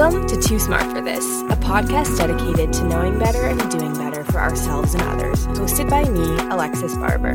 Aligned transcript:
Welcome 0.00 0.26
to 0.28 0.40
Too 0.40 0.58
Smart 0.58 0.90
for 0.96 1.02
This, 1.02 1.26
a 1.50 1.56
podcast 1.56 2.16
dedicated 2.16 2.72
to 2.72 2.84
knowing 2.84 3.18
better 3.18 3.42
and 3.42 3.70
doing 3.70 3.92
better 3.92 4.24
for 4.24 4.38
ourselves 4.38 4.94
and 4.94 5.02
others, 5.02 5.46
hosted 5.48 5.90
by 5.90 6.04
me, 6.04 6.24
Alexis 6.50 6.94
Barber. 6.94 7.32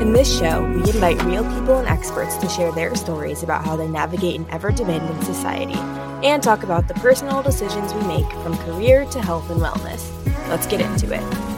In 0.00 0.12
this 0.12 0.36
show, 0.36 0.64
we 0.64 0.80
invite 0.80 1.22
real 1.22 1.44
people 1.44 1.78
and 1.78 1.86
experts 1.86 2.36
to 2.38 2.48
share 2.48 2.72
their 2.72 2.96
stories 2.96 3.44
about 3.44 3.64
how 3.64 3.76
they 3.76 3.86
navigate 3.86 4.40
an 4.40 4.50
ever 4.50 4.72
demanding 4.72 5.22
society 5.22 5.78
and 6.26 6.42
talk 6.42 6.64
about 6.64 6.88
the 6.88 6.94
personal 6.94 7.40
decisions 7.40 7.94
we 7.94 8.02
make 8.08 8.28
from 8.42 8.56
career 8.56 9.04
to 9.04 9.22
health 9.22 9.48
and 9.48 9.60
wellness. 9.60 10.10
Let's 10.48 10.66
get 10.66 10.80
into 10.80 11.14
it. 11.14 11.51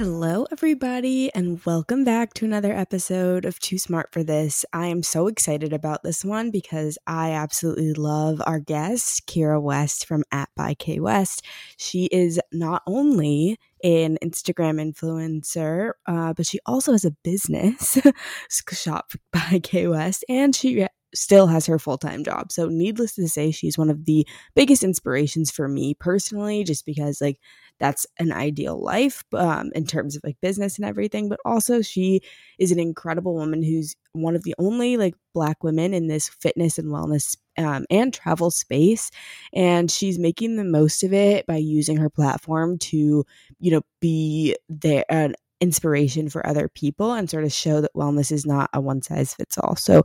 Hello, 0.00 0.46
everybody, 0.50 1.30
and 1.34 1.62
welcome 1.66 2.04
back 2.04 2.32
to 2.32 2.46
another 2.46 2.72
episode 2.72 3.44
of 3.44 3.58
Too 3.58 3.76
Smart 3.76 4.10
for 4.14 4.24
This. 4.24 4.64
I 4.72 4.86
am 4.86 5.02
so 5.02 5.26
excited 5.26 5.74
about 5.74 6.02
this 6.02 6.24
one 6.24 6.50
because 6.50 6.96
I 7.06 7.32
absolutely 7.32 7.92
love 7.92 8.40
our 8.46 8.60
guest, 8.60 9.26
Kira 9.26 9.60
West 9.60 10.06
from 10.06 10.24
at 10.32 10.48
by 10.56 10.72
K 10.72 11.00
West. 11.00 11.44
She 11.76 12.06
is 12.06 12.40
not 12.50 12.80
only 12.86 13.58
an 13.84 14.16
Instagram 14.24 14.80
influencer, 14.80 15.90
uh, 16.06 16.32
but 16.32 16.46
she 16.46 16.60
also 16.64 16.92
has 16.92 17.04
a 17.04 17.14
business, 17.22 17.98
Shop 18.72 19.12
by 19.34 19.60
K 19.62 19.86
West, 19.86 20.24
and 20.30 20.56
she 20.56 20.86
still 21.14 21.46
has 21.46 21.66
her 21.66 21.78
full 21.78 21.98
time 21.98 22.24
job. 22.24 22.52
So, 22.52 22.68
needless 22.68 23.14
to 23.16 23.28
say, 23.28 23.50
she's 23.50 23.76
one 23.76 23.90
of 23.90 24.04
the 24.04 24.26
biggest 24.54 24.82
inspirations 24.82 25.50
for 25.50 25.68
me 25.68 25.94
personally, 25.94 26.64
just 26.64 26.86
because, 26.86 27.20
like, 27.20 27.38
that's 27.80 28.06
an 28.18 28.30
ideal 28.30 28.80
life 28.80 29.24
um, 29.34 29.72
in 29.74 29.86
terms 29.86 30.14
of 30.14 30.22
like 30.22 30.36
business 30.40 30.76
and 30.76 30.84
everything. 30.84 31.28
But 31.28 31.40
also, 31.44 31.82
she 31.82 32.20
is 32.58 32.70
an 32.70 32.78
incredible 32.78 33.34
woman 33.34 33.62
who's 33.62 33.96
one 34.12 34.36
of 34.36 34.44
the 34.44 34.54
only 34.58 34.96
like 34.96 35.14
black 35.34 35.64
women 35.64 35.94
in 35.94 36.06
this 36.06 36.28
fitness 36.28 36.78
and 36.78 36.88
wellness 36.88 37.36
um, 37.58 37.86
and 37.90 38.12
travel 38.12 38.50
space. 38.50 39.10
And 39.52 39.90
she's 39.90 40.18
making 40.18 40.56
the 40.56 40.64
most 40.64 41.02
of 41.02 41.12
it 41.12 41.46
by 41.46 41.56
using 41.56 41.96
her 41.96 42.10
platform 42.10 42.78
to, 42.78 43.24
you 43.58 43.70
know, 43.70 43.82
be 44.00 44.56
there, 44.68 45.04
an 45.08 45.34
inspiration 45.60 46.28
for 46.28 46.46
other 46.46 46.68
people 46.68 47.12
and 47.12 47.28
sort 47.28 47.44
of 47.44 47.52
show 47.52 47.80
that 47.80 47.94
wellness 47.94 48.32
is 48.32 48.46
not 48.46 48.70
a 48.72 48.80
one 48.80 49.02
size 49.02 49.34
fits 49.34 49.58
all. 49.58 49.76
So, 49.76 50.02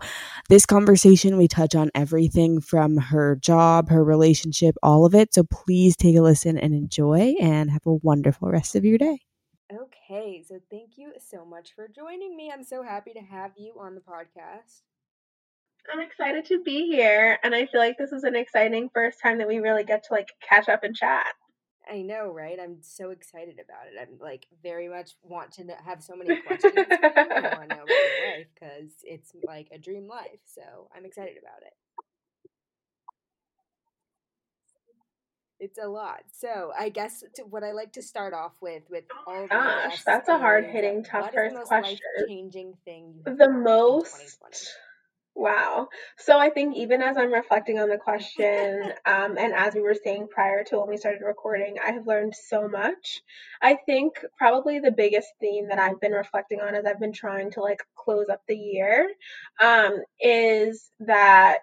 this 0.50 0.66
conversation, 0.66 1.38
we 1.38 1.48
touch 1.48 1.76
on 1.76 1.92
everything 1.96 2.62
from 2.62 2.98
her 2.98 3.36
job, 3.38 3.90
her 3.90 4.04
relationship, 4.04 4.76
all 4.84 5.06
of 5.06 5.16
it. 5.16 5.34
So, 5.34 5.44
please 5.44 5.96
take 5.96 6.16
a 6.16 6.22
listen 6.22 6.58
and 6.58 6.74
enjoy 6.74 7.36
and 7.40 7.72
have 7.72 7.86
a 7.86 7.94
wonderful 7.94 8.50
rest 8.50 8.76
of 8.76 8.86
your 8.86 8.98
day. 8.98 9.20
Okay, 9.74 10.44
so 10.48 10.60
thank 10.70 10.98
you 10.98 11.14
so 11.20 11.44
much 11.44 11.74
for 11.76 11.88
joining 11.88 12.36
me. 12.38 12.52
I'm 12.54 12.64
so 12.64 12.84
happy 12.84 13.14
to 13.14 13.22
have 13.22 13.52
you 13.58 13.74
on 13.80 13.96
the 13.96 14.02
podcast. 14.02 14.82
I'm 15.92 16.02
excited 16.02 16.46
to 16.46 16.62
be 16.64 16.88
here, 16.88 17.40
and 17.44 17.54
I 17.54 17.66
feel 17.66 17.80
like 17.80 17.98
this 17.98 18.12
is 18.12 18.24
an 18.24 18.36
exciting 18.36 18.90
first 18.94 19.20
time 19.22 19.38
that 19.40 19.48
we 19.48 19.60
really 19.60 19.84
get 19.84 20.04
to 20.06 20.14
like 20.14 20.30
catch 20.48 20.70
up 20.70 20.84
and 20.84 20.96
chat. 20.96 21.28
I 21.90 22.02
know, 22.02 22.32
right? 22.32 22.58
I'm 22.62 22.78
so 22.82 23.12
excited 23.12 23.56
about 23.56 23.88
it. 23.88 24.00
I'm 24.00 24.20
like 24.20 24.48
very 24.64 24.90
much 24.90 25.12
want 25.24 25.52
to 25.54 25.66
know, 25.66 25.76
have 25.84 26.04
so 26.04 26.16
many 26.16 26.42
questions. 26.42 26.74
I 26.76 27.56
want 27.58 27.70
to 27.70 27.76
know 27.76 27.84
about 27.84 27.90
your 27.90 28.38
life 28.38 28.48
because 28.54 28.92
it's 29.04 29.32
like 29.46 29.70
a 29.72 29.78
dream 29.78 30.08
life. 30.08 30.40
So 30.46 30.62
I'm 30.96 31.06
excited 31.06 31.36
about 31.38 31.62
it. 31.62 31.74
It's 35.60 35.80
a 35.82 35.88
lot. 35.88 36.22
So 36.32 36.74
I 36.78 36.90
guess 36.90 37.24
to, 37.36 37.44
what 37.44 37.64
I 37.64 37.72
like 37.72 37.94
to 37.94 38.02
start 38.02 38.34
off 38.34 38.52
with, 38.62 38.84
with 38.90 39.06
oh 39.28 39.34
all 39.34 39.48
gosh, 39.48 40.04
that's 40.04 40.28
a 40.28 40.38
hard 40.38 40.66
hitting, 40.66 41.04
tough 41.04 41.32
first 41.34 41.56
question. 41.66 41.98
Changing 42.28 42.74
thing. 42.84 43.22
the 43.24 43.50
most 43.50 44.38
Wow. 45.38 45.90
So 46.18 46.40
I 46.40 46.50
think 46.50 46.78
even 46.78 47.02
as 47.02 47.18
I'm 47.18 47.34
reflecting 47.34 47.78
on 47.78 47.90
the 47.90 47.98
question, 47.98 48.94
um, 49.06 49.38
and 49.38 49.54
as 49.54 49.74
we 49.76 49.82
were 49.82 49.94
saying 50.02 50.28
prior 50.32 50.64
to 50.66 50.80
when 50.80 50.90
we 50.90 50.98
started 50.98 51.22
recording, 51.26 51.76
I 51.86 51.92
have 51.92 52.08
learned 52.08 52.34
so 52.36 52.68
much. 52.70 53.22
I 53.62 53.76
think 53.86 54.14
probably 54.38 54.80
the 54.80 54.92
biggest 54.92 55.28
theme 55.42 55.68
that 55.70 55.80
I've 55.80 56.00
been 56.00 56.14
reflecting 56.14 56.62
on 56.62 56.74
as 56.74 56.86
I've 56.86 57.02
been 57.02 57.12
trying 57.14 57.52
to 57.52 57.62
like 57.62 57.82
close 57.98 58.28
up 58.32 58.42
the 58.48 58.56
year 58.56 59.10
um, 59.62 59.98
is 60.22 60.90
that 61.02 61.60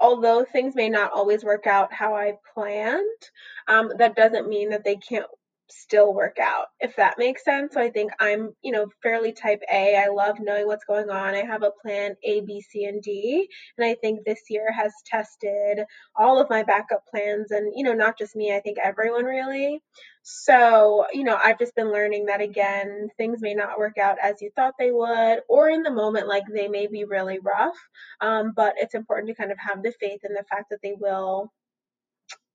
although 0.00 0.44
things 0.44 0.74
may 0.74 0.88
not 0.88 1.12
always 1.12 1.44
work 1.44 1.66
out 1.66 1.92
how 1.92 2.14
I 2.14 2.34
planned, 2.54 3.22
um, 3.68 3.92
that 3.98 4.16
doesn't 4.16 4.48
mean 4.48 4.70
that 4.70 4.84
they 4.84 4.96
can't 4.96 5.26
still 5.70 6.14
work 6.14 6.38
out, 6.40 6.66
if 6.80 6.96
that 6.96 7.18
makes 7.18 7.44
sense. 7.44 7.74
So 7.74 7.80
I 7.80 7.90
think 7.90 8.12
I'm, 8.20 8.54
you 8.62 8.72
know, 8.72 8.86
fairly 9.02 9.32
type 9.32 9.60
A. 9.72 9.96
I 9.96 10.08
love 10.08 10.36
knowing 10.40 10.66
what's 10.66 10.84
going 10.84 11.10
on. 11.10 11.34
I 11.34 11.44
have 11.44 11.62
a 11.62 11.72
plan 11.82 12.16
A, 12.24 12.40
B, 12.40 12.60
C, 12.60 12.84
and 12.84 13.02
D. 13.02 13.48
And 13.76 13.86
I 13.86 13.94
think 13.94 14.24
this 14.24 14.42
year 14.48 14.72
has 14.72 14.92
tested 15.06 15.84
all 16.16 16.40
of 16.40 16.50
my 16.50 16.62
backup 16.62 17.06
plans 17.10 17.50
and, 17.50 17.72
you 17.74 17.84
know, 17.84 17.92
not 17.94 18.18
just 18.18 18.36
me, 18.36 18.54
I 18.54 18.60
think 18.60 18.78
everyone 18.82 19.24
really. 19.24 19.82
So, 20.22 21.06
you 21.12 21.24
know, 21.24 21.38
I've 21.42 21.58
just 21.58 21.74
been 21.74 21.92
learning 21.92 22.26
that 22.26 22.40
again, 22.40 23.08
things 23.16 23.38
may 23.40 23.54
not 23.54 23.78
work 23.78 23.98
out 23.98 24.18
as 24.22 24.42
you 24.42 24.50
thought 24.54 24.74
they 24.78 24.90
would, 24.90 25.40
or 25.48 25.70
in 25.70 25.82
the 25.82 25.90
moment, 25.90 26.28
like 26.28 26.44
they 26.52 26.68
may 26.68 26.86
be 26.86 27.04
really 27.04 27.38
rough. 27.38 27.76
Um, 28.20 28.52
but 28.54 28.74
it's 28.76 28.94
important 28.94 29.28
to 29.28 29.34
kind 29.34 29.52
of 29.52 29.58
have 29.58 29.82
the 29.82 29.92
faith 30.00 30.20
in 30.24 30.34
the 30.34 30.44
fact 30.50 30.66
that 30.70 30.80
they 30.82 30.94
will 30.98 31.50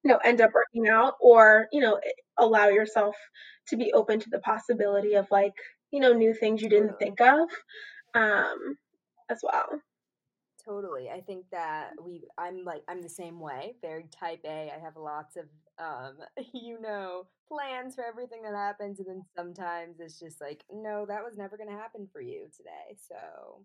you 0.03 0.12
know 0.12 0.19
end 0.23 0.41
up 0.41 0.52
working 0.53 0.88
out 0.88 1.13
or 1.19 1.68
you 1.72 1.81
know 1.81 2.00
allow 2.38 2.68
yourself 2.68 3.16
to 3.68 3.78
be 3.78 3.94
open 3.94 4.20
to 4.20 4.30
the 4.30 4.40
possibility 4.40 5.14
of 5.16 5.28
like 5.32 5.54
you 5.92 6.00
know 6.00 6.14
new 6.14 6.34
things 6.34 6.62
you 6.62 6.70
didn't 6.70 6.98
think 7.00 7.22
of 7.22 7.50
um 8.16 8.78
as 9.30 9.40
well. 9.44 9.82
Totally 10.64 11.10
i 11.10 11.20
think 11.20 11.46
that 11.52 11.90
we 12.02 12.24
i'm 12.38 12.64
like 12.64 12.84
i'm 12.88 13.02
the 13.02 13.10
same 13.10 13.42
way 13.42 13.74
very 13.82 14.06
type 14.18 14.40
a 14.46 14.72
i 14.74 14.80
have 14.80 14.96
lots 14.96 15.36
of 15.36 15.44
um 15.78 16.16
you 16.54 16.80
know 16.80 17.28
plans 17.50 17.96
for 17.96 18.04
everything 18.06 18.42
that 18.44 18.56
happens 18.56 19.00
and 19.00 19.08
then 19.10 19.22
sometimes 19.36 20.00
it's 20.00 20.18
just 20.20 20.40
like 20.40 20.64
no 20.72 21.06
that 21.06 21.24
was 21.24 21.36
never 21.38 21.58
going 21.58 21.70
to 21.70 21.76
happen 21.76 22.08
for 22.14 22.22
you 22.22 22.48
today 22.56 22.96
so 22.96 23.62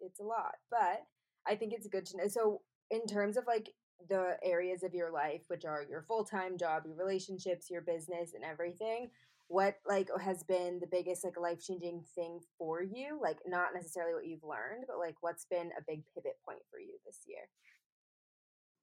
it's 0.00 0.18
a 0.18 0.24
lot 0.24 0.54
but 0.70 1.04
i 1.46 1.54
think 1.54 1.72
it's 1.72 1.86
good 1.86 2.04
to 2.04 2.16
know 2.16 2.26
so 2.26 2.60
in 2.90 3.06
terms 3.06 3.36
of 3.36 3.44
like 3.46 3.70
the 4.08 4.36
areas 4.42 4.82
of 4.82 4.94
your 4.94 5.10
life 5.10 5.42
which 5.48 5.64
are 5.64 5.84
your 5.88 6.02
full-time 6.02 6.56
job 6.58 6.82
your 6.86 6.96
relationships 6.96 7.70
your 7.70 7.80
business 7.82 8.34
and 8.34 8.44
everything 8.44 9.10
what 9.48 9.76
like 9.86 10.08
has 10.20 10.42
been 10.42 10.80
the 10.80 10.88
biggest 10.88 11.24
like 11.24 11.38
life-changing 11.38 12.02
thing 12.16 12.40
for 12.58 12.82
you? 12.82 13.16
Like 13.22 13.38
not 13.46 13.68
necessarily 13.74 14.12
what 14.12 14.26
you've 14.26 14.42
learned 14.42 14.84
but 14.88 14.98
like 14.98 15.14
what's 15.20 15.44
been 15.44 15.70
a 15.78 15.84
big 15.86 16.02
pivot 16.14 16.36
point 16.44 16.62
for 16.70 16.80
you 16.80 16.98
this 17.06 17.20
year 17.26 17.48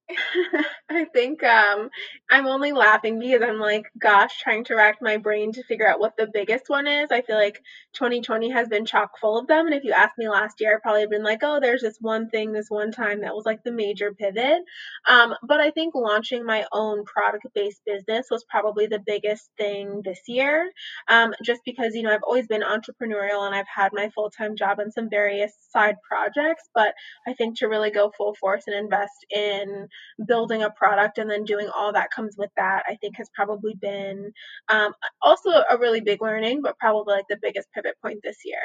I 0.89 1.05
think 1.05 1.41
um, 1.43 1.89
I'm 2.29 2.45
only 2.45 2.73
laughing 2.73 3.17
because 3.17 3.41
I'm 3.41 3.57
like, 3.57 3.85
gosh, 3.97 4.37
trying 4.41 4.65
to 4.65 4.75
rack 4.75 4.97
my 5.01 5.17
brain 5.17 5.51
to 5.53 5.63
figure 5.63 5.87
out 5.87 5.99
what 5.99 6.17
the 6.17 6.29
biggest 6.31 6.65
one 6.67 6.87
is. 6.87 7.09
I 7.09 7.21
feel 7.21 7.37
like 7.37 7.61
2020 7.93 8.51
has 8.51 8.67
been 8.67 8.85
chock 8.85 9.17
full 9.19 9.37
of 9.39 9.47
them. 9.47 9.65
And 9.65 9.73
if 9.73 9.85
you 9.85 9.93
asked 9.93 10.17
me 10.17 10.27
last 10.27 10.59
year, 10.59 10.75
I 10.75 10.79
probably 10.81 11.01
have 11.01 11.09
been 11.09 11.23
like, 11.23 11.39
oh, 11.41 11.59
there's 11.59 11.81
this 11.81 11.97
one 12.01 12.29
thing, 12.29 12.51
this 12.51 12.69
one 12.69 12.91
time 12.91 13.21
that 13.21 13.33
was 13.33 13.45
like 13.45 13.63
the 13.63 13.71
major 13.71 14.13
pivot. 14.13 14.61
Um, 15.09 15.33
but 15.41 15.61
I 15.61 15.71
think 15.71 15.95
launching 15.95 16.45
my 16.45 16.65
own 16.73 17.05
product 17.05 17.47
based 17.55 17.81
business 17.85 18.27
was 18.29 18.45
probably 18.49 18.85
the 18.85 19.03
biggest 19.03 19.49
thing 19.57 20.01
this 20.03 20.19
year. 20.27 20.69
Um, 21.07 21.33
just 21.43 21.61
because, 21.65 21.95
you 21.95 22.03
know, 22.03 22.13
I've 22.13 22.23
always 22.23 22.47
been 22.47 22.61
entrepreneurial 22.61 23.45
and 23.45 23.55
I've 23.55 23.67
had 23.73 23.93
my 23.93 24.09
full 24.13 24.29
time 24.29 24.55
job 24.57 24.79
and 24.79 24.93
some 24.93 25.09
various 25.09 25.53
side 25.71 25.95
projects. 26.07 26.69
But 26.75 26.93
I 27.25 27.33
think 27.33 27.57
to 27.59 27.67
really 27.67 27.89
go 27.89 28.11
full 28.17 28.35
force 28.35 28.63
and 28.67 28.75
invest 28.75 29.25
in 29.33 29.87
building 30.27 30.61
a 30.61 30.73
product 30.83 31.17
and 31.17 31.29
then 31.29 31.45
doing 31.45 31.69
all 31.73 31.93
that 31.93 32.11
comes 32.11 32.35
with 32.37 32.49
that, 32.57 32.83
I 32.87 32.95
think 32.95 33.15
has 33.17 33.29
probably 33.33 33.73
been 33.79 34.33
um, 34.67 34.93
also 35.21 35.49
a 35.49 35.77
really 35.79 36.01
big 36.01 36.21
learning, 36.21 36.61
but 36.61 36.77
probably 36.77 37.15
like 37.15 37.25
the 37.29 37.39
biggest 37.41 37.69
pivot 37.73 37.95
point 38.01 38.19
this 38.21 38.37
year. 38.43 38.59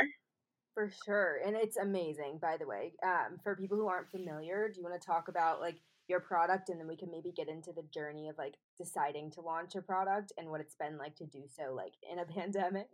For 0.74 0.90
sure. 1.04 1.38
And 1.46 1.56
it's 1.56 1.76
amazing, 1.76 2.38
by 2.42 2.56
the 2.56 2.66
way. 2.66 2.92
Um, 3.04 3.38
for 3.42 3.54
people 3.54 3.76
who 3.78 3.86
aren't 3.86 4.10
familiar, 4.10 4.68
do 4.68 4.80
you 4.80 4.84
want 4.84 5.00
to 5.00 5.06
talk 5.06 5.28
about 5.28 5.60
like 5.60 5.76
your 6.08 6.20
product 6.20 6.70
and 6.70 6.80
then 6.80 6.88
we 6.88 6.96
can 6.96 7.10
maybe 7.10 7.32
get 7.36 7.48
into 7.48 7.72
the 7.72 7.82
journey 7.94 8.28
of 8.28 8.38
like 8.38 8.54
deciding 8.78 9.30
to 9.32 9.40
launch 9.40 9.76
a 9.76 9.82
product 9.82 10.32
and 10.38 10.48
what 10.48 10.60
it's 10.60 10.74
been 10.74 10.98
like 10.98 11.14
to 11.16 11.26
do 11.26 11.42
so 11.46 11.72
like 11.72 11.92
in 12.10 12.18
a 12.18 12.24
pandemic? 12.40 12.88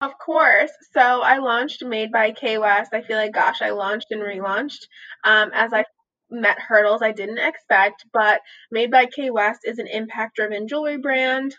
Of 0.00 0.12
course. 0.18 0.72
So 0.92 1.00
I 1.00 1.38
launched 1.38 1.82
Made 1.82 2.12
by 2.12 2.32
K 2.32 2.58
West. 2.58 2.92
I 2.92 3.02
feel 3.02 3.16
like, 3.16 3.32
gosh, 3.32 3.62
I 3.62 3.70
launched 3.70 4.08
and 4.10 4.20
relaunched 4.20 4.86
um, 5.24 5.50
as 5.54 5.72
I 5.72 5.84
met 6.30 6.58
hurdles 6.58 7.02
I 7.02 7.12
didn't 7.12 7.38
expect, 7.38 8.04
but 8.12 8.40
Made 8.70 8.90
by 8.90 9.06
K 9.06 9.30
West 9.30 9.60
is 9.64 9.78
an 9.78 9.86
impact 9.86 10.36
driven 10.36 10.68
jewelry 10.68 10.98
brand. 10.98 11.56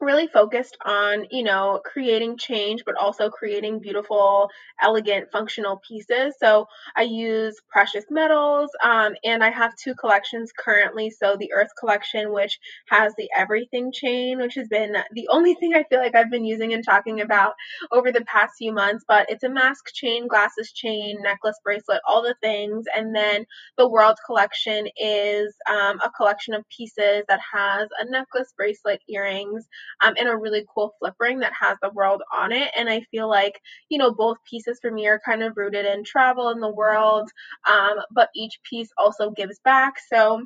Really 0.00 0.26
focused 0.26 0.76
on, 0.84 1.26
you 1.30 1.42
know, 1.42 1.80
creating 1.84 2.38
change, 2.38 2.84
but 2.84 2.96
also 2.96 3.28
creating 3.28 3.80
beautiful, 3.80 4.48
elegant, 4.80 5.30
functional 5.30 5.80
pieces. 5.86 6.34
So 6.40 6.66
I 6.96 7.02
use 7.02 7.60
precious 7.68 8.04
metals, 8.10 8.70
um, 8.82 9.14
and 9.24 9.44
I 9.44 9.50
have 9.50 9.76
two 9.76 9.94
collections 9.94 10.52
currently. 10.56 11.10
So 11.10 11.36
the 11.36 11.52
Earth 11.52 11.70
collection, 11.78 12.32
which 12.32 12.58
has 12.88 13.14
the 13.16 13.28
everything 13.36 13.92
chain, 13.92 14.38
which 14.38 14.54
has 14.54 14.68
been 14.68 14.96
the 15.12 15.28
only 15.30 15.54
thing 15.54 15.74
I 15.74 15.84
feel 15.84 16.00
like 16.00 16.14
I've 16.14 16.30
been 16.30 16.44
using 16.44 16.72
and 16.72 16.84
talking 16.84 17.20
about 17.20 17.54
over 17.92 18.12
the 18.12 18.24
past 18.24 18.54
few 18.58 18.72
months, 18.72 19.04
but 19.06 19.30
it's 19.30 19.44
a 19.44 19.48
mask 19.48 19.92
chain, 19.94 20.28
glasses 20.28 20.72
chain, 20.72 21.18
necklace, 21.22 21.58
bracelet, 21.64 22.00
all 22.06 22.22
the 22.22 22.34
things. 22.40 22.86
And 22.94 23.14
then 23.14 23.44
the 23.76 23.88
World 23.88 24.16
collection 24.24 24.88
is 24.96 25.54
um, 25.68 26.00
a 26.04 26.10
collection 26.10 26.54
of 26.54 26.68
pieces 26.68 27.24
that 27.28 27.40
has 27.52 27.88
a 28.00 28.10
necklace, 28.10 28.52
bracelet, 28.56 29.00
earrings, 29.08 29.66
um, 30.00 30.14
and 30.18 30.28
a 30.28 30.36
really 30.36 30.64
cool 30.74 30.94
flip 30.98 31.14
ring 31.20 31.40
that 31.40 31.52
has 31.58 31.76
the 31.82 31.90
world 31.90 32.22
on 32.36 32.52
it. 32.52 32.70
And 32.76 32.88
I 32.88 33.02
feel 33.10 33.28
like, 33.28 33.60
you 33.88 33.98
know, 33.98 34.12
both 34.12 34.38
pieces 34.48 34.78
for 34.80 34.90
me 34.90 35.06
are 35.06 35.20
kind 35.24 35.42
of 35.42 35.56
rooted 35.56 35.86
in 35.86 36.04
travel 36.04 36.50
in 36.50 36.60
the 36.60 36.72
world, 36.72 37.30
um, 37.68 37.98
but 38.12 38.28
each 38.34 38.58
piece 38.68 38.88
also 38.98 39.30
gives 39.30 39.58
back. 39.64 39.94
So 40.12 40.44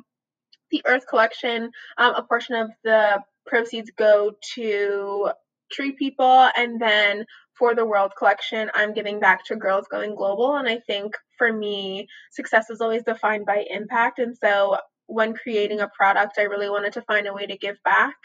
the 0.71 0.81
Earth 0.85 1.05
collection, 1.07 1.71
um, 1.97 2.15
a 2.15 2.23
portion 2.23 2.55
of 2.55 2.71
the 2.83 3.21
proceeds 3.45 3.91
go 3.97 4.33
to 4.55 5.31
tree 5.71 5.93
people 5.93 6.49
and 6.55 6.79
then 6.79 7.25
for 7.57 7.73
the 7.73 7.85
world 7.85 8.11
collection 8.17 8.69
i'm 8.75 8.93
giving 8.93 9.19
back 9.19 9.43
to 9.43 9.55
girls 9.55 9.87
going 9.89 10.15
global 10.15 10.55
and 10.57 10.67
i 10.67 10.79
think 10.87 11.15
for 11.37 11.51
me 11.51 12.07
success 12.31 12.69
is 12.69 12.81
always 12.81 13.03
defined 13.03 13.45
by 13.45 13.65
impact 13.69 14.19
and 14.19 14.37
so 14.37 14.77
when 15.07 15.33
creating 15.33 15.81
a 15.81 15.89
product, 15.95 16.37
I 16.37 16.43
really 16.43 16.69
wanted 16.69 16.93
to 16.93 17.01
find 17.03 17.27
a 17.27 17.33
way 17.33 17.45
to 17.45 17.57
give 17.57 17.77
back. 17.83 18.15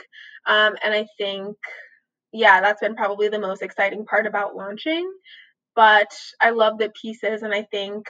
Um, 0.46 0.76
and 0.82 0.94
I 0.94 1.06
think, 1.18 1.56
yeah, 2.32 2.60
that's 2.60 2.80
been 2.80 2.96
probably 2.96 3.28
the 3.28 3.38
most 3.38 3.62
exciting 3.62 4.04
part 4.04 4.26
about 4.26 4.56
launching. 4.56 5.10
But 5.75 6.11
I 6.40 6.50
love 6.50 6.78
the 6.78 6.90
pieces, 7.00 7.43
and 7.43 7.55
I 7.55 7.62
think, 7.62 8.06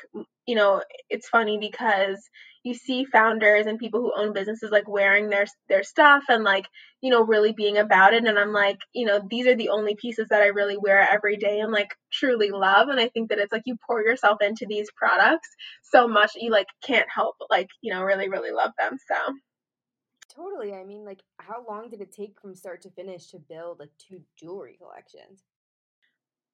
you 0.47 0.55
know, 0.55 0.83
it's 1.09 1.29
funny 1.29 1.59
because 1.59 2.19
you 2.63 2.75
see 2.75 3.05
founders 3.05 3.67
and 3.67 3.79
people 3.79 4.01
who 4.01 4.13
own 4.15 4.33
businesses 4.33 4.71
like 4.71 4.89
wearing 4.89 5.29
their 5.29 5.47
their 5.69 5.83
stuff 5.83 6.25
and 6.29 6.45
like 6.45 6.67
you 7.01 7.11
know 7.11 7.25
really 7.25 7.53
being 7.53 7.79
about 7.79 8.13
it 8.13 8.25
and 8.25 8.39
i'm 8.39 8.53
like 8.53 8.79
you 8.93 9.07
know 9.07 9.21
these 9.31 9.47
are 9.47 9.57
the 9.57 9.71
only 9.71 9.95
pieces 9.95 10.27
that 10.31 10.43
i 10.43 10.47
really 10.47 10.77
wear 10.77 11.09
every 11.11 11.37
day 11.37 11.61
and 11.61 11.73
like 11.73 11.89
truly 12.13 12.51
love 12.51 12.89
and 12.89 13.01
i 13.01 13.09
think 13.09 13.29
that 13.29 13.39
it's 13.39 13.53
like 13.53 13.63
you 13.65 13.77
pour 13.87 14.03
yourself 14.03 14.39
into 14.43 14.67
these 14.69 14.89
products 14.97 15.49
so 15.83 16.07
much 16.07 16.33
you 16.37 16.51
like 16.51 16.67
can't 16.85 17.09
help 17.15 17.37
but 17.39 17.51
like 17.51 17.69
you 17.81 17.93
know 17.93 18.03
really 18.03 18.29
really 18.29 18.53
love 18.53 18.73
them 18.79 18.97
so. 19.09 19.35
Totally 20.33 20.75
i 20.75 20.85
mean 20.85 21.05
like 21.05 21.23
how 21.39 21.65
long 21.69 21.91
did 21.91 22.01
it 22.01 22.13
take 22.13 22.41
from 22.41 22.55
start 22.55 22.83
to 22.83 22.91
finish 22.91 23.27
to 23.29 23.39
build 23.39 23.81
like 23.81 23.91
two 23.99 24.21
jewelry 24.39 24.79
collections 24.79 25.43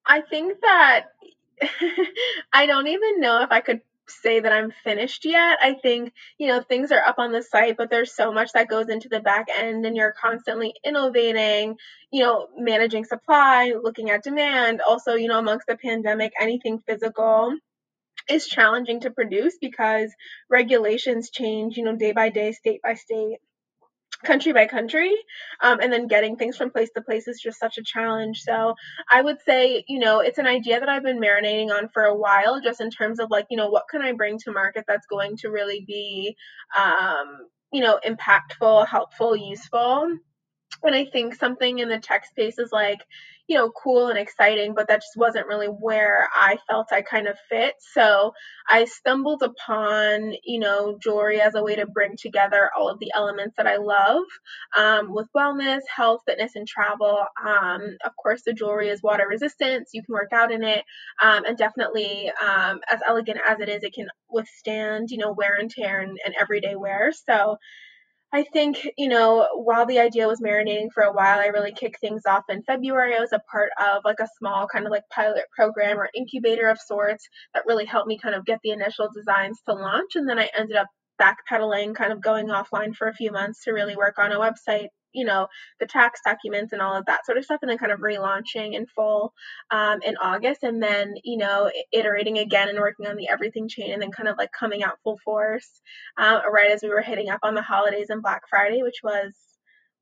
i 0.07 0.21
think 0.21 0.61
that 0.61 1.07
I 2.53 2.67
don't 2.67 2.87
even 2.87 3.21
know 3.21 3.43
if 3.43 3.51
I 3.51 3.61
could 3.61 3.81
say 4.09 4.41
that 4.41 4.53
I'm 4.53 4.73
finished 4.85 5.25
yet. 5.25 5.59
I 5.61 5.75
think, 5.75 6.13
you 6.39 6.47
know, 6.47 6.63
things 6.63 6.93
are 6.93 7.03
up 7.03 7.19
on 7.19 7.33
the 7.33 7.43
site, 7.43 7.77
but 7.77 7.91
there's 7.91 8.15
so 8.15 8.33
much 8.33 8.53
that 8.53 8.69
goes 8.69 8.89
into 8.89 9.09
the 9.09 9.21
back 9.21 9.47
end 9.57 9.85
and 9.85 9.97
you're 9.97 10.13
constantly 10.13 10.75
innovating, 10.85 11.77
you 12.13 12.23
know, 12.23 12.49
managing 12.57 13.05
supply, 13.05 13.75
looking 13.81 14.11
at 14.11 14.23
demand. 14.23 14.81
Also, 14.81 15.15
you 15.15 15.29
know, 15.29 15.39
amongst 15.39 15.67
the 15.67 15.77
pandemic, 15.77 16.33
anything 16.41 16.79
physical 16.87 17.55
is 18.29 18.47
challenging 18.47 19.01
to 19.01 19.11
produce 19.11 19.57
because 19.61 20.13
regulations 20.49 21.31
change, 21.31 21.77
you 21.77 21.85
know, 21.85 21.97
day 21.97 22.13
by 22.13 22.29
day, 22.29 22.53
state 22.53 22.83
by 22.83 22.95
state 22.95 23.39
country 24.27 24.53
by 24.53 24.67
country 24.67 25.15
um, 25.63 25.81
and 25.81 25.93
then 25.93 26.07
getting 26.07 26.37
things 26.37 26.57
from 26.57 26.71
place 26.71 26.91
to 26.95 27.03
place 27.03 27.29
is 27.29 27.41
just 27.41 27.59
such 27.59 27.79
a 27.79 27.83
challenge. 27.83 28.43
So 28.43 28.75
i 29.11 29.23
would 29.23 29.41
say 29.43 29.85
you 29.89 29.99
know 29.99 30.21
it's 30.21 30.39
an 30.39 30.47
idea 30.47 30.81
that 30.81 30.89
i've 30.89 31.03
been 31.03 31.21
marinating 31.21 31.71
on 31.71 31.89
for 31.89 32.05
a 32.05 32.17
while 32.17 32.61
just 32.61 32.81
in 32.81 32.91
terms 32.91 33.21
of 33.21 33.31
like 33.31 33.47
you 33.51 33.57
know 33.57 33.69
what 33.69 33.89
can 33.91 34.03
i 34.03 34.13
bring 34.13 34.39
to 34.39 34.53
market 34.53 34.85
that's 34.89 35.07
going 35.07 35.37
to 35.37 35.49
really 35.49 35.85
be 35.87 36.37
um, 36.77 37.49
you 37.73 37.83
know 37.83 37.99
impactful 38.07 38.87
helpful 38.87 39.37
useful. 39.37 40.17
And 40.83 40.95
I 40.95 41.07
think 41.07 41.35
something 41.35 41.79
in 41.79 41.89
the 41.89 41.99
tech 41.99 42.27
space 42.27 42.59
is 42.59 42.71
like, 42.73 43.01
you 43.49 43.57
know, 43.57 43.71
cool 43.71 44.09
and 44.09 44.19
exciting, 44.19 44.75
but 44.75 44.89
that 44.89 45.01
just 45.01 45.17
wasn't 45.17 45.47
really 45.47 45.69
where 45.69 46.29
I 46.35 46.59
felt 46.69 46.89
I 46.93 47.03
kind 47.03 47.29
of 47.29 47.37
fit. 47.49 47.75
So 47.79 48.33
I 48.69 48.85
stumbled 48.87 49.43
upon, 49.43 50.35
you 50.45 50.59
know, 50.59 50.99
jewelry 51.01 51.41
as 51.41 51.55
a 51.55 51.63
way 51.63 51.77
to 51.77 51.87
bring 51.87 52.17
together 52.17 52.71
all 52.77 52.89
of 52.89 52.99
the 52.99 53.13
elements 53.15 53.55
that 53.57 53.67
I 53.67 53.77
love 53.77 54.25
um, 54.77 55.13
with 55.13 55.29
wellness, 55.37 55.81
health, 55.95 56.23
fitness, 56.27 56.57
and 56.57 56.67
travel. 56.67 57.25
Um, 57.45 57.97
of 58.05 58.17
course, 58.17 58.43
the 58.45 58.53
jewelry 58.53 58.89
is 58.89 59.03
water 59.03 59.27
resistant, 59.29 59.87
so 59.87 59.91
you 59.95 60.03
can 60.03 60.15
work 60.15 60.33
out 60.33 60.53
in 60.53 60.65
it. 60.65 60.85
Um, 61.23 61.45
and 61.45 61.57
definitely, 61.57 62.31
um, 62.41 62.81
as 62.91 63.01
elegant 63.07 63.39
as 63.47 63.61
it 63.61 63.69
is, 63.69 63.83
it 63.83 63.95
can 63.95 64.09
withstand, 64.29 65.11
you 65.11 65.19
know, 65.19 65.33
wear 65.33 65.57
and 65.57 65.71
tear 65.71 66.01
and, 66.01 66.19
and 66.25 66.35
everyday 66.41 66.75
wear. 66.75 67.13
So 67.13 67.59
I 68.37 68.45
think, 68.53 68.87
you 68.99 69.09
know, 69.09 69.49
while 69.55 69.87
the 69.87 69.99
idea 69.99 70.29
was 70.29 70.43
marinating 70.43 70.93
for 70.93 71.03
a 71.03 71.13
while, 71.13 71.39
I 71.39 71.47
really 71.47 71.73
kicked 71.73 72.01
things 72.01 72.27
off 72.29 72.45
in 72.51 72.63
February. 72.65 73.17
I 73.17 73.21
was 73.21 73.33
a 73.33 73.41
part 73.51 73.71
of 73.81 74.03
like 74.05 74.21
a 74.21 74.29
small 74.39 74.69
kind 74.69 74.85
of 74.85 74.91
like 74.91 75.05
pilot 75.11 75.45
program 75.57 75.99
or 75.99 76.11
incubator 76.15 76.69
of 76.69 76.79
sorts 76.79 77.27
that 77.55 77.65
really 77.67 77.87
helped 77.87 78.09
me 78.09 78.19
kind 78.19 78.35
of 78.35 78.45
get 78.45 78.59
the 78.63 78.73
initial 78.73 79.09
designs 79.11 79.63
to 79.67 79.73
launch. 79.73 80.17
And 80.17 80.29
then 80.29 80.39
I 80.39 80.51
ended 80.55 80.77
up 80.77 80.89
backpedaling, 81.19 81.95
kind 81.95 82.13
of 82.13 82.21
going 82.21 82.49
offline 82.49 82.95
for 82.95 83.09
a 83.09 83.15
few 83.15 83.33
months 83.33 83.65
to 83.65 83.73
really 83.73 83.97
work 83.97 84.19
on 84.19 84.33
a 84.33 84.39
website, 84.39 84.89
you 85.17 85.25
know, 85.25 85.49
the 85.81 85.87
tax 85.87 86.21
documents 86.25 86.73
and 86.73 86.83
all 86.83 86.95
of 86.95 87.07
that 87.07 87.27
sort 87.27 87.39
of 87.39 87.45
stuff, 87.45 87.61
and 87.63 87.71
then 87.71 87.79
kind 87.79 87.93
of 87.93 88.01
relaunching 88.01 88.75
in 88.75 88.87
full 88.87 89.33
um, 89.71 90.01
in 90.03 90.17
August, 90.19 90.63
and 90.63 90.83
then, 90.83 91.15
you 91.25 91.37
know, 91.37 91.71
iterating 91.93 92.39
again 92.39 92.69
and 92.69 92.79
working 92.79 93.07
on 93.07 93.17
the 93.17 93.29
everything 93.29 93.69
chain, 93.69 93.93
and 93.93 94.01
then 94.01 94.11
kind 94.11 94.29
of 94.29 94.37
like 94.39 94.51
coming 94.53 94.83
out 94.83 94.99
full 95.03 95.19
force 95.25 95.81
um, 96.19 96.41
right 96.53 96.71
as 96.71 96.83
we 96.83 96.89
were 96.89 97.03
hitting 97.03 97.31
up 97.31 97.41
on 97.43 97.55
the 97.55 97.63
holidays 97.63 98.11
and 98.11 98.23
Black 98.23 98.43
Friday, 98.49 98.83
which 98.83 99.01
was 99.03 99.33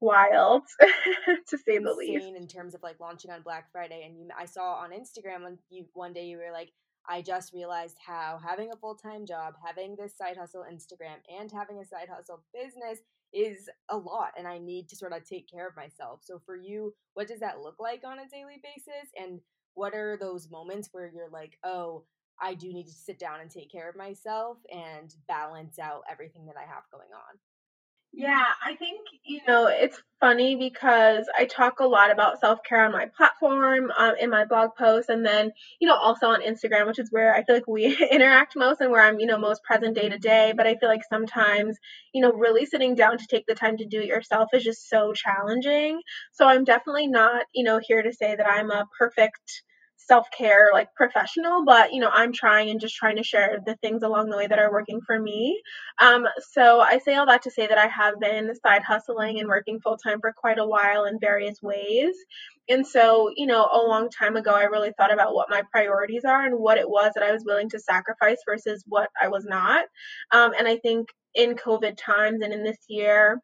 wild 0.01 0.63
to 1.49 1.57
say 1.57 1.79
the 1.79 1.95
least. 1.95 2.27
in 2.27 2.47
terms 2.47 2.75
of 2.75 2.83
like 2.83 3.01
launching 3.01 3.31
on 3.31 3.41
black 3.41 3.73
friday? 3.73 4.03
And 4.05 4.19
you 4.19 4.29
i 4.39 4.45
saw 4.45 4.75
on 4.75 4.91
instagram 4.91 5.45
when 5.45 5.57
you 5.71 5.87
one 5.95 6.13
day 6.13 6.27
you 6.27 6.37
were 6.37 6.53
like 6.53 6.73
I 7.09 7.21
just 7.21 7.53
realized 7.53 7.99
how 8.05 8.41
having 8.43 8.73
a 8.73 8.77
full 8.77 8.95
time 8.95 9.27
job, 9.27 9.55
having 9.65 9.97
this 9.97 10.17
side 10.17 10.37
hustle 10.37 10.65
Instagram, 10.71 11.17
and 11.29 11.51
having 11.53 11.79
a 11.79 11.85
side 11.85 12.09
hustle 12.11 12.43
business 12.55 13.01
is 13.35 13.69
a 13.89 13.97
lot, 13.97 14.33
and 14.39 14.47
I 14.47 14.59
need 14.59 14.89
to 14.89 14.97
sort 14.97 15.13
of 15.13 15.29
take 15.29 15.51
care 15.51 15.67
of 15.69 15.77
myself. 15.77 16.21
So, 16.23 16.41
for 16.47 16.57
you, 16.57 16.95
what 17.15 17.29
does 17.29 17.41
that 17.41 17.61
look 17.61 17.77
like 17.79 18.03
on 18.05 18.21
a 18.21 18.29
daily 18.29 18.61
basis? 18.63 19.11
And 19.21 19.41
what 19.75 19.95
are 19.95 20.17
those 20.17 20.51
moments 20.51 20.89
where 20.93 21.11
you're 21.13 21.31
like, 21.31 21.59
oh, 21.65 22.05
I 22.41 22.55
do 22.55 22.73
need 22.73 22.87
to 22.87 22.93
sit 22.93 23.19
down 23.19 23.41
and 23.41 23.51
take 23.51 23.71
care 23.71 23.89
of 23.89 23.97
myself 23.97 24.59
and 24.73 25.15
balance 25.29 25.79
out 25.79 26.03
everything 26.11 26.47
that 26.47 26.57
I 26.57 26.63
have 26.63 26.85
going 26.91 27.11
on? 27.13 27.39
Yeah, 28.17 28.45
I 28.65 28.77
think, 28.77 29.01
you 29.25 29.41
know, 29.49 29.67
it's 29.67 30.01
funny 30.21 30.55
because 30.55 31.27
I 31.37 31.47
talk 31.47 31.81
a 31.81 31.85
lot 31.87 32.13
about 32.13 32.39
self 32.39 32.61
care 32.63 32.85
on 32.85 32.93
my 32.93 33.07
platform, 33.17 33.91
um, 33.97 34.15
in 34.21 34.31
my 34.31 34.45
blog 34.45 34.71
posts, 34.79 35.09
and 35.09 35.27
then, 35.27 35.51
you 35.81 35.89
know, 35.89 35.97
also 35.97 36.27
on 36.29 36.41
Instagram, 36.41 36.87
which 36.87 37.01
is 37.01 37.11
where 37.11 37.35
I 37.35 37.43
feel 37.43 37.57
like 37.57 37.67
we 37.67 37.87
interact 38.13 38.55
most 38.55 38.81
and 38.81 38.93
where 38.93 39.03
I'm, 39.03 39.19
you 39.19 39.27
know, 39.27 39.37
most 39.37 39.65
present 39.65 39.97
day 39.97 40.09
to 40.09 40.19
day. 40.19 40.55
But 40.57 40.67
I 40.69 40.77
feel 40.77 40.89
like 40.89 41.03
sometimes, 41.11 41.77
you 42.13 42.23
know, 42.23 42.33
really 42.33 42.67
sitting 42.67 42.95
down 42.95 43.19
to 43.19 43.27
take 43.27 43.47
the 43.49 43.55
time 43.57 43.77
to 43.79 43.85
do 43.85 44.01
it 44.01 44.07
yourself 44.07 44.51
is 44.55 44.63
just 44.63 44.89
so 44.89 45.13
challenging. 45.13 46.01
So 46.33 46.47
I'm 46.47 46.63
definitely 46.63 47.09
not, 47.09 47.47
you 47.53 47.65
know, 47.65 47.81
here 47.83 48.03
to 48.03 48.13
say 48.13 48.37
that 48.37 48.49
I'm 48.49 48.71
a 48.71 48.87
perfect 48.97 49.63
self-care 49.97 50.71
like 50.73 50.95
professional 50.95 51.65
but 51.65 51.93
you 51.93 52.01
know 52.01 52.11
i'm 52.13 52.33
trying 52.33 52.69
and 52.69 52.81
just 52.81 52.95
trying 52.95 53.17
to 53.17 53.23
share 53.23 53.59
the 53.65 53.77
things 53.77 54.03
along 54.03 54.29
the 54.29 54.37
way 54.37 54.47
that 54.47 54.59
are 54.59 54.71
working 54.71 55.01
for 55.07 55.19
me. 55.19 55.61
Um, 56.01 56.27
so 56.53 56.81
i 56.81 56.99
say 56.99 57.15
all 57.15 57.27
that 57.27 57.43
to 57.43 57.51
say 57.51 57.67
that 57.67 57.79
i 57.79 57.87
have 57.87 58.21
been 58.21 58.53
side 58.55 58.83
hustling 58.83 59.39
and 59.39 59.49
working 59.49 59.81
full-time 59.81 60.21
for 60.21 60.33
quite 60.37 60.59
a 60.59 60.67
while 60.67 61.05
in 61.05 61.19
various 61.21 61.61
ways. 61.63 62.15
And 62.69 62.87
so 62.87 63.31
you 63.37 63.47
know 63.47 63.63
a 63.65 63.87
long 63.87 64.11
time 64.11 64.37
ago 64.37 64.53
i 64.53 64.65
really 64.65 64.93
thought 64.97 65.13
about 65.13 65.35
what 65.35 65.51
my 65.51 65.63
priorities 65.73 66.25
are 66.25 66.45
and 66.45 66.59
what 66.59 66.79
it 66.79 66.89
was 66.89 67.13
that 67.15 67.25
i 67.25 67.33
was 67.33 67.45
willing 67.47 67.71
to 67.71 67.79
sacrifice 67.79 68.39
versus 68.47 68.85
what 68.87 69.09
i 69.21 69.29
was 69.29 69.45
not. 69.45 69.87
Um, 70.33 70.53
and 70.59 70.69
i 70.69 70.77
think 70.77 71.09
in 71.35 71.55
covid 71.55 71.97
times 71.97 72.43
and 72.43 72.53
in 72.53 72.63
this 72.63 72.79
year 72.89 73.41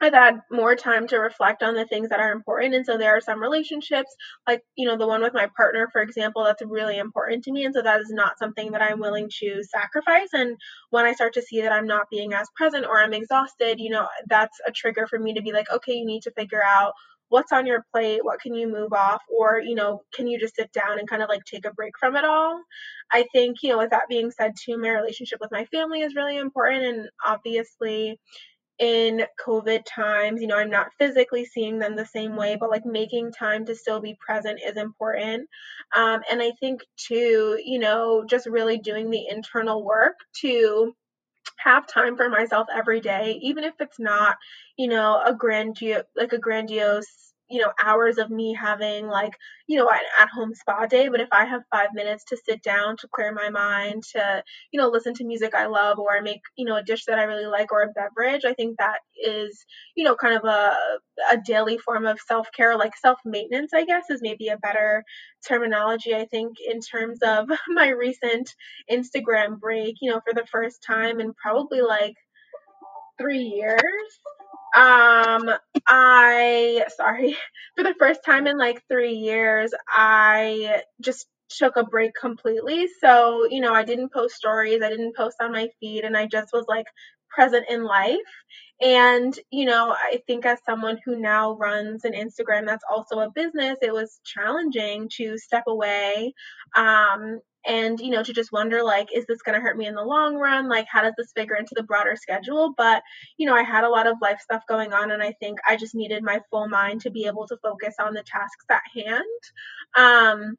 I've 0.00 0.12
had 0.12 0.40
more 0.50 0.74
time 0.74 1.06
to 1.08 1.18
reflect 1.18 1.62
on 1.62 1.74
the 1.74 1.86
things 1.86 2.08
that 2.08 2.20
are 2.20 2.32
important. 2.32 2.74
And 2.74 2.84
so 2.84 2.98
there 2.98 3.16
are 3.16 3.20
some 3.20 3.40
relationships, 3.40 4.14
like, 4.48 4.62
you 4.76 4.86
know, 4.86 4.96
the 4.96 5.06
one 5.06 5.22
with 5.22 5.34
my 5.34 5.48
partner, 5.56 5.88
for 5.92 6.02
example, 6.02 6.44
that's 6.44 6.62
really 6.64 6.98
important 6.98 7.44
to 7.44 7.52
me. 7.52 7.64
And 7.64 7.74
so 7.74 7.82
that 7.82 8.00
is 8.00 8.10
not 8.10 8.38
something 8.38 8.72
that 8.72 8.82
I'm 8.82 9.00
willing 9.00 9.30
to 9.40 9.62
sacrifice. 9.62 10.28
And 10.32 10.56
when 10.90 11.04
I 11.04 11.12
start 11.12 11.34
to 11.34 11.42
see 11.42 11.62
that 11.62 11.72
I'm 11.72 11.86
not 11.86 12.10
being 12.10 12.32
as 12.32 12.48
present 12.56 12.84
or 12.84 13.00
I'm 13.00 13.12
exhausted, 13.12 13.80
you 13.80 13.90
know, 13.90 14.06
that's 14.28 14.58
a 14.66 14.72
trigger 14.72 15.06
for 15.06 15.18
me 15.18 15.34
to 15.34 15.42
be 15.42 15.52
like, 15.52 15.70
okay, 15.72 15.94
you 15.94 16.06
need 16.06 16.22
to 16.22 16.32
figure 16.32 16.62
out 16.64 16.92
what's 17.28 17.52
on 17.52 17.66
your 17.66 17.86
plate, 17.94 18.22
what 18.22 18.40
can 18.40 18.54
you 18.54 18.68
move 18.70 18.92
off, 18.92 19.22
or, 19.34 19.58
you 19.58 19.74
know, 19.74 20.02
can 20.12 20.26
you 20.26 20.38
just 20.38 20.54
sit 20.54 20.70
down 20.72 20.98
and 20.98 21.08
kind 21.08 21.22
of 21.22 21.30
like 21.30 21.42
take 21.44 21.64
a 21.64 21.72
break 21.72 21.94
from 21.98 22.14
it 22.14 22.26
all? 22.26 22.60
I 23.10 23.24
think, 23.32 23.62
you 23.62 23.70
know, 23.70 23.78
with 23.78 23.88
that 23.90 24.08
being 24.08 24.30
said, 24.30 24.52
too, 24.62 24.76
my 24.76 24.90
relationship 24.90 25.38
with 25.40 25.50
my 25.50 25.64
family 25.66 26.02
is 26.02 26.14
really 26.14 26.36
important. 26.36 26.84
And 26.84 27.08
obviously, 27.26 28.20
in 28.78 29.22
COVID 29.44 29.82
times. 29.86 30.40
You 30.40 30.48
know, 30.48 30.56
I'm 30.56 30.70
not 30.70 30.92
physically 30.98 31.44
seeing 31.44 31.78
them 31.78 31.96
the 31.96 32.06
same 32.06 32.36
way, 32.36 32.56
but 32.58 32.70
like 32.70 32.84
making 32.84 33.32
time 33.32 33.64
to 33.66 33.74
still 33.74 34.00
be 34.00 34.16
present 34.20 34.60
is 34.64 34.76
important. 34.76 35.48
Um, 35.94 36.22
and 36.30 36.42
I 36.42 36.52
think, 36.60 36.82
too, 36.96 37.58
you 37.64 37.78
know, 37.78 38.24
just 38.28 38.46
really 38.46 38.78
doing 38.78 39.10
the 39.10 39.26
internal 39.28 39.84
work 39.84 40.16
to 40.40 40.94
have 41.58 41.86
time 41.86 42.16
for 42.16 42.28
myself 42.28 42.66
every 42.74 43.00
day, 43.00 43.38
even 43.42 43.64
if 43.64 43.74
it's 43.80 43.98
not, 43.98 44.36
you 44.76 44.88
know, 44.88 45.20
a 45.24 45.34
grandiose, 45.34 46.04
like 46.16 46.32
a 46.32 46.38
grandiose 46.38 47.31
you 47.52 47.60
know 47.60 47.72
hours 47.84 48.18
of 48.18 48.30
me 48.30 48.54
having 48.54 49.06
like 49.06 49.34
you 49.68 49.78
know 49.78 49.88
an 49.88 49.98
at 50.20 50.28
home 50.30 50.54
spa 50.54 50.86
day 50.86 51.08
but 51.08 51.20
if 51.20 51.28
i 51.32 51.44
have 51.44 51.62
five 51.70 51.88
minutes 51.94 52.24
to 52.24 52.36
sit 52.36 52.62
down 52.62 52.96
to 52.96 53.08
clear 53.14 53.32
my 53.32 53.50
mind 53.50 54.02
to 54.02 54.42
you 54.72 54.80
know 54.80 54.88
listen 54.88 55.14
to 55.14 55.24
music 55.24 55.54
i 55.54 55.66
love 55.66 55.98
or 55.98 56.20
make 56.22 56.40
you 56.56 56.64
know 56.64 56.76
a 56.76 56.82
dish 56.82 57.04
that 57.04 57.18
i 57.18 57.24
really 57.24 57.46
like 57.46 57.72
or 57.72 57.82
a 57.82 57.92
beverage 57.92 58.44
i 58.44 58.54
think 58.54 58.76
that 58.78 58.98
is 59.22 59.64
you 59.94 60.04
know 60.04 60.16
kind 60.16 60.34
of 60.34 60.44
a, 60.44 60.76
a 61.30 61.36
daily 61.46 61.78
form 61.78 62.06
of 62.06 62.18
self-care 62.20 62.76
like 62.76 62.96
self-maintenance 62.96 63.72
i 63.74 63.84
guess 63.84 64.04
is 64.10 64.20
maybe 64.22 64.48
a 64.48 64.58
better 64.58 65.04
terminology 65.46 66.14
i 66.14 66.24
think 66.26 66.56
in 66.66 66.80
terms 66.80 67.18
of 67.22 67.48
my 67.68 67.88
recent 67.88 68.54
instagram 68.90 69.58
break 69.60 69.96
you 70.00 70.10
know 70.10 70.20
for 70.26 70.34
the 70.34 70.46
first 70.50 70.82
time 70.82 71.20
and 71.20 71.36
probably 71.36 71.80
like 71.82 72.14
three 73.22 73.44
years 73.44 73.82
um, 74.74 75.50
I 75.86 76.84
sorry, 76.96 77.36
for 77.76 77.84
the 77.84 77.94
first 77.98 78.20
time 78.24 78.46
in 78.46 78.58
like 78.58 78.82
three 78.88 79.14
years, 79.14 79.72
I 79.88 80.82
just 81.00 81.26
took 81.50 81.76
a 81.76 81.84
break 81.84 82.12
completely. 82.18 82.88
So, 83.00 83.46
you 83.50 83.60
know, 83.60 83.74
I 83.74 83.84
didn't 83.84 84.12
post 84.12 84.36
stories, 84.36 84.82
I 84.82 84.88
didn't 84.88 85.16
post 85.16 85.36
on 85.40 85.52
my 85.52 85.68
feed, 85.80 86.04
and 86.04 86.16
I 86.16 86.26
just 86.26 86.52
was 86.52 86.64
like 86.68 86.86
present 87.30 87.66
in 87.68 87.84
life. 87.84 88.16
And, 88.80 89.38
you 89.50 89.66
know, 89.66 89.92
I 89.92 90.22
think 90.26 90.46
as 90.46 90.58
someone 90.66 90.98
who 91.04 91.16
now 91.20 91.56
runs 91.56 92.04
an 92.04 92.14
Instagram 92.14 92.66
that's 92.66 92.84
also 92.90 93.20
a 93.20 93.30
business, 93.30 93.78
it 93.82 93.92
was 93.92 94.20
challenging 94.24 95.08
to 95.18 95.38
step 95.38 95.64
away 95.68 96.34
um, 96.74 97.40
and 97.66 98.00
you 98.00 98.10
know 98.10 98.22
to 98.22 98.32
just 98.32 98.52
wonder 98.52 98.82
like 98.82 99.08
is 99.14 99.24
this 99.26 99.42
going 99.42 99.54
to 99.54 99.60
hurt 99.60 99.76
me 99.76 99.86
in 99.86 99.94
the 99.94 100.02
long 100.02 100.36
run? 100.36 100.68
Like 100.68 100.86
how 100.90 101.02
does 101.02 101.14
this 101.16 101.32
figure 101.34 101.56
into 101.56 101.74
the 101.76 101.82
broader 101.82 102.16
schedule? 102.16 102.74
But 102.76 103.02
you 103.36 103.46
know 103.46 103.54
i 103.54 103.62
had 103.62 103.84
a 103.84 103.88
lot 103.88 104.06
of 104.06 104.16
life 104.22 104.40
stuff 104.40 104.62
going 104.68 104.92
on 104.92 105.10
and 105.10 105.22
i 105.22 105.32
think 105.40 105.58
i 105.68 105.76
just 105.76 105.94
needed 105.94 106.22
my 106.22 106.40
full 106.50 106.68
mind 106.68 107.00
to 107.02 107.10
be 107.10 107.26
able 107.26 107.46
to 107.46 107.56
focus 107.62 107.94
on 108.00 108.14
the 108.14 108.22
tasks 108.22 108.64
at 108.70 108.82
hand. 108.94 109.22
Um 109.96 110.56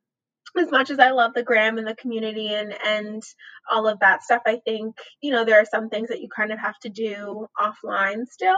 as 0.58 0.70
much 0.72 0.90
as 0.90 1.00
I 1.00 1.12
love 1.12 1.34
the 1.34 1.44
gram 1.44 1.78
and 1.78 1.88
the 1.88 1.96
community 1.96 2.54
and 2.54 2.74
and 2.86 3.24
all 3.72 3.88
of 3.88 4.00
that 4.00 4.24
stuff, 4.24 4.42
I 4.46 4.60
think 4.66 4.96
you 5.22 5.32
know 5.32 5.46
there 5.46 5.60
are 5.60 5.66
some 5.66 5.90
things 5.90 6.10
that 6.10 6.22
you 6.22 6.30
kind 6.36 6.52
of 6.52 6.60
have 6.60 6.78
to 6.80 6.90
do 6.90 7.48
offline 7.60 8.26
still, 8.30 8.56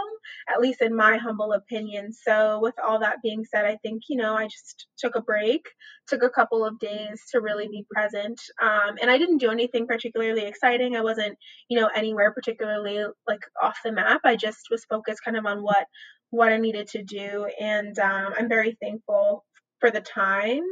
at 0.54 0.62
least 0.62 0.82
in 0.82 0.96
my 0.96 1.18
humble 1.18 1.54
opinion. 1.54 2.12
So 2.14 2.60
with 2.62 2.75
all 2.86 3.00
that 3.00 3.22
being 3.24 3.46
said, 3.46 3.66
I 3.66 3.78
think 3.84 4.04
you 4.10 4.18
know 4.18 4.36
I 4.36 4.46
just 4.46 4.88
took 4.98 5.16
a 5.16 5.22
break, 5.22 5.66
took 6.08 6.24
a 6.24 6.30
couple 6.30 6.66
of 6.66 6.80
days 6.80 7.22
to 7.32 7.42
really 7.42 7.68
be 7.68 7.86
present, 7.92 8.40
um, 8.62 8.96
and 9.02 9.10
I 9.10 9.18
didn't 9.18 9.38
do 9.40 9.52
anything 9.52 9.88
particularly 9.88 10.46
exciting. 10.46 10.96
I 10.96 11.02
wasn't 11.02 11.38
you 11.70 11.80
know 11.80 11.90
anywhere 11.96 12.34
particularly 12.34 13.04
like 13.28 13.42
off 13.62 13.78
the 13.84 13.92
map. 13.92 14.22
I 14.25 14.36
just 14.36 14.68
was 14.72 14.86
focused 14.86 15.24
kind 15.24 15.38
of 15.38 15.46
on 15.46 15.64
what 15.64 15.88
what 16.32 16.52
I 16.52 16.58
needed 16.58 16.88
to 16.90 17.04
do, 17.04 17.48
and 17.60 17.98
um, 18.00 18.34
I'm 18.38 18.50
very 18.50 18.78
thankful 18.82 19.46
for 19.80 19.92
the 19.92 20.02
time 20.02 20.64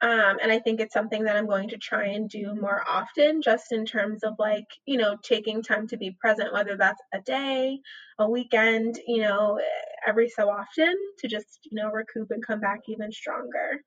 um, 0.00 0.36
and 0.40 0.52
I 0.52 0.60
think 0.60 0.80
it's 0.80 0.94
something 0.94 1.24
that 1.24 1.36
I'm 1.36 1.48
going 1.48 1.68
to 1.70 1.76
try 1.76 2.06
and 2.06 2.30
do 2.30 2.54
more 2.54 2.84
often, 2.88 3.42
just 3.42 3.72
in 3.72 3.84
terms 3.84 4.22
of 4.22 4.34
like, 4.38 4.66
you 4.86 4.96
know, 4.96 5.16
taking 5.24 5.60
time 5.60 5.88
to 5.88 5.96
be 5.96 6.16
present, 6.20 6.52
whether 6.52 6.76
that's 6.76 7.02
a 7.12 7.20
day, 7.20 7.80
a 8.20 8.30
weekend, 8.30 9.00
you 9.08 9.22
know, 9.22 9.60
every 10.06 10.28
so 10.28 10.48
often 10.48 10.94
to 11.18 11.26
just, 11.28 11.58
you 11.64 11.80
know, 11.80 11.90
recoup 11.90 12.30
and 12.30 12.46
come 12.46 12.60
back 12.60 12.80
even 12.86 13.10
stronger. 13.10 13.82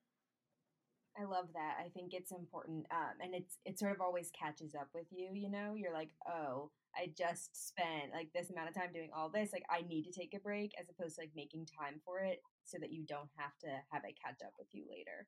I 1.18 1.24
love 1.24 1.48
that. 1.54 1.76
I 1.78 1.88
think 1.88 2.14
it's 2.14 2.32
important, 2.32 2.86
um, 2.90 3.20
and 3.22 3.34
it's 3.34 3.58
it 3.64 3.78
sort 3.78 3.92
of 3.92 4.00
always 4.00 4.30
catches 4.38 4.74
up 4.74 4.88
with 4.94 5.06
you. 5.10 5.28
You 5.32 5.50
know, 5.50 5.74
you're 5.74 5.92
like, 5.92 6.10
oh, 6.26 6.70
I 6.96 7.12
just 7.16 7.68
spent 7.68 8.12
like 8.14 8.28
this 8.34 8.50
amount 8.50 8.68
of 8.68 8.74
time 8.74 8.92
doing 8.94 9.10
all 9.14 9.28
this. 9.28 9.52
Like, 9.52 9.64
I 9.70 9.82
need 9.82 10.04
to 10.04 10.12
take 10.12 10.34
a 10.34 10.40
break, 10.40 10.72
as 10.80 10.88
opposed 10.88 11.16
to 11.16 11.22
like 11.22 11.32
making 11.36 11.66
time 11.66 12.00
for 12.04 12.20
it, 12.20 12.40
so 12.64 12.78
that 12.80 12.92
you 12.92 13.04
don't 13.06 13.28
have 13.36 13.56
to 13.60 13.68
have 13.90 14.04
it 14.04 14.18
catch 14.24 14.40
up 14.44 14.54
with 14.58 14.68
you 14.72 14.84
later 14.90 15.26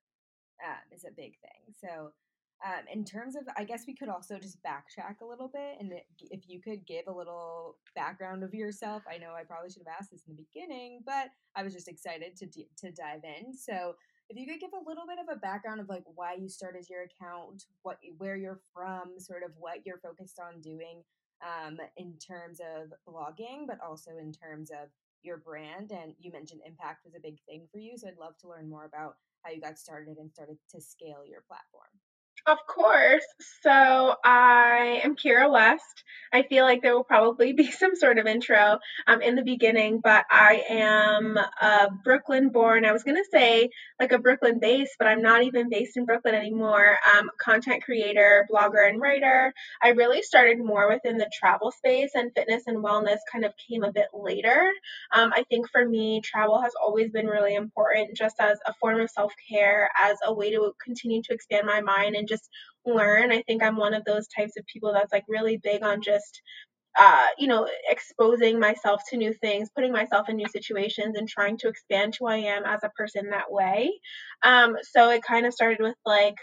um, 0.63 0.95
is 0.95 1.05
a 1.05 1.11
big 1.11 1.39
thing. 1.41 1.75
So, 1.81 2.13
um, 2.65 2.85
in 2.91 3.05
terms 3.05 3.37
of, 3.37 3.43
I 3.59 3.65
guess 3.65 3.85
we 3.87 3.95
could 3.95 4.09
also 4.09 4.39
just 4.39 4.63
backtrack 4.63 5.21
a 5.21 5.27
little 5.27 5.49
bit, 5.49 5.77
and 5.81 5.93
if 6.31 6.49
you 6.49 6.61
could 6.63 6.87
give 6.87 7.09
a 7.09 7.13
little 7.13 7.77
background 7.95 8.43
of 8.43 8.55
yourself. 8.55 9.03
I 9.11 9.19
know 9.19 9.33
I 9.33 9.43
probably 9.43 9.71
should 9.71 9.83
have 9.87 9.97
asked 9.99 10.13
this 10.13 10.23
in 10.27 10.37
the 10.37 10.43
beginning, 10.43 11.01
but 11.05 11.31
I 11.57 11.63
was 11.63 11.75
just 11.75 11.89
excited 11.89 12.37
to 12.37 12.47
d- 12.47 12.69
to 12.79 12.91
dive 12.93 13.23
in. 13.25 13.55
So, 13.55 13.97
if 14.31 14.39
you 14.39 14.47
could 14.47 14.61
give 14.61 14.73
a 14.73 14.89
little 14.89 15.05
bit 15.07 15.19
of 15.19 15.35
a 15.35 15.39
background 15.39 15.81
of 15.81 15.89
like 15.89 16.05
why 16.15 16.35
you 16.35 16.49
started 16.49 16.89
your 16.89 17.03
account, 17.03 17.65
what 17.83 17.99
where 18.19 18.37
you're 18.37 18.61
from, 18.73 19.19
sort 19.19 19.43
of 19.43 19.51
what 19.59 19.85
you're 19.85 19.99
focused 19.99 20.41
on 20.41 20.61
doing 20.61 21.03
um, 21.43 21.79
in 21.97 22.15
terms 22.19 22.61
of 22.61 22.93
blogging, 23.07 23.67
but 23.67 23.79
also 23.87 24.13
in 24.19 24.33
terms 24.33 24.71
of 24.71 24.89
your 25.23 25.37
brand. 25.37 25.91
And 25.91 26.15
you 26.19 26.33
mentioned 26.33 26.63
impact 26.65 27.05
was 27.05 27.15
a 27.15 27.21
big 27.21 27.39
thing 27.47 27.67
for 27.71 27.79
you, 27.79 27.97
so 27.99 28.09
I'd 28.09 28.19
love 28.19 28.39
to 28.39 28.49
learn 28.49 28.69
more 28.69 28.85
about 28.85 29.17
how 29.45 29.53
you 29.53 29.61
got 29.61 29.79
started 29.79 30.17
and 30.19 30.33
started 30.33 30.57
to 30.71 30.81
scale 30.81 31.25
your 31.27 31.43
platform. 31.47 31.89
Of 32.47 32.59
course. 32.67 33.25
So 33.63 34.17
I 34.23 35.01
am 35.03 35.17
Kira 35.17 35.51
West. 35.51 36.05
I 36.31 36.43
feel 36.43 36.65
like 36.65 36.83
there 36.83 36.95
will 36.95 37.05
probably 37.05 37.53
be 37.55 37.71
some 37.71 37.97
sort 37.97 38.19
of 38.19 38.27
intro 38.27 38.79
um, 39.07 39.23
in 39.23 39.35
the 39.35 39.43
beginning, 39.43 40.01
but 40.03 40.27
I 40.31 40.63
am 40.69 41.39
a 41.39 41.89
Brooklyn 42.05 42.51
born. 42.51 42.85
I 42.85 42.93
was 42.93 43.03
going 43.03 43.17
to 43.17 43.29
say 43.33 43.71
like 43.99 44.13
a 44.13 44.19
Brooklyn 44.19 44.59
based, 44.61 44.97
but 44.99 45.09
I'm 45.09 45.23
not 45.23 45.45
even 45.45 45.71
based 45.71 45.97
in 45.97 46.05
Brooklyn 46.05 46.35
anymore. 46.35 46.99
Um, 47.17 47.31
content 47.41 47.83
creator, 47.83 48.47
blogger, 48.53 48.87
and 48.87 49.01
writer. 49.01 49.55
I 49.83 49.91
really 49.91 50.21
started 50.21 50.59
more 50.59 50.89
within 50.93 51.17
the 51.17 51.31
travel 51.33 51.71
space, 51.71 52.11
and 52.15 52.31
fitness 52.35 52.65
and 52.67 52.85
wellness 52.85 53.19
kind 53.33 53.47
of 53.47 53.53
came 53.69 53.85
a 53.85 53.93
bit 53.93 54.09
later. 54.13 54.71
Um, 55.13 55.33
I 55.35 55.45
think 55.49 55.71
for 55.71 55.87
me, 55.89 56.21
travel 56.23 56.61
has 56.61 56.73
always 56.83 57.11
been 57.11 57.27
really 57.27 57.55
important 57.55 58.17
just 58.17 58.37
as 58.41 58.59
a 58.67 58.75
form 58.75 59.01
of 59.01 59.09
self 59.11 59.33
care, 59.51 59.89
as 59.97 60.19
a 60.27 60.35
way 60.35 60.51
to 60.51 60.75
continue 60.85 61.23
to 61.23 61.33
expand 61.33 61.67
my 61.67 61.81
mind 61.81 62.17
and 62.17 62.27
just 62.29 62.34
learn. 62.87 63.33
I 63.33 63.43
think 63.43 63.63
I'm 63.63 63.77
one 63.77 63.95
of 63.95 64.05
those 64.05 64.29
types 64.29 64.57
of 64.59 64.67
people 64.67 64.93
that's 64.93 65.13
like 65.13 65.25
really 65.29 65.57
big 65.57 65.83
on 65.83 66.03
just 66.03 66.43
uh, 66.99 67.27
you 67.39 67.49
know, 67.49 67.69
exposing 67.89 68.61
myself 68.61 69.03
to 69.11 69.17
new 69.17 69.33
things, 69.33 69.69
putting 69.75 69.93
myself 69.93 70.29
in 70.29 70.37
new 70.37 70.49
situations, 70.49 71.17
and 71.17 71.29
trying 71.29 71.59
to 71.59 71.69
expand 71.69 72.15
who 72.19 72.27
I 72.27 72.37
am 72.37 72.65
as 72.65 72.81
a 72.85 72.91
person 72.91 73.31
that 73.31 73.51
way. 73.51 73.91
Um, 74.45 74.77
so 74.83 75.11
it 75.11 75.23
kind 75.25 75.47
of 75.47 75.53
started 75.53 75.81
with 75.81 75.97
like 76.07 76.37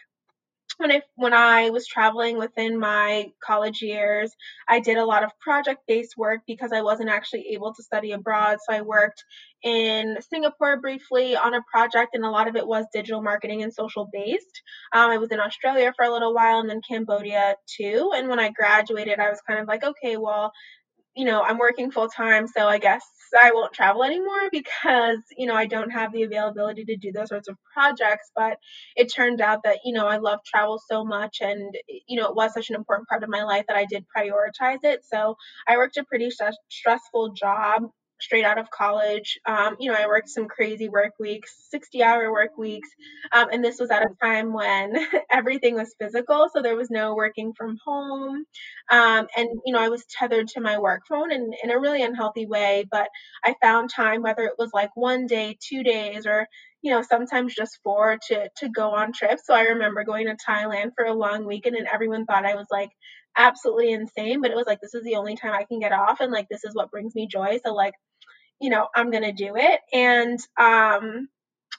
when 0.81 0.91
I 0.91 1.01
when 1.15 1.33
I 1.33 1.69
was 1.69 1.87
traveling 1.87 2.37
within 2.37 2.79
my 2.79 3.27
college 3.43 3.81
years, 3.81 4.31
I 4.67 4.79
did 4.79 4.97
a 4.97 5.05
lot 5.05 5.23
of 5.23 5.31
project-based 5.39 6.15
work 6.17 6.41
because 6.47 6.71
I 6.73 6.81
wasn't 6.81 7.09
actually 7.09 7.45
able 7.53 7.73
to 7.73 7.83
study 7.83 8.11
abroad. 8.11 8.57
So 8.67 8.75
I 8.75 8.81
worked 8.81 9.23
in 9.63 10.17
Singapore 10.27 10.81
briefly 10.81 11.35
on 11.35 11.53
a 11.53 11.61
project, 11.71 12.15
and 12.15 12.25
a 12.25 12.31
lot 12.31 12.47
of 12.47 12.55
it 12.55 12.67
was 12.67 12.85
digital 12.91 13.21
marketing 13.21 13.61
and 13.61 13.73
social 13.73 14.09
based. 14.11 14.61
Um, 14.91 15.11
I 15.11 15.17
was 15.17 15.31
in 15.31 15.39
Australia 15.39 15.93
for 15.95 16.03
a 16.03 16.11
little 16.11 16.33
while, 16.33 16.59
and 16.59 16.69
then 16.69 16.81
Cambodia 16.85 17.55
too. 17.77 18.11
And 18.15 18.27
when 18.27 18.39
I 18.39 18.49
graduated, 18.49 19.19
I 19.19 19.29
was 19.29 19.39
kind 19.47 19.59
of 19.59 19.67
like, 19.67 19.83
okay, 19.83 20.17
well, 20.17 20.51
you 21.15 21.25
know, 21.25 21.43
I'm 21.43 21.59
working 21.59 21.91
full 21.91 22.07
time, 22.07 22.47
so 22.47 22.67
I 22.67 22.79
guess 22.79 23.05
I 23.41 23.51
won't 23.51 23.73
travel 23.73 24.03
anymore 24.03 24.49
because, 24.51 25.19
you 25.37 25.45
know, 25.47 25.55
I 25.55 25.65
don't 25.67 25.91
have 25.91 26.11
the 26.11 26.23
availability 26.23 26.85
to 26.85 26.97
do 26.97 27.11
those 27.11 27.29
sorts 27.29 27.47
of 27.47 27.57
projects. 27.73 28.31
But 28.35 28.57
it 28.95 29.13
turned 29.13 29.41
out 29.41 29.63
that, 29.63 29.79
you 29.85 29.93
know, 29.93 30.07
I 30.07 30.17
love 30.17 30.39
travel 30.45 30.79
so 30.89 31.03
much 31.05 31.37
and, 31.41 31.73
you 32.07 32.19
know, 32.19 32.27
it 32.29 32.35
was 32.35 32.53
such 32.53 32.69
an 32.69 32.75
important 32.75 33.07
part 33.09 33.23
of 33.23 33.29
my 33.29 33.43
life 33.43 33.65
that 33.67 33.77
I 33.77 33.85
did 33.85 34.05
prioritize 34.15 34.79
it. 34.83 35.01
So 35.05 35.35
I 35.67 35.77
worked 35.77 35.97
a 35.97 36.03
pretty 36.03 36.29
st- 36.31 36.55
stressful 36.69 37.33
job 37.33 37.83
straight 38.21 38.45
out 38.45 38.57
of 38.57 38.69
college. 38.71 39.39
Um, 39.45 39.75
you 39.79 39.91
know, 39.91 39.97
I 39.97 40.07
worked 40.07 40.29
some 40.29 40.47
crazy 40.47 40.89
work 40.89 41.13
weeks, 41.19 41.51
60 41.69 42.03
hour 42.03 42.31
work 42.31 42.57
weeks. 42.57 42.89
Um, 43.31 43.47
and 43.51 43.63
this 43.63 43.79
was 43.79 43.91
at 43.91 44.03
a 44.03 44.15
time 44.23 44.53
when 44.53 44.93
everything 45.31 45.75
was 45.75 45.95
physical. 45.99 46.49
So 46.53 46.61
there 46.61 46.75
was 46.75 46.89
no 46.89 47.15
working 47.15 47.53
from 47.57 47.77
home. 47.85 48.45
Um, 48.91 49.27
and, 49.35 49.49
you 49.65 49.73
know, 49.73 49.79
I 49.81 49.89
was 49.89 50.05
tethered 50.17 50.47
to 50.49 50.61
my 50.61 50.79
work 50.79 51.01
phone 51.07 51.31
in, 51.31 51.51
in 51.63 51.71
a 51.71 51.79
really 51.79 52.03
unhealthy 52.03 52.45
way. 52.45 52.85
But 52.89 53.09
I 53.43 53.55
found 53.61 53.89
time, 53.89 54.21
whether 54.21 54.43
it 54.43 54.55
was 54.57 54.71
like 54.73 54.91
one 54.95 55.27
day, 55.27 55.57
two 55.61 55.83
days, 55.83 56.25
or 56.25 56.47
you 56.81 56.91
know, 56.91 57.01
sometimes 57.03 57.53
just 57.55 57.79
four 57.83 58.17
to 58.29 58.49
to 58.57 58.69
go 58.69 58.91
on 58.91 59.13
trips. 59.13 59.43
So 59.45 59.53
I 59.53 59.61
remember 59.63 60.03
going 60.03 60.27
to 60.27 60.35
Thailand 60.49 60.91
for 60.95 61.05
a 61.05 61.13
long 61.13 61.45
weekend 61.45 61.75
and 61.75 61.87
everyone 61.87 62.25
thought 62.25 62.45
I 62.45 62.55
was 62.55 62.67
like 62.71 62.89
absolutely 63.37 63.91
insane, 63.91 64.41
but 64.41 64.51
it 64.51 64.57
was 64.57 64.65
like 64.67 64.81
this 64.81 64.93
is 64.93 65.03
the 65.03 65.15
only 65.15 65.35
time 65.35 65.53
I 65.53 65.63
can 65.63 65.79
get 65.79 65.91
off 65.93 66.19
and 66.21 66.31
like 66.31 66.47
this 66.49 66.63
is 66.63 66.73
what 66.75 66.91
brings 66.91 67.15
me 67.15 67.27
joy. 67.31 67.59
So 67.65 67.73
like 67.73 67.93
you 68.61 68.69
know, 68.69 68.87
I'm 68.95 69.11
going 69.11 69.23
to 69.23 69.33
do 69.33 69.55
it. 69.57 69.81
And 69.91 70.39
um, 70.57 71.27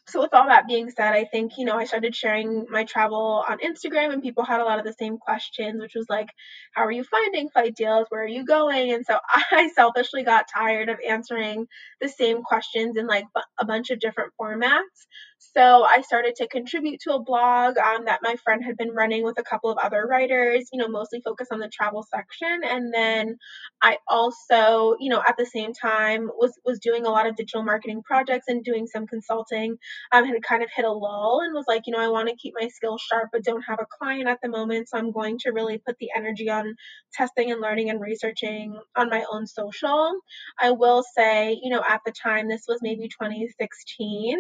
so 0.09 0.21
with 0.21 0.35
all 0.35 0.49
that 0.49 0.67
being 0.67 0.91
said, 0.91 1.15
I 1.15 1.25
think, 1.25 1.53
you 1.57 1.65
know, 1.65 1.77
I 1.77 1.85
started 1.85 2.15
sharing 2.15 2.67
my 2.69 2.85
travel 2.85 3.45
on 3.49 3.59
Instagram 3.59 4.13
and 4.13 4.23
people 4.23 4.45
had 4.45 4.61
a 4.61 4.65
lot 4.65 4.81
of 4.81 4.85
the 4.85 4.95
same 4.99 5.17
questions, 5.17 5.81
which 5.81 5.95
was 5.95 6.07
like, 6.11 6.29
how 6.75 6.83
are 6.85 6.91
you 6.93 7.05
finding 7.05 7.49
flight 7.51 7.77
deals? 7.77 8.07
Where 8.09 8.25
are 8.25 8.29
you 8.29 8.45
going? 8.45 8.93
And 8.93 9.07
so 9.07 9.19
I 9.53 9.71
selfishly 9.75 10.25
got 10.25 10.47
tired 10.53 10.89
of 10.89 10.99
answering 11.07 11.67
the 12.01 12.09
same 12.09 12.43
questions 12.43 12.97
in 12.97 13.07
like 13.07 13.27
a 13.61 13.65
bunch 13.65 13.91
of 13.91 14.01
different 14.01 14.33
formats. 14.41 15.07
So 15.55 15.85
I 15.85 16.03
started 16.03 16.37
to 16.37 16.47
contribute 16.47 17.01
to 17.01 17.15
a 17.15 17.23
blog 17.23 17.77
um, 17.77 18.05
that 18.05 18.21
my 18.23 18.37
friend 18.45 18.63
had 18.65 18.77
been 18.77 18.93
running 18.93 19.25
with 19.25 19.39
a 19.39 19.43
couple 19.43 19.71
of 19.71 19.79
other 19.79 20.07
writers, 20.07 20.69
you 20.73 20.79
know, 20.79 20.89
mostly 20.89 21.21
focused 21.21 21.53
on 21.53 21.59
the 21.59 21.69
travel 21.69 22.05
section. 22.05 22.61
And 22.65 22.95
then 22.95 23.37
I 23.83 23.99
also, 24.09 24.95
you 25.01 25.11
know, 25.11 25.23
at 25.27 25.37
the 25.37 25.45
same 25.45 25.73
time 25.73 26.31
was 26.37 26.59
was 26.65 26.79
doing 26.79 27.05
a 27.07 27.11
lot 27.11 27.27
of 27.27 27.35
digital 27.37 27.65
marketing 27.65 28.03
projects 28.05 28.47
and 28.49 28.65
doing 28.65 28.87
some 28.87 29.07
consulting. 29.07 29.77
Um, 30.13 30.25
had 30.25 30.43
kind 30.43 30.63
of 30.63 30.71
hit 30.75 30.85
a 30.85 30.93
lull 30.93 31.41
and 31.43 31.53
was 31.53 31.67
like, 31.67 31.83
you 31.87 31.93
know, 31.93 32.01
I 32.01 32.09
want 32.09 32.29
to 32.29 32.37
keep 32.37 32.55
my 32.59 32.69
skills 32.69 33.03
sharp, 33.03 33.31
but 33.33 33.45
don't 33.45 33.63
have 33.63 33.81
a 33.81 33.87
client 33.99 34.29
at 34.29 34.39
the 34.43 34.49
moment, 34.49 34.89
so 34.89 34.99
I'm 34.99 35.11
going 35.11 35.39
to 35.41 35.51
really 35.51 35.79
put 35.79 35.97
the 35.99 36.11
energy 36.17 36.49
on 36.51 36.77
testing 37.13 37.51
and 37.51 37.61
learning 37.61 37.91
and 37.91 38.01
researching 38.01 38.79
on 38.97 39.11
my 39.11 39.25
own 39.31 39.47
social. 39.47 40.13
I 40.61 40.71
will 40.71 41.03
say, 41.17 41.59
you 41.63 41.71
know, 41.71 41.83
at 41.89 42.01
the 42.07 42.13
time, 42.13 42.49
this 42.49 42.65
was 42.69 42.79
maybe 42.81 43.09
2016. 43.09 44.39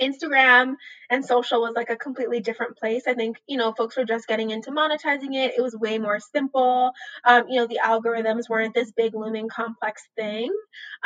Instagram 0.00 0.74
and 1.10 1.24
social 1.24 1.62
was 1.62 1.72
like 1.74 1.90
a 1.90 1.96
completely 1.96 2.40
different 2.40 2.76
place. 2.76 3.02
I 3.06 3.14
think, 3.14 3.38
you 3.46 3.56
know, 3.56 3.72
folks 3.72 3.96
were 3.96 4.04
just 4.04 4.26
getting 4.26 4.50
into 4.50 4.70
monetizing 4.70 5.34
it. 5.34 5.54
It 5.56 5.62
was 5.62 5.74
way 5.74 5.98
more 5.98 6.20
simple. 6.20 6.92
Um, 7.24 7.44
you 7.48 7.60
know, 7.60 7.66
the 7.66 7.80
algorithms 7.84 8.48
weren't 8.48 8.74
this 8.74 8.92
big 8.92 9.14
looming 9.14 9.48
complex 9.48 10.02
thing. 10.16 10.52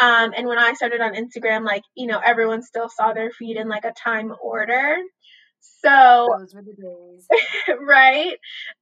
Um, 0.01 0.33
and 0.37 0.47
when 0.47 0.59
I 0.59 0.73
started 0.75 1.01
on 1.01 1.15
Instagram, 1.15 1.65
like, 1.65 1.85
you 1.95 2.07
know, 2.07 2.21
everyone 2.25 2.63
still 2.63 2.89
saw 2.89 3.13
their 3.13 3.31
feed 3.31 3.57
in 3.57 3.69
like 3.69 3.85
a 3.85 3.93
time 3.93 4.33
order. 4.43 4.97
So 5.63 6.27
those 6.39 6.55
were 6.55 6.63
the 6.63 6.73
days. 6.75 7.27
right. 7.81 8.37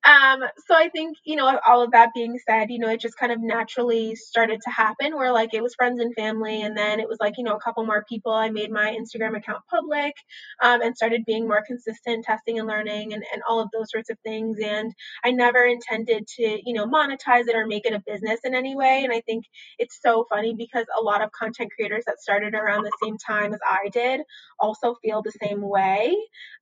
Um, 0.04 0.42
so 0.66 0.74
I 0.74 0.88
think, 0.88 1.18
you 1.24 1.36
know, 1.36 1.58
all 1.66 1.82
of 1.82 1.92
that 1.92 2.10
being 2.14 2.38
said, 2.48 2.70
you 2.70 2.78
know, 2.78 2.88
it 2.88 3.00
just 3.00 3.18
kind 3.18 3.32
of 3.32 3.38
naturally 3.40 4.14
started 4.16 4.60
to 4.64 4.70
happen 4.70 5.14
where 5.16 5.32
like 5.32 5.52
it 5.52 5.62
was 5.62 5.74
friends 5.74 6.00
and 6.00 6.14
family. 6.14 6.62
And 6.62 6.76
then 6.76 7.00
it 7.00 7.08
was 7.08 7.18
like, 7.20 7.34
you 7.36 7.44
know, 7.44 7.54
a 7.54 7.60
couple 7.60 7.84
more 7.84 8.04
people. 8.08 8.32
I 8.32 8.50
made 8.50 8.70
my 8.70 8.96
Instagram 8.98 9.36
account 9.36 9.62
public 9.70 10.14
um, 10.62 10.80
and 10.80 10.96
started 10.96 11.24
being 11.26 11.46
more 11.46 11.62
consistent, 11.66 12.24
testing 12.24 12.58
and 12.58 12.66
learning 12.66 13.12
and, 13.12 13.22
and 13.32 13.42
all 13.48 13.60
of 13.60 13.68
those 13.72 13.90
sorts 13.90 14.10
of 14.10 14.18
things. 14.24 14.56
And 14.62 14.92
I 15.24 15.32
never 15.32 15.64
intended 15.64 16.26
to, 16.36 16.60
you 16.64 16.74
know, 16.74 16.86
monetize 16.86 17.46
it 17.48 17.56
or 17.56 17.66
make 17.66 17.86
it 17.86 17.92
a 17.92 18.02
business 18.06 18.40
in 18.44 18.54
any 18.54 18.74
way. 18.74 19.04
And 19.04 19.12
I 19.12 19.20
think 19.20 19.44
it's 19.78 19.98
so 20.02 20.26
funny 20.30 20.54
because 20.56 20.86
a 20.98 21.02
lot 21.02 21.22
of 21.22 21.30
content 21.32 21.70
creators 21.76 22.04
that 22.06 22.20
started 22.20 22.54
around 22.54 22.84
the 22.84 22.92
same 23.02 23.16
time 23.18 23.52
as 23.52 23.60
I 23.68 23.88
did 23.92 24.22
also 24.58 24.96
feel 25.02 25.22
the 25.22 25.32
same 25.42 25.60
way. 25.62 26.16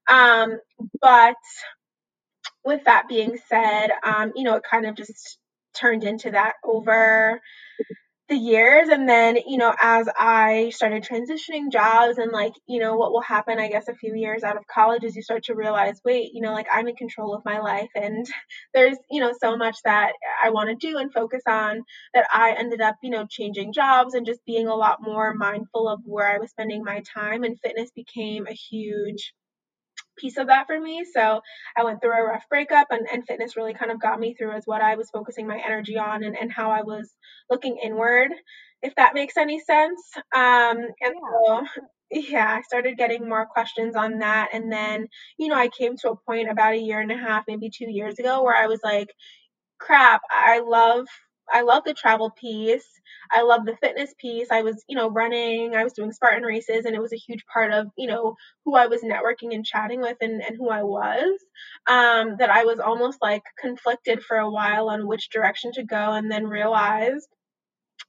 Um, 0.09 0.59
but 1.01 1.37
with 2.65 2.85
that 2.85 3.09
being 3.09 3.39
said, 3.49 3.89
um, 4.05 4.33
you 4.35 4.45
know, 4.45 4.57
it 4.57 4.63
kind 4.69 4.87
of 4.87 4.95
just 4.95 5.39
turned 5.75 6.05
into 6.05 6.31
that 6.33 6.55
over 6.65 7.41
the 8.29 8.37
years. 8.37 8.89
And 8.89 9.09
then, 9.09 9.39
you 9.47 9.59
know, 9.59 9.75
as 9.81 10.09
I 10.19 10.71
started 10.75 11.05
transitioning 11.05 11.73
jobs 11.73 12.19
and 12.19 12.33
like, 12.33 12.55
you 12.69 12.81
know, 12.81 12.97
what 12.97 13.13
will 13.13 13.23
happen, 13.23 13.59
I 13.59 13.69
guess, 13.69 13.89
a 13.89 13.95
few 13.95 14.15
years 14.17 14.45
out 14.45 14.57
of 14.57 14.67
college 14.67 15.05
is 15.05 15.17
you 15.17 15.23
start 15.23 15.45
to 15.45 15.55
realize, 15.55 16.01
wait, 16.05 16.31
you 16.35 16.43
know, 16.43 16.53
like 16.53 16.67
I'm 16.73 16.89
in 16.89 16.97
control 16.97 17.35
of 17.35 17.45
my 17.45 17.61
life 17.61 17.91
and 17.95 18.27
there's, 18.75 18.99
you 19.11 19.21
know, 19.21 19.33
so 19.41 19.57
much 19.57 19.79
that 19.85 20.13
I 20.45 20.51
want 20.51 20.71
to 20.71 20.89
do 20.89 20.99
and 20.99 21.13
focus 21.13 21.43
on 21.49 21.83
that 22.15 22.27
I 22.33 22.55
ended 22.59 22.81
up, 22.83 22.97
you 23.03 23.11
know, 23.11 23.27
changing 23.31 23.73
jobs 23.75 24.15
and 24.15 24.27
just 24.27 24.45
being 24.47 24.69
a 24.69 24.77
lot 24.77 25.03
more 25.03 25.35
mindful 25.35 25.89
of 25.89 26.01
where 26.05 26.29
I 26.33 26.39
was 26.39 26.51
spending 26.51 26.85
my 26.85 27.03
time. 27.15 27.45
And 27.45 27.61
fitness 27.61 27.91
became 27.95 28.47
a 28.47 28.53
huge 28.55 29.35
piece 30.19 30.37
of 30.37 30.49
that 30.49 30.67
for 30.67 30.79
me. 30.81 31.05
So 31.13 31.41
I 31.77 31.85
went 31.85 32.01
through 32.01 32.19
a 32.19 32.25
rough 32.25 32.45
breakup 32.49 32.89
and, 32.91 33.07
and 33.13 33.27
fitness 33.27 33.57
really 33.57 33.75
kind 33.75 33.91
of 33.91 34.01
got 34.01 34.21
me 34.21 34.35
through 34.35 34.53
as 34.53 34.65
what 34.67 34.83
I 34.83 34.97
was 34.97 35.11
focusing 35.11 35.47
my 35.47 35.61
energy 35.65 35.97
on 35.97 36.23
and, 36.25 36.37
and 36.37 36.53
how 36.53 36.71
I 36.71 36.83
was 36.83 37.11
looking 37.51 37.79
inward, 37.83 38.33
if 38.83 38.95
that 38.97 39.15
makes 39.15 39.37
any 39.37 39.61
sense. 39.61 40.01
Um, 40.35 40.79
and 41.01 41.15
yeah. 41.15 41.61
so 41.65 41.67
yeah, 42.11 42.57
I 42.59 42.63
started 42.63 42.97
getting 42.97 43.29
more 43.29 43.47
questions 43.47 43.95
on 43.95 44.19
that. 44.21 44.51
And 44.53 44.73
then, 44.73 45.09
you 45.39 45.49
know, 45.49 45.57
I 45.57 45.69
came 45.69 45.97
to 45.99 46.11
a 46.11 46.17
point 46.17 46.51
about 46.51 46.73
a 46.73 46.79
year 46.79 47.01
and 47.01 47.13
a 47.13 47.17
half, 47.17 47.45
maybe 47.47 47.71
two 47.71 47.91
years 47.91 48.19
ago, 48.19 48.43
where 48.43 48.57
I 48.57 48.67
was 48.67 48.81
like, 48.83 49.09
crap, 49.79 50.23
I 50.31 50.61
love 50.61 51.07
I 51.53 51.63
love 51.63 51.85
the 51.85 51.95
travel 51.95 52.31
piece. 52.31 52.87
I 53.31 53.43
love 53.43 53.67
the 53.67 53.77
fitness 53.77 54.15
piece. 54.19 54.49
I 54.51 54.63
was, 54.63 54.85
you 54.89 54.97
know, 54.97 55.11
running, 55.11 55.75
I 55.75 55.85
was 55.85 55.93
doing 55.93 56.13
Spartan 56.13 56.43
races, 56.45 56.85
and 56.85 56.95
it 56.95 57.01
was 57.03 57.13
a 57.13 57.17
huge 57.17 57.45
part 57.53 57.73
of, 57.73 57.89
you 57.97 58.07
know, 58.09 58.37
who 58.65 58.77
I 58.77 58.87
was 58.87 59.03
networking 59.03 59.55
and 59.55 59.65
chatting 59.65 60.01
with 60.01 60.17
and, 60.21 60.43
and 60.43 60.57
who 60.57 60.71
I 60.71 60.83
was. 60.83 61.41
Um, 61.87 62.37
that 62.39 62.51
I 62.51 62.65
was 62.65 62.81
almost 62.81 63.19
like 63.23 63.43
conflicted 63.61 64.23
for 64.23 64.37
a 64.39 64.51
while 64.51 64.89
on 64.89 65.07
which 65.07 65.31
direction 65.31 65.73
to 65.73 65.85
go, 65.85 66.13
and 66.13 66.31
then 66.31 66.47
realized 66.47 67.29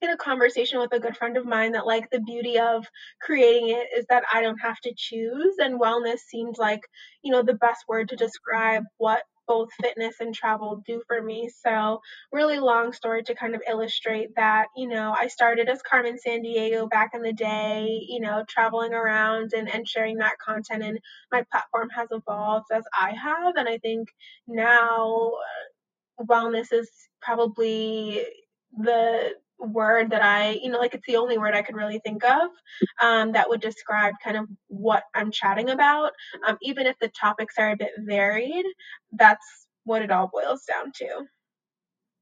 in 0.02 0.10
a 0.12 0.18
conversation 0.18 0.80
with 0.80 0.94
a 0.94 1.00
good 1.00 1.18
friend 1.18 1.38
of 1.38 1.46
mine 1.46 1.74
that 1.74 1.86
like 1.86 2.10
the 2.10 2.22
beauty 2.22 2.58
of 2.60 2.86
creating 3.22 3.70
it 3.70 3.88
is 3.98 4.06
that 4.10 4.24
I 4.34 4.42
don't 4.42 4.60
have 4.60 4.80
to 4.82 4.94
choose 4.96 5.56
and 5.60 5.80
wellness 5.80 6.20
seemed 6.20 6.58
like 6.58 6.82
you 7.24 7.32
know 7.32 7.44
the 7.44 7.56
best 7.56 7.84
word 7.88 8.10
to 8.10 8.16
describe 8.16 8.84
what 8.98 9.24
both 9.50 9.70
fitness 9.82 10.18
and 10.22 10.34
travel 10.34 10.82
do 10.86 11.02
for 11.08 11.22
me. 11.22 11.50
So, 11.66 12.00
really 12.32 12.60
long 12.60 12.94
story 12.94 13.24
to 13.24 13.36
kind 13.36 13.56
of 13.56 13.62
illustrate 13.68 14.36
that, 14.36 14.68
you 14.78 14.88
know, 14.88 15.16
I 15.20 15.28
started 15.28 15.68
as 15.68 15.82
Carmen 15.82 16.18
Sandiego 16.26 16.90
back 16.90 17.12
in 17.16 17.24
the 17.24 17.34
day, 17.34 18.06
you 18.08 18.22
know, 18.22 18.46
traveling 18.48 18.94
around 18.94 19.54
and, 19.54 19.68
and 19.68 19.88
sharing 19.88 20.18
that 20.18 20.38
content, 20.38 20.84
and 20.84 21.00
my 21.32 21.44
platform 21.52 21.90
has 21.90 22.08
evolved 22.12 22.68
as 22.72 22.84
I 22.98 23.14
have. 23.14 23.56
And 23.58 23.68
I 23.68 23.80
think 23.80 24.10
now 24.48 25.32
uh, 26.20 26.24
wellness 26.26 26.72
is 26.72 26.90
probably 27.22 28.26
the 28.78 29.32
word 29.60 30.12
that 30.12 30.24
I, 30.24 30.52
you 30.62 30.70
know, 30.70 30.80
like 30.80 30.94
it's 30.94 31.06
the 31.08 31.18
only 31.18 31.38
word 31.38 31.56
I 31.56 31.62
could 31.62 31.76
really 31.76 32.00
think 32.00 32.24
of 32.24 32.50
um, 33.02 33.34
that 33.34 33.50
would 33.50 33.62
describe 33.62 34.16
kind 34.24 34.38
of 34.38 34.48
what 34.68 35.04
I'm 35.14 35.32
chatting 35.32 35.70
about. 35.70 36.12
Um, 36.48 36.58
even 36.62 36.86
if 36.86 36.98
the 37.00 37.10
topics 37.10 37.56
are 37.58 37.72
a 37.72 37.78
bit 37.78 37.92
varied, 38.00 38.66
that's 39.12 39.68
what 39.84 40.02
it 40.02 40.12
all 40.12 40.30
boils 40.32 40.64
down 40.66 40.92
to. 40.96 41.26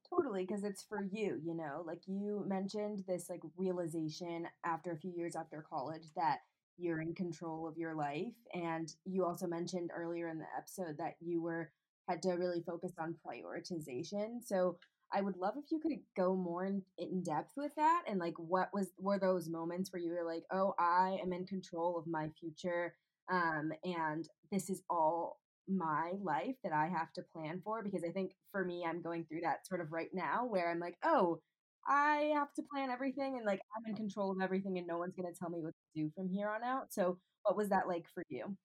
Totally, 0.09 0.45
because 0.45 0.63
it's 0.63 0.83
for 0.83 1.03
you, 1.11 1.39
you 1.43 1.53
know, 1.53 1.83
like 1.85 2.01
you 2.07 2.43
mentioned 2.47 3.03
this 3.07 3.29
like 3.29 3.41
realization 3.57 4.47
after 4.63 4.91
a 4.91 4.97
few 4.97 5.11
years 5.15 5.35
after 5.35 5.65
college 5.69 6.03
that 6.15 6.39
you're 6.77 7.01
in 7.01 7.13
control 7.13 7.67
of 7.67 7.77
your 7.77 7.93
life. 7.93 8.33
And 8.53 8.93
you 9.05 9.25
also 9.25 9.47
mentioned 9.47 9.91
earlier 9.95 10.29
in 10.29 10.39
the 10.39 10.45
episode 10.57 10.97
that 10.97 11.15
you 11.19 11.41
were 11.41 11.71
had 12.07 12.21
to 12.21 12.31
really 12.31 12.61
focus 12.65 12.93
on 12.97 13.15
prioritization. 13.25 14.41
So 14.45 14.77
I 15.13 15.21
would 15.21 15.37
love 15.37 15.55
if 15.57 15.71
you 15.71 15.79
could 15.79 15.99
go 16.15 16.35
more 16.35 16.65
in, 16.65 16.81
in 16.97 17.23
depth 17.23 17.53
with 17.55 17.73
that 17.75 18.03
and 18.07 18.19
like 18.19 18.35
what 18.37 18.69
was 18.73 18.91
were 18.99 19.19
those 19.19 19.49
moments 19.49 19.91
where 19.91 20.01
you 20.01 20.11
were 20.11 20.25
like, 20.25 20.43
"Oh, 20.51 20.73
I 20.79 21.19
am 21.23 21.33
in 21.33 21.45
control 21.45 21.97
of 21.97 22.07
my 22.07 22.29
future 22.39 22.95
um 23.31 23.71
and 23.83 24.27
this 24.51 24.69
is 24.69 24.81
all 24.89 25.39
my 25.67 26.13
life 26.21 26.55
that 26.63 26.71
I 26.73 26.87
have 26.87 27.11
to 27.13 27.21
plan 27.33 27.61
for 27.63 27.83
because 27.83 28.03
I 28.03 28.11
think 28.11 28.31
for 28.51 28.63
me 28.65 28.85
I'm 28.87 29.01
going 29.01 29.25
through 29.25 29.41
that 29.41 29.67
sort 29.67 29.81
of 29.81 29.91
right 29.91 30.09
now 30.13 30.45
where 30.45 30.69
I'm 30.71 30.79
like, 30.79 30.97
"Oh, 31.03 31.41
I 31.87 32.31
have 32.35 32.53
to 32.55 32.63
plan 32.71 32.89
everything 32.91 33.37
and 33.37 33.45
like 33.45 33.61
I'm 33.75 33.89
in 33.89 33.95
control 33.95 34.31
of 34.31 34.41
everything 34.41 34.77
and 34.77 34.87
no 34.87 34.97
one's 34.97 35.15
going 35.15 35.31
to 35.31 35.37
tell 35.39 35.49
me 35.49 35.61
what 35.61 35.73
to 35.73 36.01
do 36.03 36.11
from 36.15 36.29
here 36.29 36.49
on 36.49 36.63
out." 36.63 36.93
So, 36.93 37.19
what 37.43 37.57
was 37.57 37.69
that 37.69 37.87
like 37.87 38.07
for 38.13 38.23
you? 38.29 38.55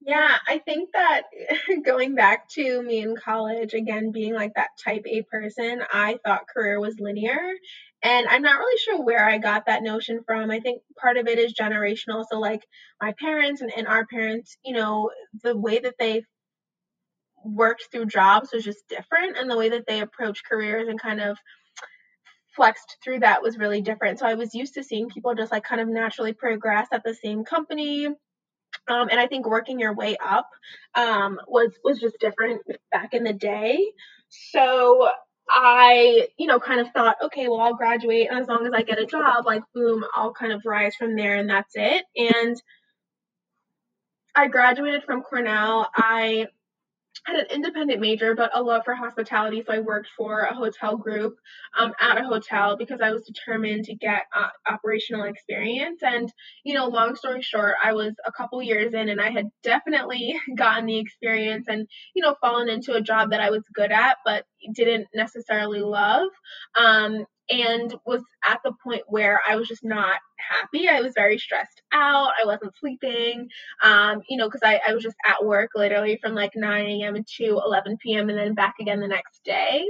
Yeah, 0.00 0.36
I 0.46 0.58
think 0.58 0.90
that 0.92 1.22
going 1.84 2.14
back 2.14 2.48
to 2.50 2.82
me 2.82 3.00
in 3.00 3.16
college, 3.16 3.74
again, 3.74 4.12
being 4.12 4.32
like 4.34 4.52
that 4.54 4.68
type 4.82 5.02
A 5.06 5.22
person, 5.22 5.82
I 5.92 6.18
thought 6.24 6.46
career 6.54 6.80
was 6.80 7.00
linear. 7.00 7.38
And 8.02 8.28
I'm 8.28 8.42
not 8.42 8.58
really 8.58 8.78
sure 8.78 9.04
where 9.04 9.24
I 9.28 9.38
got 9.38 9.66
that 9.66 9.82
notion 9.82 10.20
from. 10.24 10.50
I 10.52 10.60
think 10.60 10.82
part 11.00 11.16
of 11.16 11.26
it 11.26 11.38
is 11.38 11.52
generational. 11.60 12.24
So, 12.30 12.38
like, 12.38 12.62
my 13.02 13.12
parents 13.20 13.60
and, 13.60 13.72
and 13.76 13.88
our 13.88 14.06
parents, 14.06 14.56
you 14.64 14.72
know, 14.76 15.10
the 15.42 15.56
way 15.56 15.80
that 15.80 15.96
they 15.98 16.22
worked 17.44 17.88
through 17.90 18.06
jobs 18.06 18.50
was 18.52 18.64
just 18.64 18.86
different. 18.88 19.36
And 19.36 19.50
the 19.50 19.56
way 19.56 19.68
that 19.70 19.86
they 19.86 20.00
approached 20.00 20.44
careers 20.48 20.88
and 20.88 21.00
kind 21.00 21.20
of 21.20 21.38
flexed 22.56 22.96
through 23.02 23.20
that 23.20 23.42
was 23.42 23.58
really 23.58 23.80
different. 23.80 24.18
So, 24.18 24.26
I 24.26 24.34
was 24.34 24.54
used 24.54 24.74
to 24.74 24.82
seeing 24.84 25.08
people 25.08 25.34
just 25.34 25.52
like 25.52 25.64
kind 25.64 25.80
of 25.80 25.88
naturally 25.88 26.32
progress 26.32 26.88
at 26.92 27.04
the 27.04 27.14
same 27.14 27.44
company 27.44 28.08
um, 28.88 29.08
and 29.10 29.20
I 29.20 29.26
think 29.26 29.46
working 29.46 29.78
your 29.78 29.94
way 29.94 30.16
up 30.24 30.48
um, 30.94 31.40
was 31.46 31.72
was 31.84 31.98
just 32.00 32.18
different 32.20 32.62
back 32.92 33.14
in 33.14 33.24
the 33.24 33.32
day. 33.32 33.78
So 34.28 35.08
I, 35.50 36.28
you 36.38 36.46
know, 36.46 36.60
kind 36.60 36.80
of 36.80 36.88
thought, 36.92 37.16
okay, 37.24 37.48
well, 37.48 37.60
I'll 37.60 37.74
graduate, 37.74 38.28
and 38.30 38.38
as 38.38 38.48
long 38.48 38.66
as 38.66 38.72
I 38.74 38.82
get 38.82 38.98
a 38.98 39.06
job, 39.06 39.46
like 39.46 39.62
boom, 39.74 40.04
I'll 40.14 40.32
kind 40.32 40.52
of 40.52 40.62
rise 40.66 40.94
from 40.94 41.16
there, 41.16 41.36
and 41.36 41.48
that's 41.48 41.72
it. 41.74 42.04
And 42.16 42.56
I 44.34 44.48
graduated 44.48 45.04
from 45.04 45.22
Cornell. 45.22 45.88
I 45.96 46.46
had 47.24 47.36
an 47.36 47.46
independent 47.50 48.00
major, 48.00 48.34
but 48.34 48.50
a 48.54 48.62
love 48.62 48.82
for 48.84 48.94
hospitality. 48.94 49.62
So 49.66 49.72
I 49.72 49.80
worked 49.80 50.08
for 50.16 50.40
a 50.40 50.54
hotel 50.54 50.96
group 50.96 51.36
um, 51.78 51.92
at 52.00 52.18
a 52.18 52.24
hotel 52.24 52.76
because 52.76 53.00
I 53.02 53.10
was 53.10 53.24
determined 53.24 53.84
to 53.84 53.94
get 53.94 54.22
uh, 54.34 54.48
operational 54.68 55.24
experience. 55.24 56.00
And, 56.02 56.32
you 56.64 56.74
know, 56.74 56.86
long 56.86 57.16
story 57.16 57.42
short, 57.42 57.74
I 57.82 57.92
was 57.92 58.14
a 58.26 58.32
couple 58.32 58.62
years 58.62 58.94
in 58.94 59.08
and 59.08 59.20
I 59.20 59.30
had 59.30 59.48
definitely 59.62 60.38
gotten 60.56 60.86
the 60.86 60.98
experience 60.98 61.66
and, 61.68 61.86
you 62.14 62.22
know, 62.22 62.36
fallen 62.40 62.68
into 62.68 62.94
a 62.94 63.00
job 63.00 63.30
that 63.30 63.40
I 63.40 63.50
was 63.50 63.64
good 63.74 63.92
at, 63.92 64.18
but 64.24 64.44
didn't 64.74 65.08
necessarily 65.14 65.80
love. 65.80 66.28
Um, 66.78 67.24
and 67.50 67.94
was 68.06 68.22
at 68.46 68.60
the 68.64 68.72
point 68.84 69.02
where 69.08 69.40
I 69.48 69.56
was 69.56 69.68
just 69.68 69.84
not 69.84 70.18
happy. 70.36 70.88
I 70.88 71.00
was 71.00 71.12
very 71.14 71.38
stressed 71.38 71.82
out. 71.92 72.32
I 72.40 72.46
wasn't 72.46 72.76
sleeping, 72.78 73.48
um, 73.82 74.22
you 74.28 74.36
know, 74.36 74.48
because 74.48 74.62
I, 74.64 74.80
I 74.86 74.94
was 74.94 75.02
just 75.02 75.16
at 75.26 75.44
work 75.44 75.70
literally 75.74 76.18
from 76.22 76.34
like 76.34 76.52
9 76.54 76.86
a.m. 76.86 77.24
to 77.36 77.44
11 77.44 77.96
p.m. 78.02 78.28
and 78.28 78.38
then 78.38 78.54
back 78.54 78.74
again 78.80 79.00
the 79.00 79.08
next 79.08 79.42
day. 79.44 79.84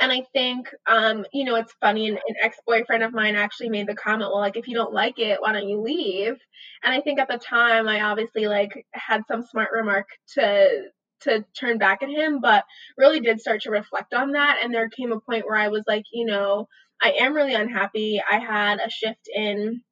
And 0.00 0.10
I 0.10 0.22
think, 0.32 0.68
um, 0.86 1.24
you 1.32 1.44
know, 1.44 1.54
it's 1.56 1.74
funny. 1.80 2.08
An, 2.08 2.14
an 2.14 2.34
ex 2.42 2.58
boyfriend 2.66 3.02
of 3.02 3.12
mine 3.12 3.36
actually 3.36 3.68
made 3.68 3.86
the 3.86 3.94
comment, 3.94 4.30
well, 4.30 4.40
like, 4.40 4.56
if 4.56 4.66
you 4.66 4.74
don't 4.74 4.92
like 4.92 5.18
it, 5.18 5.40
why 5.40 5.52
don't 5.52 5.68
you 5.68 5.80
leave? 5.80 6.36
And 6.82 6.94
I 6.94 7.00
think 7.00 7.18
at 7.20 7.28
the 7.28 7.38
time, 7.38 7.88
I 7.88 8.02
obviously 8.02 8.46
like 8.46 8.86
had 8.92 9.22
some 9.28 9.42
smart 9.42 9.70
remark 9.72 10.06
to 10.34 10.84
to 11.24 11.44
turn 11.58 11.78
back 11.78 12.02
at 12.02 12.08
him, 12.10 12.40
but 12.40 12.64
really 12.96 13.20
did 13.20 13.40
start 13.40 13.62
to 13.62 13.70
reflect 13.70 14.14
on 14.14 14.32
that. 14.32 14.58
And 14.62 14.72
there 14.72 14.88
came 14.88 15.12
a 15.12 15.20
point 15.20 15.46
where 15.46 15.58
I 15.58 15.68
was 15.68 15.84
like, 15.86 16.04
you 16.12 16.26
know, 16.26 16.68
I 17.02 17.12
am 17.20 17.34
really 17.34 17.54
unhappy. 17.54 18.22
I 18.28 18.38
had 18.38 18.80
a 18.80 18.90
shift 18.90 19.28
in 19.34 19.82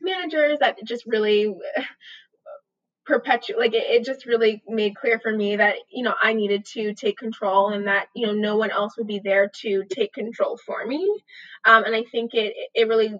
managers 0.00 0.58
that 0.60 0.78
just 0.84 1.04
really 1.06 1.54
perpetuate 3.06 3.58
like 3.58 3.72
it, 3.72 3.84
it, 3.84 4.04
just 4.04 4.26
really 4.26 4.62
made 4.66 4.96
clear 4.96 5.20
for 5.20 5.34
me 5.34 5.54
that 5.56 5.76
you 5.92 6.02
know 6.02 6.14
i 6.20 6.32
needed 6.32 6.64
to 6.64 6.92
take 6.92 7.16
control 7.16 7.68
and 7.70 7.86
that 7.86 8.08
you 8.16 8.26
know 8.26 8.32
no 8.32 8.56
one 8.56 8.72
else 8.72 8.96
would 8.98 9.06
be 9.06 9.20
there 9.20 9.48
to 9.54 9.84
take 9.88 10.12
control 10.12 10.58
for 10.66 10.84
me 10.84 11.08
um, 11.64 11.84
and 11.84 11.94
i 11.94 12.02
think 12.10 12.34
it 12.34 12.52
it 12.74 12.88
really 12.88 13.14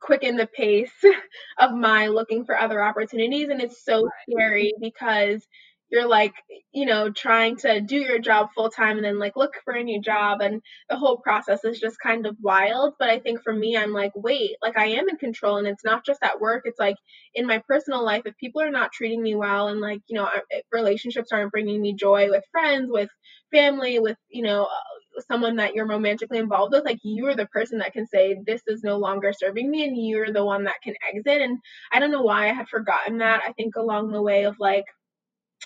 quickened 0.00 0.38
the 0.38 0.46
pace 0.46 0.92
of 1.58 1.72
my 1.72 2.08
looking 2.08 2.44
for 2.44 2.58
other 2.58 2.82
opportunities 2.82 3.48
and 3.48 3.60
it's 3.60 3.84
so 3.84 4.08
scary 4.28 4.72
because 4.80 5.46
you're 5.90 6.06
like, 6.06 6.34
you 6.72 6.86
know, 6.86 7.10
trying 7.10 7.56
to 7.56 7.80
do 7.80 7.96
your 7.96 8.18
job 8.18 8.48
full 8.54 8.70
time 8.70 8.96
and 8.96 9.04
then 9.04 9.18
like 9.18 9.36
look 9.36 9.52
for 9.64 9.74
a 9.74 9.82
new 9.82 10.00
job. 10.00 10.40
And 10.40 10.60
the 10.88 10.96
whole 10.96 11.18
process 11.18 11.64
is 11.64 11.80
just 11.80 11.96
kind 12.00 12.26
of 12.26 12.36
wild. 12.42 12.94
But 12.98 13.10
I 13.10 13.18
think 13.18 13.42
for 13.42 13.52
me, 13.52 13.76
I'm 13.76 13.92
like, 13.92 14.12
wait, 14.14 14.56
like 14.62 14.76
I 14.76 14.86
am 14.86 15.08
in 15.08 15.16
control. 15.16 15.56
And 15.56 15.66
it's 15.66 15.84
not 15.84 16.04
just 16.04 16.22
at 16.22 16.40
work, 16.40 16.62
it's 16.64 16.78
like 16.78 16.96
in 17.34 17.46
my 17.46 17.62
personal 17.66 18.04
life, 18.04 18.22
if 18.26 18.36
people 18.36 18.62
are 18.62 18.70
not 18.70 18.92
treating 18.92 19.22
me 19.22 19.34
well 19.34 19.68
and 19.68 19.80
like, 19.80 20.00
you 20.08 20.18
know, 20.18 20.28
relationships 20.72 21.32
aren't 21.32 21.52
bringing 21.52 21.80
me 21.80 21.94
joy 21.94 22.28
with 22.30 22.44
friends, 22.52 22.90
with 22.90 23.08
family, 23.52 23.98
with, 23.98 24.16
you 24.28 24.42
know, 24.42 24.64
uh, 24.64 25.22
someone 25.30 25.56
that 25.56 25.74
you're 25.74 25.86
romantically 25.86 26.38
involved 26.38 26.72
with, 26.72 26.84
like 26.84 26.98
you're 27.02 27.34
the 27.34 27.46
person 27.46 27.78
that 27.78 27.92
can 27.92 28.06
say, 28.06 28.36
this 28.46 28.62
is 28.66 28.84
no 28.84 28.98
longer 28.98 29.32
serving 29.32 29.68
me, 29.68 29.84
and 29.84 29.96
you're 29.96 30.32
the 30.32 30.44
one 30.44 30.64
that 30.64 30.80
can 30.82 30.94
exit. 31.12 31.40
And 31.40 31.58
I 31.90 31.98
don't 31.98 32.12
know 32.12 32.22
why 32.22 32.48
I 32.48 32.52
had 32.52 32.68
forgotten 32.68 33.18
that. 33.18 33.42
I 33.46 33.52
think 33.52 33.74
along 33.76 34.12
the 34.12 34.22
way 34.22 34.44
of 34.44 34.56
like, 34.60 34.84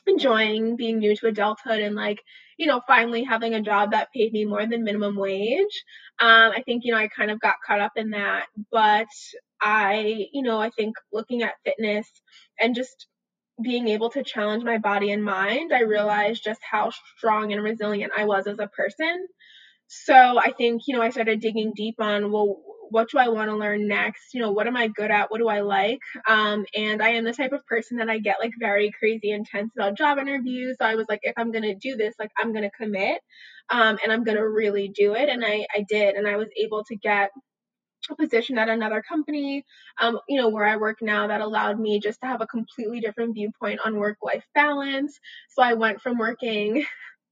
enjoying 0.06 0.76
being 0.76 0.98
new 0.98 1.14
to 1.16 1.26
adulthood 1.28 1.80
and 1.80 1.94
like 1.94 2.20
you 2.56 2.66
know 2.66 2.80
finally 2.86 3.24
having 3.24 3.54
a 3.54 3.60
job 3.62 3.92
that 3.92 4.12
paid 4.14 4.32
me 4.32 4.44
more 4.44 4.66
than 4.66 4.84
minimum 4.84 5.16
wage. 5.16 5.84
Um, 6.20 6.52
i 6.56 6.62
think 6.64 6.84
you 6.84 6.92
know 6.92 6.98
i 6.98 7.08
kind 7.08 7.30
of 7.30 7.40
got 7.40 7.56
caught 7.66 7.80
up 7.80 7.92
in 7.96 8.10
that 8.10 8.46
but 8.70 9.06
i 9.60 10.26
you 10.32 10.42
know 10.42 10.60
i 10.60 10.70
think 10.70 10.96
looking 11.12 11.42
at 11.42 11.54
fitness 11.64 12.06
and 12.60 12.74
just 12.74 13.06
being 13.62 13.88
able 13.88 14.10
to 14.10 14.22
challenge 14.24 14.64
my 14.64 14.78
body 14.78 15.12
and 15.12 15.24
mind 15.24 15.72
i 15.72 15.82
realized 15.82 16.42
just 16.44 16.60
how 16.68 16.90
strong 17.16 17.52
and 17.52 17.62
resilient 17.62 18.12
i 18.16 18.24
was 18.24 18.46
as 18.46 18.58
a 18.58 18.68
person. 18.68 19.26
So 19.88 20.14
i 20.38 20.52
think 20.52 20.82
you 20.86 20.96
know 20.96 21.02
i 21.02 21.10
started 21.10 21.40
digging 21.40 21.72
deep 21.76 21.96
on 22.00 22.32
well 22.32 22.62
what 22.92 23.10
do 23.10 23.18
I 23.18 23.28
want 23.28 23.50
to 23.50 23.56
learn 23.56 23.88
next? 23.88 24.34
You 24.34 24.40
know, 24.40 24.52
what 24.52 24.66
am 24.66 24.76
I 24.76 24.88
good 24.88 25.10
at? 25.10 25.30
What 25.30 25.38
do 25.38 25.48
I 25.48 25.60
like? 25.60 26.00
Um, 26.28 26.64
and 26.76 27.02
I 27.02 27.10
am 27.10 27.24
the 27.24 27.32
type 27.32 27.52
of 27.52 27.66
person 27.66 27.96
that 27.96 28.10
I 28.10 28.18
get 28.18 28.36
like 28.40 28.52
very 28.58 28.92
crazy 28.92 29.30
intense 29.30 29.72
about 29.76 29.96
job 29.96 30.18
interviews. 30.18 30.76
So 30.78 30.86
I 30.86 30.94
was 30.94 31.06
like, 31.08 31.20
if 31.22 31.34
I'm 31.36 31.50
going 31.52 31.64
to 31.64 31.74
do 31.74 31.96
this, 31.96 32.14
like 32.18 32.30
I'm 32.38 32.52
going 32.52 32.64
to 32.64 32.70
commit 32.70 33.20
um, 33.70 33.98
and 34.02 34.12
I'm 34.12 34.24
going 34.24 34.36
to 34.36 34.48
really 34.48 34.88
do 34.88 35.14
it. 35.14 35.28
And 35.28 35.44
I, 35.44 35.66
I 35.74 35.84
did. 35.88 36.14
And 36.14 36.28
I 36.28 36.36
was 36.36 36.48
able 36.56 36.84
to 36.84 36.96
get 36.96 37.30
a 38.10 38.16
position 38.16 38.58
at 38.58 38.68
another 38.68 39.02
company, 39.02 39.64
um, 40.00 40.18
you 40.28 40.40
know, 40.40 40.48
where 40.48 40.66
I 40.66 40.76
work 40.76 40.98
now 41.00 41.28
that 41.28 41.40
allowed 41.40 41.78
me 41.78 42.00
just 42.00 42.20
to 42.20 42.26
have 42.26 42.40
a 42.40 42.46
completely 42.46 43.00
different 43.00 43.34
viewpoint 43.34 43.80
on 43.84 43.96
work 43.96 44.18
life 44.22 44.44
balance. 44.54 45.18
So 45.50 45.62
I 45.62 45.74
went 45.74 46.00
from 46.00 46.18
working 46.18 46.84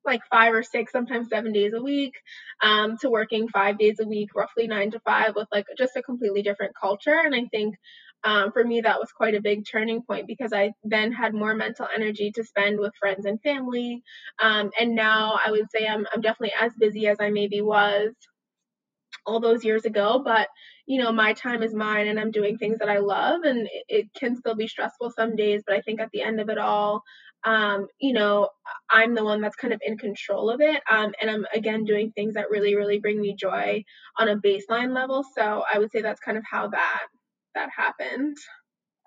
like 0.04 0.20
five 0.30 0.54
or 0.54 0.62
six, 0.62 0.92
sometimes 0.92 1.28
seven 1.28 1.52
days 1.52 1.72
a 1.74 1.82
week, 1.82 2.14
um, 2.62 2.96
to 2.98 3.10
working 3.10 3.48
five 3.48 3.78
days 3.78 4.00
a 4.00 4.06
week, 4.06 4.30
roughly 4.34 4.66
nine 4.66 4.90
to 4.92 5.00
five, 5.00 5.34
with 5.36 5.48
like 5.52 5.66
just 5.76 5.96
a 5.96 6.02
completely 6.02 6.42
different 6.42 6.74
culture. 6.80 7.20
And 7.24 7.34
I 7.34 7.46
think 7.50 7.76
um, 8.22 8.52
for 8.52 8.62
me, 8.64 8.82
that 8.82 8.98
was 8.98 9.12
quite 9.12 9.34
a 9.34 9.40
big 9.40 9.64
turning 9.70 10.02
point 10.02 10.26
because 10.26 10.52
I 10.52 10.72
then 10.84 11.12
had 11.12 11.34
more 11.34 11.54
mental 11.54 11.86
energy 11.94 12.30
to 12.32 12.44
spend 12.44 12.78
with 12.78 12.92
friends 12.98 13.24
and 13.24 13.40
family. 13.42 14.02
Um, 14.42 14.70
and 14.78 14.94
now 14.94 15.38
I 15.44 15.50
would 15.50 15.70
say 15.70 15.86
I'm, 15.86 16.06
I'm 16.12 16.20
definitely 16.20 16.52
as 16.60 16.72
busy 16.78 17.06
as 17.06 17.16
I 17.20 17.30
maybe 17.30 17.60
was 17.62 18.12
all 19.26 19.40
those 19.40 19.64
years 19.64 19.84
ago, 19.84 20.22
but 20.24 20.48
you 20.86 21.00
know, 21.00 21.12
my 21.12 21.32
time 21.32 21.62
is 21.62 21.74
mine 21.74 22.08
and 22.08 22.18
I'm 22.18 22.30
doing 22.30 22.58
things 22.58 22.78
that 22.78 22.88
I 22.88 22.98
love 22.98 23.42
and 23.44 23.66
it, 23.66 23.84
it 23.88 24.06
can 24.18 24.36
still 24.36 24.54
be 24.54 24.66
stressful 24.66 25.10
some 25.10 25.36
days, 25.36 25.62
but 25.66 25.76
I 25.76 25.80
think 25.82 26.00
at 26.00 26.10
the 26.12 26.22
end 26.22 26.40
of 26.40 26.48
it 26.48 26.58
all, 26.58 27.02
um, 27.44 27.86
you 28.00 28.12
know, 28.12 28.48
I'm 28.90 29.14
the 29.14 29.24
one 29.24 29.40
that's 29.40 29.56
kind 29.56 29.72
of 29.72 29.80
in 29.84 29.96
control 29.96 30.50
of 30.50 30.60
it. 30.60 30.82
Um, 30.90 31.12
and 31.20 31.30
I'm 31.30 31.46
again 31.54 31.84
doing 31.84 32.12
things 32.12 32.34
that 32.34 32.50
really, 32.50 32.74
really 32.74 32.98
bring 32.98 33.20
me 33.20 33.34
joy 33.34 33.84
on 34.18 34.28
a 34.28 34.36
baseline 34.36 34.94
level. 34.94 35.24
So 35.36 35.64
I 35.72 35.78
would 35.78 35.90
say 35.90 36.02
that's 36.02 36.20
kind 36.20 36.36
of 36.36 36.44
how 36.50 36.68
that 36.68 37.06
that 37.54 37.70
happened. 37.76 38.36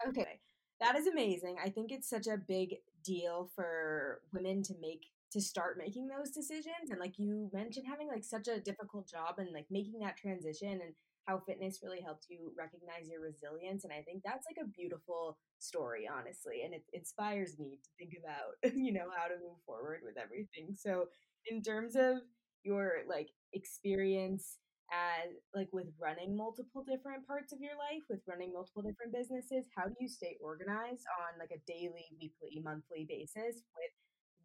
Okay. 0.08 0.40
That 0.82 0.98
is 0.98 1.08
amazing. 1.08 1.58
I 1.64 1.70
think 1.70 1.92
it's 1.92 2.10
such 2.10 2.28
a 2.28 2.38
big 2.38 2.76
deal 3.04 3.50
for 3.56 4.22
women 4.34 4.64
to 4.64 4.74
make 4.82 5.06
to 5.32 5.42
start 5.42 5.80
making 5.80 6.08
those 6.08 6.30
decisions 6.30 6.92
and 6.92 7.00
like 7.00 7.18
you 7.18 7.50
mentioned 7.52 7.88
having 7.88 8.08
like 8.08 8.24
such 8.24 8.48
a 8.48 8.60
difficult 8.60 9.08
job 9.10 9.40
and 9.40 9.52
like 9.52 9.66
making 9.72 10.00
that 10.00 10.16
transition 10.16 10.74
and 10.74 10.94
how 11.28 11.40
fitness 11.40 11.80
really 11.84 12.02
helped 12.02 12.26
you 12.30 12.52
recognize 12.58 13.10
your 13.10 13.22
resilience. 13.22 13.84
And 13.84 13.94
I 13.94 14.02
think 14.02 14.22
that's 14.24 14.46
like 14.48 14.64
a 14.64 14.68
beautiful 14.70 15.38
story, 15.60 16.08
honestly. 16.08 16.64
And 16.66 16.74
it 16.74 16.84
inspires 16.94 17.58
me 17.58 17.80
to 17.82 17.90
think 17.98 18.14
about, 18.20 18.60
you 18.76 18.92
know, 18.94 19.08
how 19.16 19.28
to 19.28 19.36
move 19.40 19.60
forward 19.66 20.02
with 20.04 20.18
everything. 20.18 20.76
So, 20.76 21.08
in 21.50 21.62
terms 21.62 21.96
of 21.96 22.24
your 22.64 23.04
like 23.08 23.30
experience 23.54 24.58
as 24.92 25.32
like 25.56 25.68
with 25.74 25.88
running 26.00 26.36
multiple 26.36 26.84
different 26.84 27.26
parts 27.28 27.52
of 27.52 27.60
your 27.60 27.76
life 27.76 28.04
with 28.10 28.20
running 28.28 28.54
multiple 28.54 28.82
different 28.82 29.12
businesses 29.12 29.66
how 29.76 29.84
do 29.84 29.96
you 30.00 30.08
stay 30.08 30.38
organized 30.40 31.04
on 31.20 31.40
like 31.40 31.52
a 31.52 31.60
daily 31.68 32.06
weekly 32.20 32.62
monthly 32.64 33.06
basis 33.10 33.64
with 33.76 33.94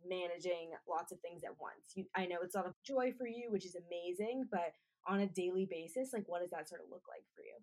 managing 0.06 0.70
lots 0.88 1.12
of 1.12 1.18
things 1.20 1.42
at 1.44 1.52
once 1.60 1.94
you, 1.94 2.04
i 2.16 2.24
know 2.24 2.38
it's 2.42 2.54
a 2.54 2.58
lot 2.58 2.66
of 2.66 2.74
joy 2.86 3.12
for 3.18 3.26
you 3.26 3.50
which 3.50 3.66
is 3.66 3.76
amazing 3.76 4.46
but 4.50 4.72
on 5.06 5.20
a 5.20 5.26
daily 5.26 5.66
basis 5.70 6.10
like 6.12 6.24
what 6.26 6.40
does 6.40 6.50
that 6.50 6.68
sort 6.68 6.80
of 6.82 6.90
look 6.90 7.02
like 7.08 7.22
for 7.34 7.42
you? 7.42 7.54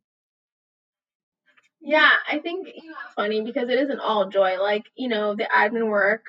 Yeah 1.82 2.12
i 2.32 2.40
think 2.40 2.68
you 2.68 2.90
know, 2.90 2.96
it's 3.06 3.14
funny 3.16 3.42
because 3.42 3.70
it 3.70 3.80
isn't 3.80 4.00
all 4.00 4.30
joy 4.30 4.60
like 4.62 4.84
you 4.96 5.08
know 5.08 5.36
the 5.36 5.48
admin 5.56 5.88
work 5.88 6.24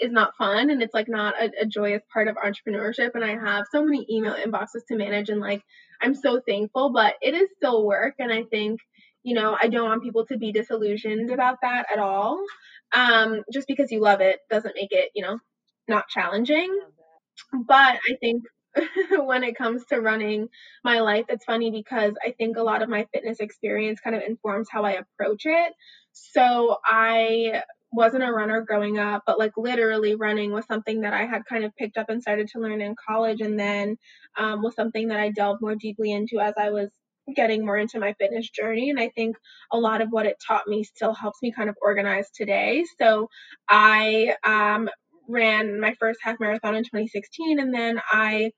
is 0.00 0.10
not 0.10 0.36
fun 0.36 0.70
and 0.70 0.82
it's 0.82 0.94
like 0.94 1.08
not 1.08 1.34
a, 1.40 1.50
a 1.62 1.66
joyous 1.66 2.02
part 2.12 2.28
of 2.28 2.36
entrepreneurship 2.36 3.10
and 3.14 3.24
i 3.24 3.36
have 3.36 3.66
so 3.70 3.84
many 3.84 4.06
email 4.10 4.34
inboxes 4.34 4.84
to 4.88 4.96
manage 4.96 5.28
and 5.28 5.40
like 5.40 5.62
i'm 6.02 6.14
so 6.14 6.40
thankful 6.46 6.90
but 6.92 7.14
it 7.20 7.34
is 7.34 7.48
still 7.56 7.86
work 7.86 8.14
and 8.18 8.32
i 8.32 8.42
think 8.44 8.80
you 9.22 9.34
know 9.34 9.56
i 9.62 9.68
don't 9.68 9.88
want 9.88 10.02
people 10.02 10.26
to 10.26 10.38
be 10.38 10.52
disillusioned 10.52 11.30
about 11.30 11.58
that 11.62 11.86
at 11.92 11.98
all 11.98 12.42
um, 12.92 13.42
just 13.52 13.68
because 13.68 13.92
you 13.92 14.00
love 14.00 14.20
it 14.20 14.40
doesn't 14.50 14.74
make 14.74 14.90
it 14.90 15.10
you 15.14 15.22
know 15.22 15.38
not 15.88 16.08
challenging 16.08 16.80
but 17.52 17.98
i 18.08 18.16
think 18.20 18.42
when 19.10 19.44
it 19.44 19.56
comes 19.56 19.84
to 19.86 20.00
running 20.00 20.48
my 20.84 21.00
life. 21.00 21.26
It's 21.28 21.44
funny 21.44 21.70
because 21.70 22.14
I 22.24 22.32
think 22.32 22.56
a 22.56 22.62
lot 22.62 22.82
of 22.82 22.88
my 22.88 23.06
fitness 23.12 23.40
experience 23.40 24.00
kind 24.00 24.16
of 24.16 24.22
informs 24.22 24.68
how 24.70 24.84
I 24.84 24.92
approach 24.92 25.42
it. 25.44 25.72
So 26.12 26.76
I 26.84 27.62
wasn't 27.92 28.22
a 28.22 28.32
runner 28.32 28.60
growing 28.62 28.98
up, 28.98 29.22
but 29.26 29.38
like 29.38 29.52
literally 29.56 30.14
running 30.14 30.52
was 30.52 30.64
something 30.66 31.00
that 31.00 31.12
I 31.12 31.26
had 31.26 31.42
kind 31.48 31.64
of 31.64 31.74
picked 31.76 31.96
up 31.96 32.08
and 32.08 32.22
started 32.22 32.48
to 32.48 32.60
learn 32.60 32.80
in 32.80 32.94
college, 33.06 33.40
and 33.40 33.58
then 33.58 33.96
um, 34.38 34.62
was 34.62 34.74
something 34.74 35.08
that 35.08 35.18
I 35.18 35.30
delved 35.30 35.60
more 35.60 35.74
deeply 35.74 36.12
into 36.12 36.38
as 36.40 36.54
I 36.56 36.70
was 36.70 36.88
getting 37.34 37.64
more 37.64 37.76
into 37.76 37.98
my 38.00 38.14
fitness 38.14 38.48
journey. 38.50 38.90
And 38.90 38.98
I 38.98 39.08
think 39.08 39.36
a 39.72 39.78
lot 39.78 40.00
of 40.00 40.08
what 40.10 40.26
it 40.26 40.36
taught 40.46 40.66
me 40.66 40.84
still 40.84 41.14
helps 41.14 41.38
me 41.42 41.52
kind 41.52 41.68
of 41.68 41.76
organize 41.82 42.28
today. 42.34 42.84
So 42.98 43.28
I 43.68 44.34
um, 44.44 44.88
ran 45.30 45.80
my 45.80 45.94
first 45.98 46.20
half 46.22 46.38
marathon 46.40 46.74
in 46.74 46.84
2016 46.84 47.58
and 47.58 47.74
then 47.74 48.00
I 48.10 48.50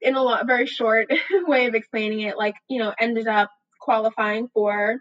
in 0.00 0.14
a 0.16 0.22
lot 0.22 0.46
very 0.46 0.66
short 0.66 1.08
way 1.46 1.66
of 1.66 1.74
explaining 1.74 2.20
it 2.20 2.36
like 2.36 2.54
you 2.68 2.78
know 2.78 2.92
ended 2.98 3.28
up 3.28 3.50
qualifying 3.80 4.48
for 4.52 5.00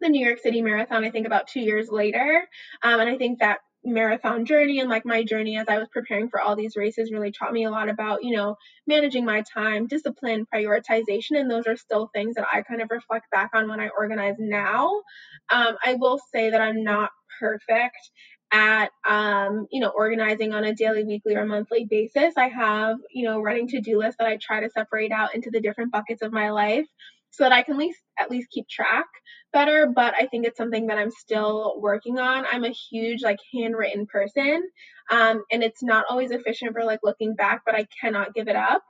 the 0.00 0.08
New 0.08 0.24
York 0.24 0.38
City 0.40 0.62
Marathon 0.62 1.04
I 1.04 1.10
think 1.10 1.26
about 1.26 1.48
2 1.48 1.60
years 1.60 1.88
later 1.90 2.46
um, 2.82 3.00
and 3.00 3.08
I 3.08 3.16
think 3.16 3.40
that 3.40 3.58
marathon 3.84 4.44
journey 4.44 4.80
and 4.80 4.90
like 4.90 5.04
my 5.04 5.22
journey 5.22 5.56
as 5.56 5.66
I 5.68 5.78
was 5.78 5.88
preparing 5.92 6.28
for 6.28 6.40
all 6.40 6.56
these 6.56 6.76
races 6.76 7.12
really 7.12 7.32
taught 7.32 7.52
me 7.52 7.64
a 7.64 7.70
lot 7.70 7.88
about, 7.88 8.24
you 8.24 8.36
know, 8.36 8.56
managing 8.86 9.24
my 9.24 9.42
time, 9.52 9.86
discipline, 9.86 10.46
prioritization. 10.52 11.38
And 11.38 11.50
those 11.50 11.66
are 11.66 11.76
still 11.76 12.10
things 12.14 12.34
that 12.34 12.46
I 12.52 12.62
kind 12.62 12.82
of 12.82 12.90
reflect 12.90 13.30
back 13.30 13.50
on 13.54 13.68
when 13.68 13.80
I 13.80 13.88
organize 13.96 14.36
now. 14.38 15.02
Um, 15.50 15.76
I 15.84 15.94
will 15.94 16.20
say 16.32 16.50
that 16.50 16.60
I'm 16.60 16.82
not 16.82 17.10
perfect 17.40 18.10
at 18.52 18.90
um, 19.08 19.66
you 19.70 19.80
know 19.80 19.90
organizing 19.90 20.52
on 20.52 20.64
a 20.64 20.74
daily 20.74 21.04
weekly 21.04 21.34
or 21.34 21.44
monthly 21.44 21.86
basis. 21.88 22.34
I 22.36 22.48
have 22.48 22.98
you 23.12 23.24
know 23.24 23.40
running 23.40 23.68
to-do 23.68 23.98
lists 23.98 24.16
that 24.18 24.28
i 24.28 24.38
try 24.40 24.60
to 24.60 24.70
separate 24.70 25.12
out 25.12 25.34
into 25.34 25.50
the 25.50 25.60
different 25.60 25.92
buckets 25.92 26.22
of 26.22 26.32
my 26.32 26.50
life 26.50 26.86
so 27.30 27.44
that 27.44 27.52
i 27.52 27.62
can 27.62 27.74
at 27.74 27.78
least 27.78 28.00
at 28.18 28.30
least 28.30 28.50
keep 28.50 28.68
track 28.68 29.06
better 29.52 29.86
but 29.94 30.14
i 30.18 30.26
think 30.26 30.46
it's 30.46 30.56
something 30.56 30.86
that 30.86 30.98
i'm 30.98 31.10
still 31.10 31.74
working 31.78 32.18
on. 32.18 32.44
I'm 32.50 32.64
a 32.64 32.74
huge 32.90 33.22
like 33.22 33.38
handwritten 33.54 34.06
person 34.06 34.68
um, 35.10 35.42
and 35.50 35.62
it's 35.62 35.82
not 35.82 36.04
always 36.10 36.30
efficient 36.30 36.72
for 36.72 36.84
like 36.84 37.00
looking 37.02 37.34
back 37.34 37.62
but 37.66 37.74
i 37.74 37.86
cannot 38.00 38.34
give 38.34 38.48
it 38.48 38.56
up. 38.56 38.82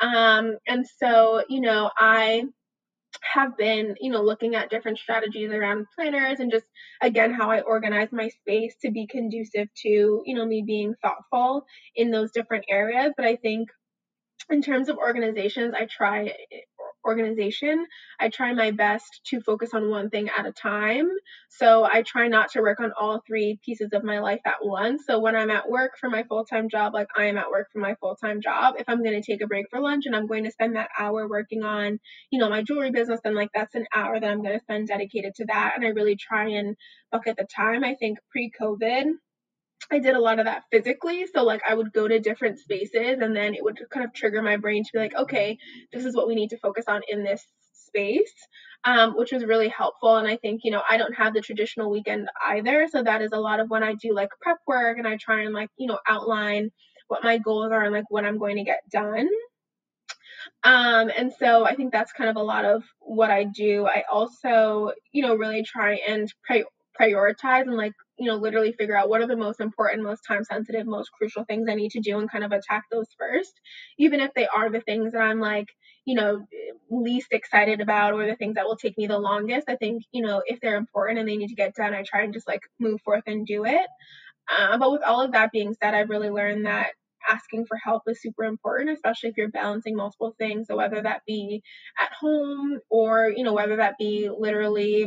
Um, 0.00 0.56
and 0.66 0.84
so 1.00 1.44
you 1.48 1.60
know 1.60 1.90
i 1.98 2.44
have 3.32 3.56
been, 3.56 3.94
you 4.00 4.10
know, 4.10 4.22
looking 4.22 4.54
at 4.54 4.70
different 4.70 4.98
strategies 4.98 5.50
around 5.50 5.86
planners 5.94 6.40
and 6.40 6.50
just 6.50 6.66
again 7.02 7.32
how 7.32 7.50
I 7.50 7.60
organize 7.60 8.08
my 8.12 8.28
space 8.28 8.74
to 8.82 8.90
be 8.90 9.06
conducive 9.06 9.68
to, 9.82 10.22
you 10.24 10.34
know, 10.34 10.46
me 10.46 10.62
being 10.66 10.94
thoughtful 11.02 11.64
in 11.96 12.10
those 12.10 12.32
different 12.32 12.64
areas. 12.68 13.12
But 13.16 13.26
I 13.26 13.36
think 13.36 13.68
in 14.50 14.62
terms 14.62 14.88
of 14.88 14.98
organizations, 14.98 15.74
I 15.74 15.86
try 15.86 16.32
organization, 17.04 17.86
I 18.18 18.28
try 18.28 18.52
my 18.52 18.70
best 18.70 19.20
to 19.26 19.40
focus 19.40 19.74
on 19.74 19.90
one 19.90 20.10
thing 20.10 20.28
at 20.36 20.46
a 20.46 20.52
time. 20.52 21.08
So 21.48 21.84
I 21.84 22.02
try 22.02 22.28
not 22.28 22.50
to 22.52 22.60
work 22.60 22.80
on 22.80 22.92
all 22.98 23.22
three 23.26 23.58
pieces 23.64 23.90
of 23.92 24.04
my 24.04 24.18
life 24.20 24.40
at 24.44 24.64
once. 24.64 25.04
So 25.06 25.20
when 25.20 25.36
I'm 25.36 25.50
at 25.50 25.68
work 25.68 25.92
for 26.00 26.10
my 26.10 26.22
full 26.24 26.44
time 26.44 26.68
job, 26.68 26.94
like 26.94 27.08
I 27.16 27.26
am 27.26 27.38
at 27.38 27.50
work 27.50 27.68
for 27.72 27.78
my 27.78 27.94
full 27.96 28.16
time 28.16 28.40
job, 28.40 28.74
if 28.78 28.88
I'm 28.88 29.02
going 29.02 29.20
to 29.20 29.32
take 29.32 29.42
a 29.42 29.46
break 29.46 29.66
for 29.70 29.80
lunch 29.80 30.06
and 30.06 30.16
I'm 30.16 30.26
going 30.26 30.44
to 30.44 30.50
spend 30.50 30.76
that 30.76 30.90
hour 30.98 31.28
working 31.28 31.62
on, 31.62 31.98
you 32.30 32.38
know, 32.38 32.48
my 32.48 32.62
jewelry 32.62 32.90
business, 32.90 33.20
then 33.22 33.34
like 33.34 33.50
that's 33.54 33.74
an 33.74 33.86
hour 33.94 34.18
that 34.18 34.30
I'm 34.30 34.42
going 34.42 34.58
to 34.58 34.64
spend 34.64 34.88
dedicated 34.88 35.34
to 35.36 35.46
that. 35.46 35.74
And 35.76 35.84
I 35.84 35.88
really 35.88 36.16
try 36.16 36.48
and 36.50 36.76
bucket 37.12 37.36
the 37.36 37.46
time. 37.54 37.84
I 37.84 37.94
think 37.94 38.18
pre 38.30 38.50
COVID, 38.60 39.04
I 39.90 39.98
did 39.98 40.14
a 40.14 40.20
lot 40.20 40.38
of 40.38 40.46
that 40.46 40.64
physically. 40.70 41.26
So 41.32 41.42
like 41.44 41.62
I 41.68 41.74
would 41.74 41.92
go 41.92 42.08
to 42.08 42.18
different 42.18 42.58
spaces 42.58 43.18
and 43.20 43.36
then 43.36 43.54
it 43.54 43.62
would 43.62 43.78
kind 43.90 44.04
of 44.04 44.12
trigger 44.12 44.42
my 44.42 44.56
brain 44.56 44.82
to 44.84 44.90
be 44.92 44.98
like, 44.98 45.14
okay, 45.14 45.58
this 45.92 46.04
is 46.04 46.16
what 46.16 46.26
we 46.26 46.34
need 46.34 46.50
to 46.50 46.58
focus 46.58 46.86
on 46.88 47.02
in 47.08 47.22
this 47.22 47.44
space, 47.72 48.32
um, 48.84 49.12
which 49.16 49.32
was 49.32 49.44
really 49.44 49.68
helpful. 49.68 50.16
And 50.16 50.26
I 50.26 50.36
think, 50.36 50.62
you 50.64 50.70
know, 50.70 50.82
I 50.88 50.96
don't 50.96 51.14
have 51.14 51.34
the 51.34 51.40
traditional 51.40 51.90
weekend 51.90 52.28
either. 52.46 52.88
So 52.90 53.02
that 53.02 53.22
is 53.22 53.30
a 53.32 53.40
lot 53.40 53.60
of 53.60 53.70
when 53.70 53.82
I 53.82 53.94
do 53.94 54.14
like 54.14 54.30
prep 54.40 54.58
work 54.66 54.98
and 54.98 55.06
I 55.06 55.16
try 55.16 55.42
and 55.42 55.54
like, 55.54 55.70
you 55.76 55.86
know, 55.86 55.98
outline 56.08 56.70
what 57.08 57.22
my 57.22 57.38
goals 57.38 57.70
are 57.70 57.82
and 57.82 57.92
like 57.92 58.10
what 58.10 58.24
I'm 58.24 58.38
going 58.38 58.56
to 58.56 58.64
get 58.64 58.80
done. 58.90 59.28
Um, 60.62 61.10
and 61.16 61.32
so 61.38 61.64
I 61.64 61.74
think 61.74 61.92
that's 61.92 62.12
kind 62.12 62.28
of 62.30 62.36
a 62.36 62.42
lot 62.42 62.64
of 62.64 62.82
what 63.00 63.30
I 63.30 63.44
do. 63.44 63.86
I 63.86 64.04
also, 64.10 64.92
you 65.12 65.22
know, 65.22 65.34
really 65.34 65.62
try 65.62 66.00
and 66.06 66.32
pri- 66.42 66.64
prioritize 67.00 67.62
and 67.62 67.76
like 67.76 67.92
you 68.18 68.26
know 68.26 68.36
literally 68.36 68.72
figure 68.72 68.96
out 68.96 69.08
what 69.08 69.20
are 69.20 69.26
the 69.26 69.36
most 69.36 69.60
important 69.60 70.02
most 70.02 70.22
time 70.26 70.44
sensitive 70.44 70.86
most 70.86 71.10
crucial 71.12 71.44
things 71.44 71.68
i 71.68 71.74
need 71.74 71.90
to 71.90 72.00
do 72.00 72.18
and 72.18 72.30
kind 72.30 72.44
of 72.44 72.52
attack 72.52 72.84
those 72.90 73.08
first 73.18 73.60
even 73.98 74.20
if 74.20 74.32
they 74.34 74.46
are 74.46 74.70
the 74.70 74.80
things 74.80 75.12
that 75.12 75.20
i'm 75.20 75.40
like 75.40 75.68
you 76.04 76.14
know 76.14 76.44
least 76.90 77.28
excited 77.32 77.80
about 77.80 78.12
or 78.14 78.26
the 78.26 78.36
things 78.36 78.54
that 78.54 78.66
will 78.66 78.76
take 78.76 78.96
me 78.98 79.06
the 79.06 79.18
longest. 79.18 79.68
I 79.68 79.76
think 79.76 80.02
you 80.12 80.22
know 80.22 80.42
if 80.46 80.60
they're 80.60 80.76
important 80.76 81.18
and 81.18 81.28
they 81.28 81.36
need 81.36 81.48
to 81.48 81.54
get 81.54 81.74
done 81.74 81.94
i 81.94 82.02
try 82.02 82.22
and 82.22 82.32
just 82.32 82.48
like 82.48 82.60
move 82.78 83.00
forth 83.02 83.24
and 83.26 83.46
do 83.46 83.64
it. 83.64 83.86
Uh, 84.50 84.76
but 84.78 84.92
with 84.92 85.02
all 85.02 85.22
of 85.22 85.32
that 85.32 85.52
being 85.52 85.74
said 85.74 85.94
i've 85.94 86.10
really 86.10 86.30
learned 86.30 86.66
that 86.66 86.92
asking 87.28 87.64
for 87.64 87.78
help 87.78 88.02
is 88.06 88.20
super 88.20 88.44
important 88.44 88.90
especially 88.90 89.30
if 89.30 89.36
you're 89.38 89.48
balancing 89.48 89.96
multiple 89.96 90.34
things. 90.38 90.66
So 90.68 90.76
whether 90.76 91.00
that 91.02 91.22
be 91.26 91.62
at 91.98 92.12
home 92.12 92.80
or 92.90 93.32
you 93.34 93.44
know 93.44 93.54
whether 93.54 93.76
that 93.76 93.96
be 93.98 94.30
literally 94.36 95.06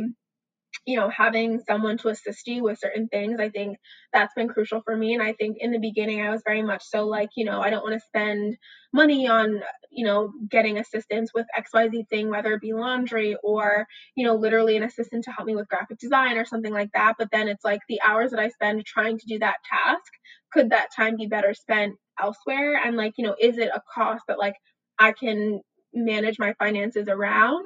you 0.86 0.98
know, 0.98 1.08
having 1.08 1.60
someone 1.66 1.98
to 1.98 2.08
assist 2.08 2.46
you 2.46 2.62
with 2.62 2.78
certain 2.78 3.08
things, 3.08 3.40
I 3.40 3.50
think 3.50 3.78
that's 4.12 4.34
been 4.34 4.48
crucial 4.48 4.80
for 4.82 4.96
me. 4.96 5.14
And 5.14 5.22
I 5.22 5.32
think 5.32 5.58
in 5.60 5.70
the 5.70 5.78
beginning, 5.78 6.22
I 6.22 6.30
was 6.30 6.42
very 6.46 6.62
much 6.62 6.82
so 6.84 7.06
like, 7.06 7.30
you 7.36 7.44
know, 7.44 7.60
I 7.60 7.70
don't 7.70 7.82
want 7.82 7.94
to 7.94 8.06
spend 8.06 8.56
money 8.92 9.28
on, 9.28 9.60
you 9.90 10.06
know, 10.06 10.32
getting 10.50 10.78
assistance 10.78 11.30
with 11.34 11.46
XYZ 11.56 12.08
thing, 12.08 12.30
whether 12.30 12.52
it 12.52 12.60
be 12.60 12.72
laundry 12.72 13.36
or, 13.42 13.86
you 14.16 14.26
know, 14.26 14.34
literally 14.36 14.76
an 14.76 14.82
assistant 14.82 15.24
to 15.24 15.30
help 15.32 15.46
me 15.46 15.56
with 15.56 15.68
graphic 15.68 15.98
design 15.98 16.38
or 16.38 16.44
something 16.44 16.72
like 16.72 16.90
that. 16.94 17.14
But 17.18 17.28
then 17.32 17.48
it's 17.48 17.64
like 17.64 17.80
the 17.88 18.00
hours 18.06 18.30
that 18.30 18.40
I 18.40 18.48
spend 18.48 18.84
trying 18.86 19.18
to 19.18 19.26
do 19.26 19.38
that 19.40 19.56
task, 19.70 20.12
could 20.52 20.70
that 20.70 20.88
time 20.94 21.16
be 21.16 21.26
better 21.26 21.54
spent 21.54 21.96
elsewhere? 22.20 22.80
And 22.82 22.96
like, 22.96 23.14
you 23.18 23.26
know, 23.26 23.36
is 23.40 23.58
it 23.58 23.70
a 23.74 23.82
cost 23.94 24.24
that 24.28 24.38
like 24.38 24.54
I 24.98 25.12
can 25.12 25.60
manage 26.04 26.38
my 26.38 26.54
finances 26.58 27.08
around. 27.08 27.64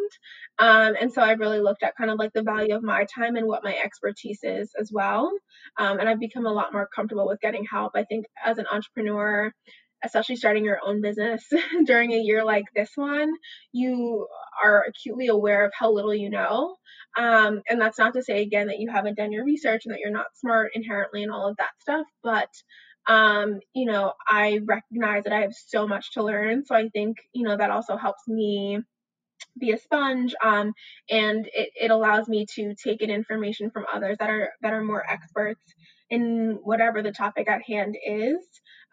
Um, 0.58 0.94
and 1.00 1.12
so 1.12 1.22
I've 1.22 1.40
really 1.40 1.60
looked 1.60 1.82
at 1.82 1.96
kind 1.96 2.10
of 2.10 2.18
like 2.18 2.32
the 2.32 2.42
value 2.42 2.74
of 2.74 2.82
my 2.82 3.06
time 3.14 3.36
and 3.36 3.46
what 3.46 3.64
my 3.64 3.74
expertise 3.76 4.40
is 4.42 4.70
as 4.80 4.90
well. 4.92 5.30
Um, 5.78 5.98
and 6.00 6.08
I've 6.08 6.20
become 6.20 6.46
a 6.46 6.52
lot 6.52 6.72
more 6.72 6.88
comfortable 6.94 7.26
with 7.26 7.40
getting 7.40 7.64
help. 7.70 7.92
I 7.94 8.04
think 8.04 8.26
as 8.44 8.58
an 8.58 8.66
entrepreneur, 8.70 9.52
especially 10.04 10.36
starting 10.36 10.64
your 10.64 10.80
own 10.84 11.00
business 11.00 11.44
during 11.86 12.12
a 12.12 12.18
year 12.18 12.44
like 12.44 12.64
this 12.74 12.90
one, 12.96 13.32
you 13.72 14.26
are 14.64 14.84
acutely 14.88 15.28
aware 15.28 15.64
of 15.64 15.72
how 15.78 15.92
little 15.92 16.14
you 16.14 16.30
know. 16.30 16.76
Um, 17.16 17.62
and 17.68 17.80
that's 17.80 17.98
not 17.98 18.14
to 18.14 18.22
say, 18.22 18.42
again, 18.42 18.68
that 18.68 18.78
you 18.78 18.90
haven't 18.90 19.16
done 19.16 19.32
your 19.32 19.44
research 19.44 19.82
and 19.84 19.94
that 19.94 20.00
you're 20.00 20.10
not 20.10 20.26
smart 20.34 20.72
inherently 20.74 21.22
and 21.22 21.32
all 21.32 21.48
of 21.48 21.56
that 21.58 21.70
stuff, 21.80 22.06
but 22.22 22.48
um, 23.06 23.60
you 23.74 23.86
know, 23.86 24.12
I 24.28 24.60
recognize 24.64 25.24
that 25.24 25.32
I 25.32 25.40
have 25.42 25.54
so 25.54 25.86
much 25.86 26.12
to 26.12 26.22
learn. 26.22 26.64
So 26.64 26.74
I 26.74 26.88
think, 26.88 27.18
you 27.32 27.44
know, 27.44 27.56
that 27.56 27.70
also 27.70 27.96
helps 27.96 28.26
me 28.28 28.78
be 29.58 29.72
a 29.72 29.78
sponge 29.78 30.34
um, 30.42 30.72
and 31.10 31.48
it, 31.52 31.70
it 31.74 31.90
allows 31.90 32.28
me 32.28 32.46
to 32.54 32.74
take 32.74 33.02
in 33.02 33.10
information 33.10 33.70
from 33.70 33.84
others 33.92 34.16
that 34.20 34.30
are 34.30 34.50
that 34.62 34.72
are 34.72 34.84
more 34.84 35.04
experts 35.10 35.60
in 36.10 36.60
whatever 36.62 37.02
the 37.02 37.10
topic 37.10 37.50
at 37.50 37.60
hand 37.66 37.96
is 38.06 38.36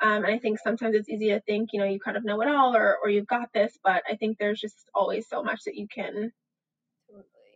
um, 0.02 0.26
and 0.26 0.34
i 0.34 0.39
think 0.39 0.58
sometimes 0.58 0.95
it's 0.95 1.08
easy 1.08 1.30
to 1.30 1.39
think 1.41 1.69
you 1.72 1.80
know 1.80 1.86
you 1.86 2.00
kind 2.00 2.17
of 2.17 2.26
know 2.26 2.41
it 2.41 2.48
all 2.48 2.76
or, 2.76 2.98
or 3.02 3.12
you've 3.12 3.28
got 3.28 3.48
this 3.54 3.78
but 3.84 4.02
i 4.10 4.15
think 4.15 4.38
there's 4.39 4.60
just 4.60 4.89
always 4.95 5.30
so 5.30 5.43
much 5.43 5.60
that 5.65 5.76
you 5.76 5.88
can 5.88 6.32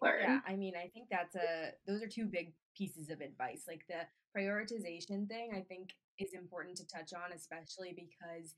learn. 0.03 0.21
Yeah, 0.21 0.39
I 0.45 0.55
mean, 0.55 0.73
I 0.75 0.87
think 0.87 1.07
that's 1.09 1.35
a 1.35 1.71
those 1.87 2.03
are 2.03 2.07
two 2.07 2.25
big 2.25 2.53
pieces 2.77 3.09
of 3.09 3.21
advice. 3.21 3.63
Like 3.67 3.85
the 3.87 4.05
prioritization 4.37 5.27
thing, 5.27 5.51
I 5.55 5.61
think 5.61 5.91
is 6.19 6.33
important 6.33 6.77
to 6.77 6.87
touch 6.87 7.11
on, 7.13 7.33
especially 7.35 7.93
because 7.95 8.55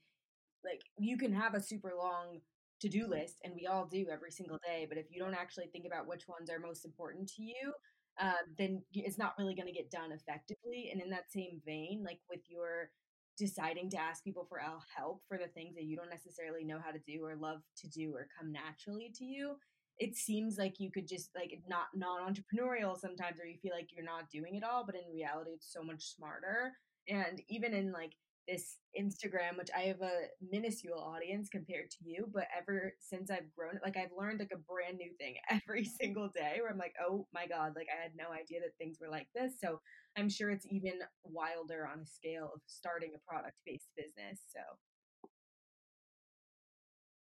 like 0.63 0.81
you 0.97 1.17
can 1.17 1.33
have 1.33 1.53
a 1.53 1.61
super 1.61 1.91
long 1.97 2.39
to-do 2.81 3.07
list 3.07 3.39
and 3.43 3.53
we 3.55 3.67
all 3.67 3.85
do 3.85 4.07
every 4.11 4.31
single 4.31 4.59
day 4.65 4.85
but 4.87 4.97
if 4.97 5.05
you 5.09 5.19
don't 5.19 5.33
actually 5.33 5.67
think 5.71 5.85
about 5.85 6.07
which 6.07 6.27
ones 6.27 6.49
are 6.49 6.59
most 6.59 6.85
important 6.85 7.27
to 7.27 7.41
you 7.41 7.73
uh, 8.19 8.43
then 8.57 8.81
it's 8.93 9.17
not 9.17 9.33
really 9.37 9.55
going 9.55 9.67
to 9.67 9.73
get 9.73 9.91
done 9.91 10.11
effectively 10.11 10.89
and 10.91 11.01
in 11.01 11.09
that 11.09 11.31
same 11.31 11.61
vein 11.65 12.03
like 12.05 12.19
with 12.29 12.41
your 12.49 12.89
deciding 13.37 13.89
to 13.89 13.99
ask 13.99 14.23
people 14.23 14.45
for 14.47 14.59
help 14.95 15.21
for 15.27 15.37
the 15.37 15.47
things 15.47 15.75
that 15.75 15.83
you 15.83 15.95
don't 15.95 16.09
necessarily 16.09 16.63
know 16.63 16.79
how 16.83 16.91
to 16.91 16.99
do 17.05 17.23
or 17.23 17.35
love 17.35 17.59
to 17.77 17.87
do 17.89 18.13
or 18.13 18.27
come 18.37 18.51
naturally 18.51 19.11
to 19.13 19.25
you 19.25 19.55
it 19.97 20.15
seems 20.15 20.57
like 20.57 20.75
you 20.77 20.91
could 20.91 21.07
just 21.07 21.29
like 21.35 21.57
not 21.67 21.87
non-entrepreneurial 21.95 22.99
sometimes 22.99 23.39
or 23.39 23.45
you 23.45 23.57
feel 23.61 23.73
like 23.73 23.89
you're 23.91 24.05
not 24.05 24.29
doing 24.29 24.55
it 24.55 24.63
all 24.63 24.85
but 24.85 24.95
in 24.95 25.13
reality 25.13 25.51
it's 25.51 25.71
so 25.71 25.81
much 25.81 26.03
smarter 26.03 26.73
and 27.07 27.41
even 27.49 27.73
in 27.73 27.91
like 27.91 28.13
this 28.47 28.77
Instagram, 28.99 29.57
which 29.57 29.69
I 29.75 29.81
have 29.81 30.01
a 30.01 30.27
minuscule 30.51 30.99
audience 30.99 31.49
compared 31.49 31.89
to 31.91 31.97
you, 32.03 32.29
but 32.33 32.45
ever 32.55 32.93
since 32.99 33.31
I've 33.31 33.51
grown, 33.57 33.79
like 33.83 33.97
I've 33.97 34.15
learned 34.17 34.39
like 34.39 34.53
a 34.53 34.57
brand 34.71 34.97
new 34.97 35.11
thing 35.17 35.35
every 35.49 35.83
single 35.83 36.29
day 36.29 36.57
where 36.59 36.69
I'm 36.71 36.77
like, 36.77 36.93
oh 37.01 37.27
my 37.33 37.47
God, 37.47 37.73
like 37.75 37.87
I 37.91 38.01
had 38.01 38.11
no 38.15 38.33
idea 38.33 38.59
that 38.61 38.77
things 38.77 38.97
were 39.01 39.09
like 39.09 39.27
this. 39.35 39.53
So 39.59 39.81
I'm 40.17 40.29
sure 40.29 40.51
it's 40.51 40.67
even 40.69 40.99
wilder 41.23 41.87
on 41.91 42.01
a 42.01 42.05
scale 42.05 42.51
of 42.53 42.61
starting 42.67 43.11
a 43.15 43.29
product 43.31 43.57
based 43.65 43.89
business. 43.97 44.41
So 44.53 44.61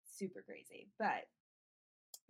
super 0.05 0.43
crazy. 0.45 0.89
But 0.99 1.27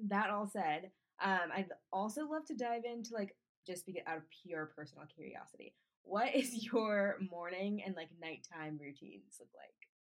that 0.07 0.29
all 0.29 0.47
said, 0.47 0.91
um, 1.23 1.51
I'd 1.55 1.67
also 1.91 2.27
love 2.27 2.45
to 2.47 2.55
dive 2.55 2.83
into 2.85 3.13
like 3.13 3.35
just 3.65 3.85
be 3.85 4.01
out 4.07 4.17
of 4.17 4.23
pure 4.43 4.71
personal 4.75 5.05
curiosity. 5.13 5.73
What 6.03 6.35
is 6.35 6.63
your 6.71 7.17
morning 7.31 7.83
and 7.85 7.95
like 7.95 8.09
nighttime 8.21 8.79
routines 8.81 9.37
look 9.39 9.49
like? 9.55 9.92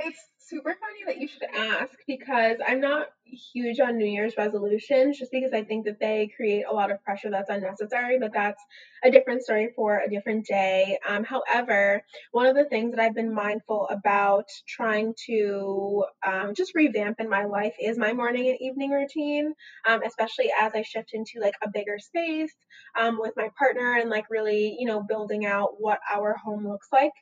It's 0.00 0.18
super 0.38 0.76
funny 0.80 1.04
that 1.06 1.20
you 1.20 1.26
should 1.28 1.42
ask 1.54 1.92
because 2.06 2.58
I'm 2.66 2.80
not 2.80 3.08
huge 3.52 3.80
on 3.80 3.98
New 3.98 4.06
Year's 4.06 4.36
resolutions 4.38 5.18
just 5.18 5.32
because 5.32 5.52
I 5.52 5.64
think 5.64 5.86
that 5.86 5.98
they 6.00 6.30
create 6.36 6.64
a 6.70 6.72
lot 6.72 6.90
of 6.92 7.02
pressure 7.02 7.30
that's 7.30 7.50
unnecessary, 7.50 8.18
but 8.18 8.32
that's 8.32 8.62
a 9.04 9.10
different 9.10 9.42
story 9.42 9.70
for 9.74 9.98
a 9.98 10.08
different 10.08 10.46
day. 10.46 10.98
Um, 11.06 11.24
however, 11.24 12.02
one 12.30 12.46
of 12.46 12.54
the 12.54 12.64
things 12.64 12.92
that 12.92 13.00
I've 13.00 13.14
been 13.14 13.34
mindful 13.34 13.88
about 13.90 14.46
trying 14.68 15.14
to 15.26 16.04
um, 16.24 16.54
just 16.54 16.74
revamp 16.76 17.18
in 17.20 17.28
my 17.28 17.44
life 17.44 17.74
is 17.80 17.98
my 17.98 18.12
morning 18.12 18.48
and 18.48 18.58
evening 18.60 18.90
routine, 18.90 19.52
um, 19.86 20.02
especially 20.04 20.50
as 20.60 20.72
I 20.74 20.82
shift 20.82 21.10
into 21.12 21.40
like 21.40 21.54
a 21.62 21.70
bigger 21.74 21.98
space 21.98 22.54
um, 22.98 23.18
with 23.20 23.34
my 23.36 23.50
partner 23.58 23.96
and 23.98 24.10
like 24.10 24.30
really, 24.30 24.76
you 24.78 24.86
know, 24.86 25.02
building 25.02 25.44
out 25.44 25.74
what 25.80 25.98
our 26.12 26.36
home 26.36 26.66
looks 26.68 26.88
like. 26.92 27.12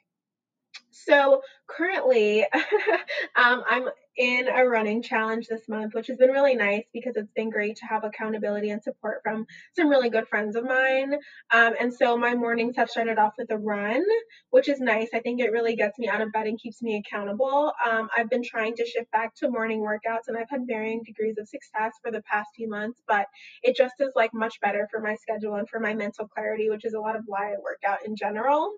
So 0.91 1.43
currently, 1.69 2.45
um, 3.37 3.62
I'm 3.69 3.89
in 4.17 4.49
a 4.49 4.65
running 4.65 5.03
challenge 5.03 5.47
this 5.47 5.69
month, 5.69 5.95
which 5.95 6.07
has 6.07 6.17
been 6.17 6.31
really 6.31 6.55
nice 6.55 6.85
because 6.93 7.17
it's 7.17 7.31
been 7.37 7.51
great 7.51 7.77
to 7.77 7.87
have 7.87 8.03
accountability 8.03 8.71
and 8.71 8.83
support 8.83 9.21
from 9.23 9.47
some 9.75 9.89
really 9.89 10.09
good 10.09 10.27
friends 10.29 10.57
of 10.57 10.65
mine. 10.65 11.15
Um, 11.53 11.75
and 11.79 11.93
so 11.93 12.17
my 12.17 12.35
mornings 12.35 12.77
have 12.77 12.89
started 12.89 13.19
off 13.19 13.35
with 13.37 13.51
a 13.51 13.59
run, 13.59 14.03
which 14.51 14.69
is 14.69 14.81
nice. 14.81 15.09
I 15.12 15.21
think 15.21 15.41
it 15.41 15.53
really 15.53 15.77
gets 15.77 15.99
me 15.99 16.09
out 16.09 16.23
of 16.23 16.33
bed 16.33 16.47
and 16.47 16.59
keeps 16.59 16.83
me 16.83 16.97
accountable. 16.97 17.73
Um, 17.87 18.09
I've 18.17 18.31
been 18.31 18.43
trying 18.43 18.75
to 18.77 18.87
shift 18.87 19.11
back 19.12 19.35
to 19.37 19.51
morning 19.51 19.81
workouts 19.81 20.29
and 20.29 20.37
I've 20.37 20.51
had 20.51 20.67
varying 20.67 21.03
degrees 21.05 21.37
of 21.39 21.49
success 21.49 21.93
for 22.03 22.11
the 22.11 22.23
past 22.23 22.49
few 22.57 22.71
months, 22.71 23.03
but 23.07 23.27
it 23.62 23.77
just 23.77 23.95
is 24.01 24.12
like 24.17 24.33
much 24.33 24.61
better 24.61 24.89
for 24.91 25.01
my 25.01 25.15
schedule 25.17 25.57
and 25.57 25.69
for 25.69 25.79
my 25.79 25.95
mental 25.95 26.27
clarity, 26.27 26.71
which 26.71 26.87
is 26.87 26.95
a 26.95 27.01
lot 27.01 27.17
of 27.17 27.23
why 27.27 27.53
I 27.53 27.57
work 27.62 27.81
out 27.87 28.07
in 28.07 28.17
general. 28.17 28.73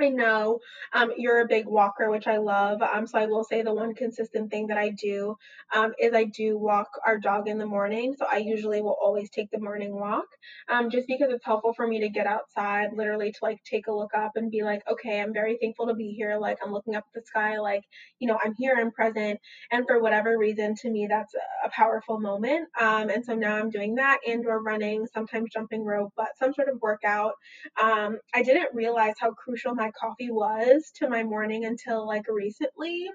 I 0.00 0.08
know 0.08 0.58
um, 0.92 1.12
you're 1.16 1.40
a 1.40 1.46
big 1.48 1.66
walker, 1.66 2.10
which 2.10 2.26
I 2.26 2.38
love. 2.38 2.82
Um, 2.82 3.06
so 3.06 3.18
I 3.18 3.26
will 3.26 3.44
say 3.44 3.62
the 3.62 3.74
one 3.74 3.94
consistent 3.94 4.50
thing 4.50 4.68
that 4.68 4.78
I 4.78 4.90
do 4.90 5.36
um, 5.74 5.92
is 6.00 6.12
I 6.14 6.24
do 6.24 6.58
walk 6.58 6.88
our 7.06 7.18
dog 7.18 7.48
in 7.48 7.58
the 7.58 7.66
morning. 7.66 8.14
So 8.18 8.26
I 8.30 8.38
usually 8.38 8.82
will 8.82 8.96
always 9.00 9.30
take 9.30 9.50
the 9.52 9.60
morning 9.60 9.94
walk 9.94 10.26
um, 10.68 10.90
just 10.90 11.06
because 11.06 11.30
it's 11.30 11.44
helpful 11.44 11.74
for 11.74 11.86
me 11.86 12.00
to 12.00 12.08
get 12.08 12.26
outside, 12.26 12.88
literally 12.94 13.32
to 13.32 13.38
like 13.42 13.62
take 13.64 13.86
a 13.86 13.92
look 13.92 14.14
up 14.16 14.32
and 14.36 14.50
be 14.50 14.62
like, 14.62 14.82
okay, 14.90 15.20
I'm 15.20 15.32
very 15.32 15.58
thankful 15.60 15.86
to 15.86 15.94
be 15.94 16.10
here. 16.12 16.38
Like 16.38 16.58
I'm 16.64 16.72
looking 16.72 16.96
up 16.96 17.04
at 17.14 17.20
the 17.20 17.26
sky, 17.26 17.58
like, 17.58 17.84
you 18.18 18.28
know, 18.28 18.38
I'm 18.44 18.54
here, 18.58 18.76
I'm 18.78 18.90
present. 18.90 19.40
And 19.70 19.86
for 19.86 20.00
whatever 20.00 20.36
reason, 20.38 20.74
to 20.82 20.90
me, 20.90 21.06
that's 21.08 21.34
a 21.64 21.70
powerful 21.70 22.18
moment. 22.20 22.68
Um, 22.80 23.10
and 23.10 23.24
so 23.24 23.34
now 23.34 23.56
I'm 23.56 23.70
doing 23.70 23.96
that 23.96 24.18
and 24.26 24.44
we're 24.44 24.60
running, 24.60 25.06
sometimes 25.12 25.50
jumping 25.52 25.84
rope, 25.84 26.12
but 26.16 26.28
some 26.38 26.52
sort 26.52 26.68
of 26.68 26.80
workout. 26.82 27.34
Um, 27.82 28.18
I 28.34 28.42
didn't 28.42 28.74
realize 28.74 29.14
how 29.18 29.32
crucial 29.32 29.74
my 29.74 29.83
my 29.84 29.90
coffee 29.90 30.30
was 30.30 30.90
to 30.96 31.10
my 31.10 31.22
morning 31.22 31.66
until 31.66 32.06
like 32.06 32.24
recently. 32.30 33.06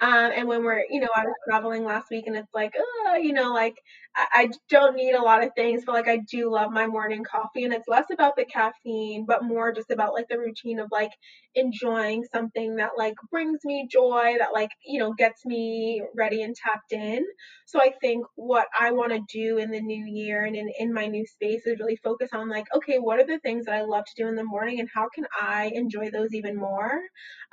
Um, 0.00 0.30
and 0.34 0.48
when 0.48 0.64
we're, 0.64 0.84
you 0.90 1.00
know, 1.00 1.08
I 1.14 1.24
was 1.24 1.34
traveling 1.48 1.84
last 1.84 2.06
week 2.10 2.26
and 2.26 2.36
it's 2.36 2.52
like, 2.54 2.72
uh, 3.08 3.14
you 3.14 3.32
know, 3.32 3.52
like 3.52 3.76
I, 4.16 4.26
I 4.32 4.50
don't 4.68 4.96
need 4.96 5.12
a 5.14 5.22
lot 5.22 5.42
of 5.44 5.50
things, 5.56 5.84
but 5.84 5.94
like 5.94 6.08
I 6.08 6.18
do 6.30 6.50
love 6.50 6.70
my 6.70 6.86
morning 6.86 7.24
coffee 7.24 7.64
and 7.64 7.72
it's 7.72 7.88
less 7.88 8.06
about 8.12 8.36
the 8.36 8.44
caffeine, 8.44 9.24
but 9.26 9.44
more 9.44 9.72
just 9.72 9.90
about 9.90 10.14
like 10.14 10.28
the 10.28 10.38
routine 10.38 10.78
of 10.78 10.88
like 10.92 11.10
enjoying 11.54 12.24
something 12.32 12.76
that 12.76 12.90
like 12.96 13.14
brings 13.30 13.60
me 13.64 13.88
joy, 13.90 14.36
that 14.38 14.52
like, 14.52 14.70
you 14.84 14.98
know, 14.98 15.12
gets 15.14 15.44
me 15.44 16.02
ready 16.16 16.42
and 16.42 16.54
tapped 16.56 16.92
in. 16.92 17.24
So 17.66 17.80
I 17.80 17.92
think 18.00 18.24
what 18.36 18.66
I 18.78 18.92
want 18.92 19.12
to 19.12 19.20
do 19.32 19.58
in 19.58 19.70
the 19.70 19.80
new 19.80 20.04
year 20.06 20.44
and 20.44 20.56
in, 20.56 20.70
in 20.78 20.92
my 20.92 21.06
new 21.06 21.26
space 21.26 21.66
is 21.66 21.78
really 21.80 21.96
focus 21.96 22.30
on 22.32 22.48
like, 22.48 22.66
okay, 22.74 22.98
what 22.98 23.18
are 23.20 23.26
the 23.26 23.38
things 23.40 23.66
that 23.66 23.74
I 23.74 23.82
love 23.82 24.04
to 24.04 24.22
do 24.22 24.28
in 24.28 24.36
the 24.36 24.44
morning 24.44 24.80
and 24.80 24.88
how 24.92 25.08
can 25.14 25.26
I 25.40 25.70
enjoy 25.74 26.10
those 26.10 26.34
even 26.34 26.56
more? 26.56 27.00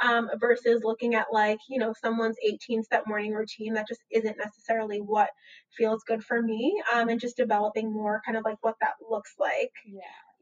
Um, 0.01 0.29
versus 0.39 0.81
looking 0.83 1.15
at 1.15 1.27
like, 1.31 1.59
you 1.69 1.79
know, 1.79 1.93
someone's 2.05 2.37
18 2.47 2.83
step 2.83 3.05
morning 3.07 3.33
routine 3.33 3.73
that 3.73 3.87
just 3.87 4.01
isn't 4.11 4.37
necessarily 4.37 4.99
what 4.99 5.29
feels 5.75 6.03
good 6.07 6.23
for 6.23 6.39
me. 6.39 6.79
Um, 6.93 7.09
and 7.09 7.19
just 7.19 7.35
developing 7.35 7.91
more 7.91 8.21
kind 8.23 8.37
of 8.37 8.45
like 8.45 8.57
what 8.61 8.75
that 8.81 8.93
looks 9.09 9.33
like. 9.39 9.71
Yeah. 9.87 10.01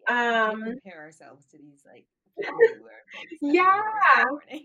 yeah. 0.09 0.49
Um, 0.49 0.63
compare 0.63 1.01
ourselves 1.01 1.45
to 1.51 1.57
these 1.57 1.81
like 1.85 2.05
yeah. 3.41 4.23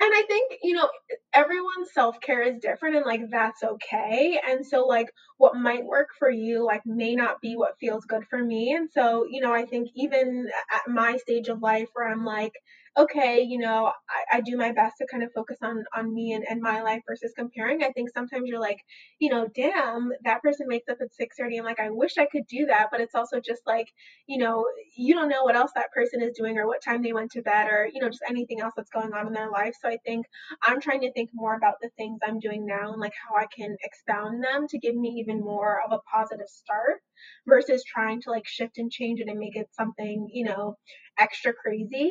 And 0.00 0.12
I 0.14 0.22
think, 0.28 0.52
you 0.62 0.76
know, 0.76 0.88
everyone's 1.32 1.92
self 1.92 2.20
care 2.20 2.42
is 2.42 2.60
different 2.60 2.94
and 2.94 3.04
like 3.04 3.30
that's 3.30 3.64
okay. 3.64 4.40
And 4.48 4.64
so, 4.64 4.86
like, 4.86 5.08
what 5.38 5.56
might 5.56 5.84
work 5.84 6.10
for 6.16 6.30
you, 6.30 6.64
like, 6.64 6.82
may 6.86 7.16
not 7.16 7.40
be 7.40 7.56
what 7.56 7.78
feels 7.80 8.04
good 8.04 8.24
for 8.30 8.38
me. 8.38 8.74
And 8.74 8.88
so, 8.92 9.26
you 9.28 9.40
know, 9.40 9.52
I 9.52 9.64
think 9.66 9.88
even 9.96 10.48
at 10.72 10.88
my 10.92 11.16
stage 11.16 11.48
of 11.48 11.62
life 11.62 11.88
where 11.94 12.08
I'm 12.08 12.24
like, 12.24 12.52
okay, 12.98 13.40
you 13.42 13.58
know, 13.58 13.92
I, 14.32 14.38
I 14.38 14.40
do 14.40 14.56
my 14.56 14.72
best 14.72 14.96
to 14.98 15.06
kind 15.10 15.22
of 15.22 15.32
focus 15.32 15.58
on 15.62 15.84
on 15.96 16.12
me 16.12 16.32
and, 16.32 16.44
and 16.48 16.60
my 16.60 16.82
life 16.82 17.02
versus 17.08 17.32
comparing. 17.36 17.82
I 17.84 17.92
think 17.92 18.10
sometimes 18.12 18.44
you're 18.46 18.60
like, 18.60 18.78
you 19.20 19.30
know, 19.30 19.48
damn, 19.54 20.10
that 20.24 20.42
person 20.42 20.66
wakes 20.68 20.88
up 20.88 20.98
at 21.00 21.14
six 21.14 21.36
thirty. 21.38 21.58
I'm 21.58 21.64
like, 21.64 21.80
I 21.80 21.90
wish 21.90 22.18
I 22.18 22.26
could 22.26 22.46
do 22.48 22.66
that, 22.66 22.88
but 22.90 23.00
it's 23.00 23.14
also 23.14 23.40
just 23.40 23.62
like, 23.66 23.86
you 24.26 24.38
know, 24.38 24.64
you 24.96 25.14
don't 25.14 25.28
know 25.28 25.44
what 25.44 25.56
else 25.56 25.70
that 25.76 25.92
person 25.92 26.22
is 26.22 26.36
doing 26.36 26.58
or 26.58 26.66
what 26.66 26.82
time 26.82 27.02
they 27.02 27.12
went 27.12 27.30
to 27.32 27.42
bed 27.42 27.68
or 27.70 27.88
you 27.92 28.00
know 28.00 28.08
just 28.08 28.24
anything 28.28 28.60
else 28.60 28.74
that's 28.76 28.90
going 28.90 29.12
on 29.14 29.26
in 29.26 29.32
their 29.32 29.50
life. 29.50 29.74
So 29.80 29.88
I 29.88 29.98
think 30.04 30.26
I'm 30.64 30.80
trying 30.80 31.00
to 31.02 31.12
think 31.12 31.30
more 31.32 31.54
about 31.54 31.74
the 31.80 31.90
things 31.96 32.18
I'm 32.26 32.40
doing 32.40 32.66
now 32.66 32.92
and 32.92 33.00
like 33.00 33.14
how 33.28 33.36
I 33.36 33.46
can 33.54 33.76
expound 33.82 34.42
them 34.42 34.66
to 34.68 34.78
give 34.78 34.96
me 34.96 35.10
even 35.20 35.40
more 35.40 35.80
of 35.86 35.92
a 35.92 36.00
positive 36.12 36.48
start 36.48 37.00
versus 37.46 37.82
trying 37.84 38.20
to 38.22 38.30
like 38.30 38.46
shift 38.46 38.78
and 38.78 38.90
change 38.90 39.20
it 39.20 39.28
and 39.28 39.38
make 39.38 39.56
it 39.56 39.68
something, 39.72 40.28
you 40.32 40.44
know, 40.44 40.76
extra 41.18 41.52
crazy 41.52 42.10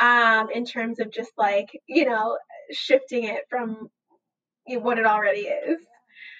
um, 0.00 0.50
in 0.50 0.64
terms 0.64 1.00
of 1.00 1.10
just 1.10 1.32
like, 1.36 1.68
you 1.86 2.04
know, 2.04 2.38
shifting 2.70 3.24
it 3.24 3.44
from 3.48 3.88
what 4.66 4.98
it 4.98 5.06
already 5.06 5.42
is. 5.42 5.78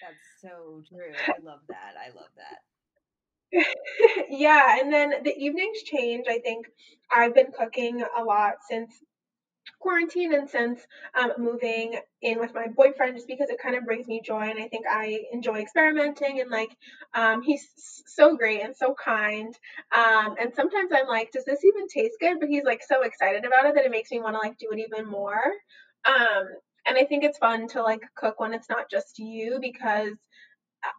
That's 0.03 0.15
so 0.41 0.83
true. 0.89 1.13
I 1.29 1.45
love 1.45 1.61
that. 1.69 1.95
I 1.99 2.09
love 2.15 2.31
that. 2.37 2.59
yeah, 4.31 4.79
and 4.81 4.93
then 4.93 5.23
the 5.23 5.35
evenings 5.37 5.83
change. 5.85 6.27
I 6.29 6.39
think 6.39 6.67
I've 7.15 7.35
been 7.35 7.53
cooking 7.57 8.03
a 8.19 8.23
lot 8.23 8.55
since 8.69 8.91
quarantine 9.81 10.35
and 10.35 10.49
since 10.49 10.81
um, 11.15 11.33
moving 11.39 11.99
in 12.23 12.39
with 12.39 12.55
my 12.55 12.67
boyfriend 12.69 13.17
just 13.17 13.29
because 13.29 13.51
it 13.51 13.59
kind 13.63 13.77
of 13.77 13.85
brings 13.85 14.07
me 14.07 14.21
joy 14.25 14.43
and 14.43 14.59
I 14.59 14.69
think 14.69 14.87
I 14.91 15.25
enjoy 15.33 15.61
experimenting 15.61 16.41
and 16.41 16.51
like 16.51 16.71
um, 17.15 17.43
he's 17.43 17.67
so 18.07 18.37
great 18.37 18.63
and 18.63 18.77
so 18.77 18.95
kind 18.95 19.55
um, 19.95 20.35
and 20.41 20.55
sometimes 20.55 20.91
I'm 20.95 21.07
like 21.07 21.33
does 21.33 21.45
this 21.45 21.65
even 21.65 21.89
taste 21.89 22.17
good? 22.21 22.41
But 22.41 22.49
he's 22.49 22.65
like 22.65 22.83
so 22.83 23.03
excited 23.03 23.45
about 23.45 23.67
it 23.67 23.75
that 23.75 23.85
it 23.85 23.91
makes 23.91 24.11
me 24.11 24.21
want 24.21 24.35
to 24.35 24.41
like 24.41 24.59
do 24.59 24.69
it 24.73 24.79
even 24.79 25.07
more 25.09 25.43
um, 26.07 26.47
and 26.87 26.99
I 26.99 27.05
think 27.05 27.25
it's 27.25 27.39
fun 27.39 27.69
to 27.69 27.83
like 27.83 28.03
cook 28.15 28.41
when 28.41 28.53
it's 28.53 28.69
not 28.69 28.91
just 28.91 29.19
you 29.19 29.59
because 29.61 30.13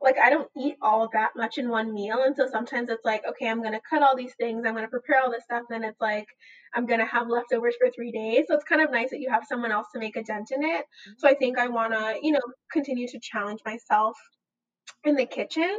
like 0.01 0.17
I 0.17 0.29
don't 0.29 0.49
eat 0.57 0.75
all 0.81 1.09
that 1.13 1.31
much 1.35 1.57
in 1.57 1.69
one 1.69 1.93
meal. 1.93 2.23
And 2.23 2.35
so 2.35 2.47
sometimes 2.49 2.89
it's 2.89 3.05
like, 3.05 3.23
okay, 3.27 3.47
I'm 3.49 3.63
gonna 3.63 3.81
cut 3.89 4.03
all 4.03 4.15
these 4.15 4.33
things, 4.39 4.63
I'm 4.65 4.75
gonna 4.75 4.87
prepare 4.87 5.21
all 5.21 5.31
this 5.31 5.43
stuff, 5.43 5.63
then 5.69 5.83
it's 5.83 5.99
like 6.01 6.27
I'm 6.73 6.85
gonna 6.85 7.05
have 7.05 7.27
leftovers 7.27 7.75
for 7.79 7.89
three 7.91 8.11
days. 8.11 8.45
So 8.47 8.55
it's 8.55 8.65
kind 8.65 8.81
of 8.81 8.91
nice 8.91 9.09
that 9.11 9.19
you 9.19 9.29
have 9.29 9.43
someone 9.47 9.71
else 9.71 9.87
to 9.93 9.99
make 9.99 10.15
a 10.15 10.23
dent 10.23 10.51
in 10.51 10.63
it. 10.63 10.81
Mm-hmm. 10.81 11.11
So 11.17 11.27
I 11.27 11.33
think 11.33 11.57
I 11.57 11.67
wanna, 11.67 12.15
you 12.21 12.31
know, 12.31 12.41
continue 12.71 13.07
to 13.07 13.19
challenge 13.19 13.61
myself 13.65 14.17
in 15.03 15.15
the 15.15 15.25
kitchen. 15.25 15.77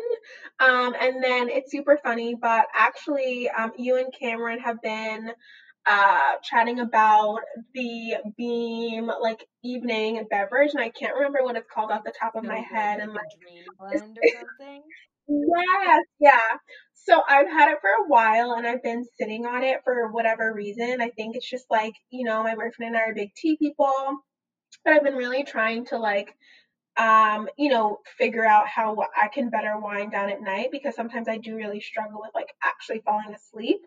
Um, 0.61 0.95
and 1.01 1.23
then 1.23 1.49
it's 1.49 1.71
super 1.71 1.99
funny, 2.03 2.35
but 2.35 2.67
actually, 2.75 3.49
um, 3.51 3.73
you 3.77 3.97
and 3.97 4.13
Cameron 4.19 4.61
have 4.61 4.81
been 4.83 5.33
uh, 5.87 6.33
chatting 6.43 6.81
about 6.81 7.41
the 7.75 8.17
Beam 8.37 9.11
like 9.21 9.47
evening 9.65 10.25
beverage, 10.31 10.73
and 10.75 10.83
I 10.83 10.91
can't 10.91 11.15
remember 11.15 11.39
what 11.43 11.57
it's 11.57 11.69
called 11.73 11.91
off 11.91 12.05
the 12.05 12.13
top 12.19 12.35
of 12.37 12.45
my 12.45 12.59
head. 12.59 13.01
And 13.01 13.13
like 13.13 13.27
dream 13.41 13.65
blend 13.79 14.19
or 14.19 14.29
something. 14.29 14.83
Yes, 15.29 16.05
yeah. 16.21 16.59
So 16.95 17.23
I've 17.29 17.49
had 17.49 17.71
it 17.71 17.79
for 17.81 17.91
a 17.91 18.09
while 18.09 18.53
and 18.53 18.67
I've 18.67 18.83
been 18.83 19.05
sitting 19.19 19.47
on 19.47 19.63
it 19.63 19.81
for 19.85 20.11
whatever 20.11 20.53
reason. 20.53 21.01
I 21.01 21.11
think 21.11 21.37
it's 21.37 21.49
just 21.49 21.67
like, 21.71 21.95
you 22.11 22.25
know, 22.25 22.43
my 22.43 22.55
boyfriend 22.55 22.95
and 22.95 22.97
I 22.97 23.01
are 23.01 23.15
big 23.15 23.31
tea 23.37 23.57
people. 23.57 23.93
But 24.85 24.95
I've 24.95 25.05
been 25.05 25.17
really 25.17 25.45
trying 25.45 25.87
to 25.87 25.99
like 25.99 26.35
um, 26.97 27.49
you 27.59 27.69
know, 27.69 28.01
figure 28.17 28.45
out 28.45 28.67
how 28.69 28.97
I 29.21 29.29
can 29.29 29.51
better 29.51 29.79
wind 29.79 30.13
down 30.13 30.31
at 30.31 30.41
night 30.41 30.69
because 30.73 30.95
sometimes 30.95 31.29
I 31.29 31.37
do 31.37 31.55
really 31.55 31.81
struggle 31.81 32.21
with 32.23 32.31
like 32.35 32.55
actually 32.63 33.01
falling 33.05 33.35
asleep. 33.35 33.81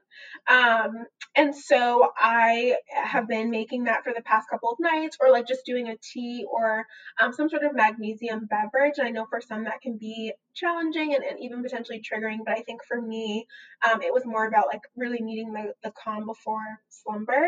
Um, 0.48 1.06
and 1.36 1.56
so 1.56 2.12
I 2.18 2.76
have 2.90 3.28
been 3.28 3.50
making 3.50 3.86
that 3.86 4.04
for 4.04 4.14
the 4.16 4.22
past 4.22 4.50
couple 4.50 4.72
of 4.72 4.80
nights 4.80 5.18
or 5.20 5.32
like 5.32 5.48
just 5.48 5.66
doing 5.66 5.90
a 5.90 5.98
tea 5.98 6.46
or 6.52 6.86
um, 7.20 7.34
some 7.34 7.50
sort 7.50 7.64
of 7.64 7.76
magnesium 7.76 8.46
beverage. 8.46 8.96
And 9.00 9.08
I 9.08 9.12
know 9.12 9.26
for 9.30 9.42
some 9.42 9.64
that 9.64 9.82
can 9.82 9.98
be 9.98 10.34
challenging 10.54 11.16
and, 11.16 11.24
and 11.24 11.40
even 11.40 11.64
potentially 11.64 12.02
triggering, 12.02 12.40
but 12.46 12.58
I 12.58 12.62
think 12.62 12.82
for 12.88 13.02
me, 13.02 13.48
um, 13.90 14.02
it 14.02 14.14
was 14.14 14.26
more 14.26 14.48
about 14.48 14.68
like 14.68 14.82
really 14.96 15.20
needing 15.22 15.54
the, 15.54 15.74
the 15.84 15.92
calm 16.04 16.26
before 16.26 16.80
slumber. 16.90 17.48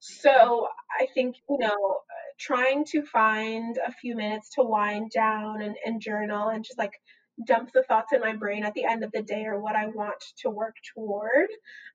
So 0.00 0.68
I 1.00 1.06
think, 1.14 1.36
you 1.48 1.58
know, 1.58 2.00
trying 2.38 2.84
to 2.86 3.02
find 3.02 3.78
a 3.86 3.92
few 3.92 4.16
minutes 4.16 4.50
to 4.54 4.62
wind 4.62 5.10
down 5.10 5.62
and, 5.62 5.76
and 5.84 6.00
journal 6.00 6.48
and 6.48 6.64
just 6.64 6.78
like 6.78 6.92
dump 7.46 7.70
the 7.72 7.82
thoughts 7.84 8.12
in 8.12 8.20
my 8.20 8.34
brain 8.34 8.64
at 8.64 8.74
the 8.74 8.84
end 8.84 9.04
of 9.04 9.12
the 9.12 9.22
day 9.22 9.44
or 9.44 9.60
what 9.60 9.76
I 9.76 9.86
want 9.86 10.22
to 10.38 10.50
work 10.50 10.74
toward. 10.94 11.48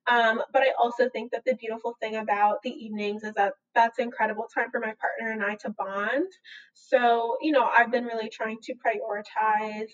Um, 0.07 0.41
but 0.51 0.61
I 0.61 0.71
also 0.81 1.09
think 1.09 1.31
that 1.31 1.43
the 1.45 1.55
beautiful 1.55 1.95
thing 1.99 2.15
about 2.15 2.61
the 2.63 2.71
evenings 2.71 3.23
is 3.23 3.33
that 3.35 3.53
that's 3.75 3.99
incredible 3.99 4.47
time 4.53 4.71
for 4.71 4.79
my 4.79 4.93
partner 4.99 5.31
and 5.31 5.43
I 5.43 5.55
to 5.55 5.69
bond. 5.71 6.31
So, 6.73 7.37
you 7.41 7.51
know, 7.51 7.65
I've 7.65 7.91
been 7.91 8.05
really 8.05 8.29
trying 8.29 8.59
to 8.63 8.73
prioritize 8.73 9.89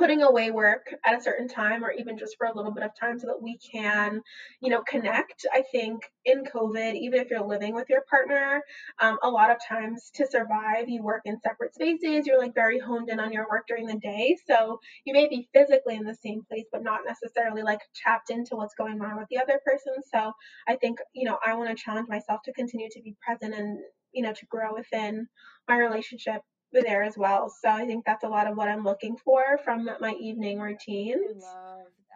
putting 0.00 0.22
away 0.22 0.50
work 0.50 0.86
at 1.04 1.18
a 1.18 1.22
certain 1.22 1.46
time 1.46 1.84
or 1.84 1.92
even 1.92 2.16
just 2.16 2.36
for 2.38 2.46
a 2.46 2.56
little 2.56 2.72
bit 2.72 2.82
of 2.82 2.90
time 2.98 3.18
so 3.18 3.26
that 3.26 3.42
we 3.42 3.58
can 3.58 4.22
you 4.62 4.70
know 4.70 4.82
connect. 4.82 5.44
I 5.52 5.62
think 5.70 6.00
in 6.24 6.44
covid 6.44 6.94
even 6.94 7.20
if 7.20 7.28
you're 7.30 7.46
living 7.46 7.74
with 7.74 7.88
your 7.90 8.02
partner 8.08 8.62
um, 9.00 9.18
a 9.22 9.28
lot 9.30 9.50
of 9.50 9.58
times 9.68 10.10
to 10.14 10.26
survive 10.26 10.88
you 10.88 11.02
work 11.02 11.22
in 11.26 11.38
separate 11.40 11.74
spaces. 11.74 12.26
You're 12.26 12.40
like 12.40 12.54
very 12.54 12.78
honed 12.78 13.10
in 13.10 13.20
on 13.20 13.32
your 13.32 13.46
work 13.50 13.66
during 13.68 13.86
the 13.86 13.98
day. 13.98 14.36
So 14.46 14.80
you 15.04 15.12
may 15.12 15.28
be 15.28 15.48
physically 15.52 15.96
in 15.96 16.04
the 16.04 16.16
same 16.24 16.42
place 16.48 16.66
but 16.72 16.82
not 16.82 17.00
necessarily 17.06 17.62
like 17.62 17.80
tapped 18.02 18.30
into 18.30 18.56
what's 18.56 18.74
going 18.74 19.00
on 19.02 19.18
with 19.18 19.28
the 19.30 19.38
other 19.38 19.60
person. 19.64 19.94
So 20.12 20.32
i 20.68 20.76
think 20.76 20.98
you 21.14 21.28
know 21.28 21.38
i 21.46 21.54
want 21.54 21.68
to 21.76 21.82
challenge 21.82 22.08
myself 22.08 22.40
to 22.44 22.52
continue 22.54 22.88
to 22.90 23.02
be 23.02 23.14
present 23.24 23.54
and 23.54 23.78
you 24.12 24.22
know 24.22 24.32
to 24.32 24.46
grow 24.46 24.74
within 24.74 25.28
my 25.68 25.76
relationship 25.76 26.40
there 26.72 27.02
as 27.02 27.16
well. 27.16 27.52
So 27.62 27.68
I 27.68 27.86
think 27.86 28.04
that's 28.04 28.24
a 28.24 28.28
lot 28.28 28.46
of 28.46 28.56
what 28.56 28.68
I'm 28.68 28.84
looking 28.84 29.16
for 29.16 29.58
from 29.64 29.88
my 30.00 30.12
evening 30.12 30.60
routines. 30.60 31.44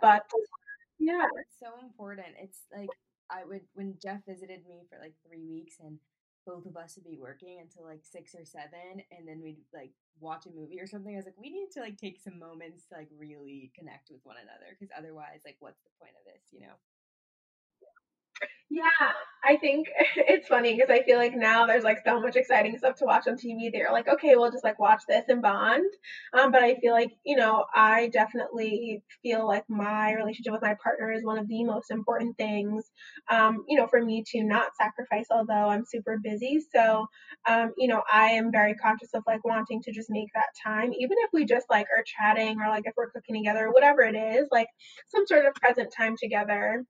But 0.00 0.24
yeah, 0.98 1.26
it's 1.40 1.58
so 1.60 1.72
important. 1.82 2.28
It's 2.40 2.60
like 2.76 2.90
I 3.30 3.44
would 3.44 3.62
when 3.74 3.94
Jeff 4.02 4.20
visited 4.26 4.66
me 4.66 4.84
for 4.88 4.98
like 5.00 5.14
three 5.26 5.44
weeks 5.44 5.76
and 5.80 5.98
both 6.46 6.66
of 6.66 6.76
us 6.76 6.96
would 6.96 7.08
be 7.08 7.18
working 7.18 7.58
until 7.60 7.88
like 7.88 8.04
six 8.04 8.34
or 8.34 8.44
seven 8.44 9.00
and 9.10 9.26
then 9.26 9.40
we'd 9.40 9.56
like 9.72 9.92
watch 10.20 10.46
a 10.46 10.50
movie 10.50 10.80
or 10.80 10.86
something. 10.86 11.14
I 11.14 11.16
was 11.16 11.24
like, 11.24 11.40
we 11.40 11.50
need 11.50 11.70
to 11.74 11.80
like 11.80 11.96
take 11.96 12.20
some 12.20 12.38
moments 12.38 12.84
to 12.88 12.96
like 12.96 13.08
really 13.18 13.72
connect 13.76 14.10
with 14.10 14.20
one 14.24 14.36
another 14.36 14.76
because 14.78 14.92
otherwise, 14.96 15.40
like, 15.44 15.56
what's 15.60 15.80
the 15.82 15.90
point 15.98 16.12
of 16.20 16.24
this, 16.24 16.52
you 16.52 16.60
know? 16.60 16.76
Yeah, 18.70 19.12
I 19.44 19.56
think 19.56 19.86
it's 20.16 20.48
funny 20.48 20.74
because 20.74 20.90
I 20.90 21.02
feel 21.04 21.18
like 21.18 21.36
now 21.36 21.66
there's 21.66 21.84
like 21.84 21.98
so 22.04 22.20
much 22.20 22.34
exciting 22.34 22.76
stuff 22.78 22.96
to 22.96 23.04
watch 23.04 23.28
on 23.28 23.36
TV. 23.36 23.70
They're 23.70 23.92
like, 23.92 24.08
okay, 24.08 24.34
we'll 24.34 24.50
just 24.50 24.64
like 24.64 24.78
watch 24.80 25.02
this 25.08 25.24
and 25.28 25.42
bond. 25.42 25.84
Um, 26.32 26.50
but 26.50 26.62
I 26.62 26.74
feel 26.76 26.92
like, 26.92 27.12
you 27.24 27.36
know, 27.36 27.66
I 27.74 28.08
definitely 28.08 29.02
feel 29.22 29.46
like 29.46 29.64
my 29.68 30.12
relationship 30.14 30.52
with 30.54 30.62
my 30.62 30.74
partner 30.82 31.12
is 31.12 31.24
one 31.24 31.38
of 31.38 31.46
the 31.46 31.62
most 31.64 31.90
important 31.90 32.36
things, 32.36 32.90
um, 33.30 33.64
you 33.68 33.78
know, 33.78 33.86
for 33.86 34.02
me 34.02 34.24
to 34.32 34.42
not 34.42 34.74
sacrifice, 34.76 35.26
although 35.30 35.68
I'm 35.68 35.84
super 35.84 36.18
busy. 36.22 36.58
So, 36.74 37.06
um, 37.46 37.72
you 37.76 37.86
know, 37.86 38.02
I 38.12 38.28
am 38.30 38.50
very 38.50 38.74
conscious 38.74 39.10
of 39.14 39.22
like 39.26 39.44
wanting 39.44 39.82
to 39.82 39.92
just 39.92 40.10
make 40.10 40.30
that 40.34 40.48
time, 40.64 40.92
even 40.94 41.16
if 41.20 41.30
we 41.32 41.44
just 41.44 41.66
like 41.70 41.86
are 41.96 42.02
chatting 42.04 42.58
or 42.60 42.68
like 42.70 42.84
if 42.86 42.94
we're 42.96 43.10
cooking 43.10 43.36
together, 43.36 43.66
or 43.66 43.72
whatever 43.72 44.02
it 44.02 44.16
is, 44.16 44.48
like 44.50 44.68
some 45.08 45.26
sort 45.26 45.44
of 45.46 45.54
present 45.54 45.92
time 45.96 46.16
together 46.20 46.82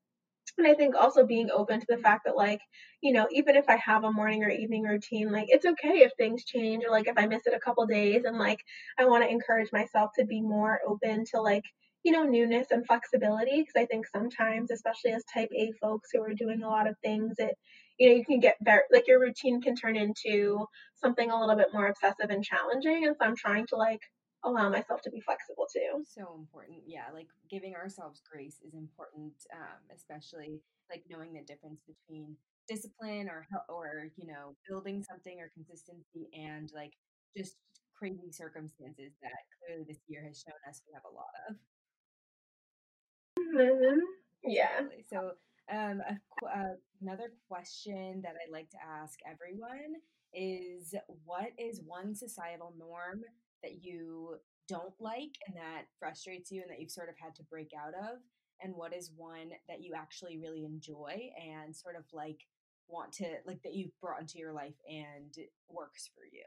and 0.58 0.66
I 0.66 0.74
think 0.74 0.94
also 0.94 1.26
being 1.26 1.50
open 1.50 1.80
to 1.80 1.86
the 1.88 1.98
fact 1.98 2.22
that 2.26 2.36
like, 2.36 2.60
you 3.00 3.12
know, 3.12 3.26
even 3.30 3.56
if 3.56 3.68
I 3.68 3.76
have 3.76 4.04
a 4.04 4.12
morning 4.12 4.44
or 4.44 4.50
evening 4.50 4.82
routine, 4.84 5.30
like 5.32 5.46
it's 5.48 5.66
okay 5.66 6.00
if 6.00 6.12
things 6.16 6.44
change 6.44 6.84
or 6.84 6.90
like 6.90 7.08
if 7.08 7.18
I 7.18 7.26
miss 7.26 7.46
it 7.46 7.54
a 7.54 7.60
couple 7.60 7.86
days 7.86 8.24
and 8.24 8.38
like 8.38 8.60
I 8.98 9.04
want 9.06 9.24
to 9.24 9.30
encourage 9.30 9.72
myself 9.72 10.10
to 10.18 10.24
be 10.24 10.40
more 10.40 10.80
open 10.86 11.24
to 11.32 11.40
like, 11.40 11.64
you 12.04 12.12
know, 12.12 12.24
newness 12.24 12.68
and 12.70 12.86
flexibility 12.86 13.60
because 13.62 13.76
I 13.76 13.86
think 13.86 14.06
sometimes, 14.06 14.70
especially 14.70 15.12
as 15.12 15.24
type 15.32 15.48
A 15.56 15.72
folks 15.80 16.10
who 16.12 16.22
are 16.22 16.34
doing 16.34 16.62
a 16.62 16.68
lot 16.68 16.86
of 16.86 16.96
things, 17.02 17.34
it 17.38 17.56
you 17.98 18.08
know, 18.10 18.16
you 18.16 18.24
can 18.24 18.40
get 18.40 18.56
very 18.62 18.82
like 18.92 19.06
your 19.06 19.20
routine 19.20 19.60
can 19.62 19.76
turn 19.76 19.96
into 19.96 20.66
something 20.96 21.30
a 21.30 21.38
little 21.38 21.56
bit 21.56 21.72
more 21.72 21.86
obsessive 21.86 22.30
and 22.30 22.44
challenging. 22.44 23.06
And 23.06 23.16
so 23.18 23.24
I'm 23.26 23.36
trying 23.36 23.66
to 23.68 23.76
like 23.76 24.00
allow 24.44 24.68
myself 24.68 25.00
to 25.02 25.10
be 25.10 25.20
flexible 25.20 25.66
too. 25.72 26.04
So 26.04 26.36
important. 26.38 26.82
Yeah. 26.86 27.10
Like 27.12 27.28
giving 27.50 27.74
ourselves 27.74 28.22
grace 28.30 28.58
is 28.66 28.74
important, 28.74 29.32
um, 29.52 29.80
especially 29.94 30.60
like 30.90 31.04
knowing 31.08 31.32
the 31.32 31.42
difference 31.42 31.80
between 31.86 32.36
discipline 32.68 33.28
or, 33.28 33.46
or, 33.68 34.08
you 34.16 34.26
know, 34.26 34.54
building 34.68 35.02
something 35.02 35.40
or 35.40 35.50
consistency 35.54 36.28
and 36.32 36.70
like 36.74 36.92
just 37.36 37.56
crazy 37.96 38.30
circumstances 38.30 39.12
that 39.22 39.32
clearly 39.66 39.84
this 39.88 40.00
year 40.08 40.22
has 40.26 40.38
shown 40.40 40.60
us 40.68 40.82
we 40.86 40.94
have 40.94 41.04
a 41.04 41.14
lot 41.14 41.32
of. 41.48 41.56
Mm-hmm. 43.56 43.98
Yeah. 44.44 44.80
So, 45.10 45.32
um, 45.72 46.02
a, 46.06 46.46
uh, 46.46 46.74
another 47.00 47.32
question 47.48 48.20
that 48.22 48.32
I'd 48.32 48.52
like 48.52 48.68
to 48.70 48.76
ask 48.84 49.18
everyone 49.26 49.94
is 50.34 50.94
what 51.24 51.52
is 51.58 51.80
one 51.86 52.14
societal 52.14 52.74
norm 52.78 53.22
that 53.64 53.82
you 53.82 54.36
don't 54.68 54.94
like 55.00 55.34
and 55.46 55.56
that 55.56 55.86
frustrates 55.98 56.50
you 56.50 56.62
and 56.62 56.70
that 56.70 56.80
you've 56.80 56.90
sort 56.90 57.08
of 57.08 57.16
had 57.18 57.34
to 57.36 57.42
break 57.44 57.72
out 57.74 57.94
of? 57.94 58.18
And 58.62 58.74
what 58.76 58.94
is 58.94 59.10
one 59.16 59.50
that 59.68 59.82
you 59.82 59.94
actually 59.96 60.38
really 60.38 60.64
enjoy 60.64 61.30
and 61.42 61.74
sort 61.74 61.96
of 61.96 62.04
like 62.12 62.46
want 62.88 63.12
to, 63.14 63.26
like 63.46 63.62
that 63.62 63.74
you've 63.74 63.98
brought 64.00 64.20
into 64.20 64.38
your 64.38 64.52
life 64.52 64.76
and 64.88 65.34
works 65.68 66.10
for 66.14 66.24
you? 66.30 66.44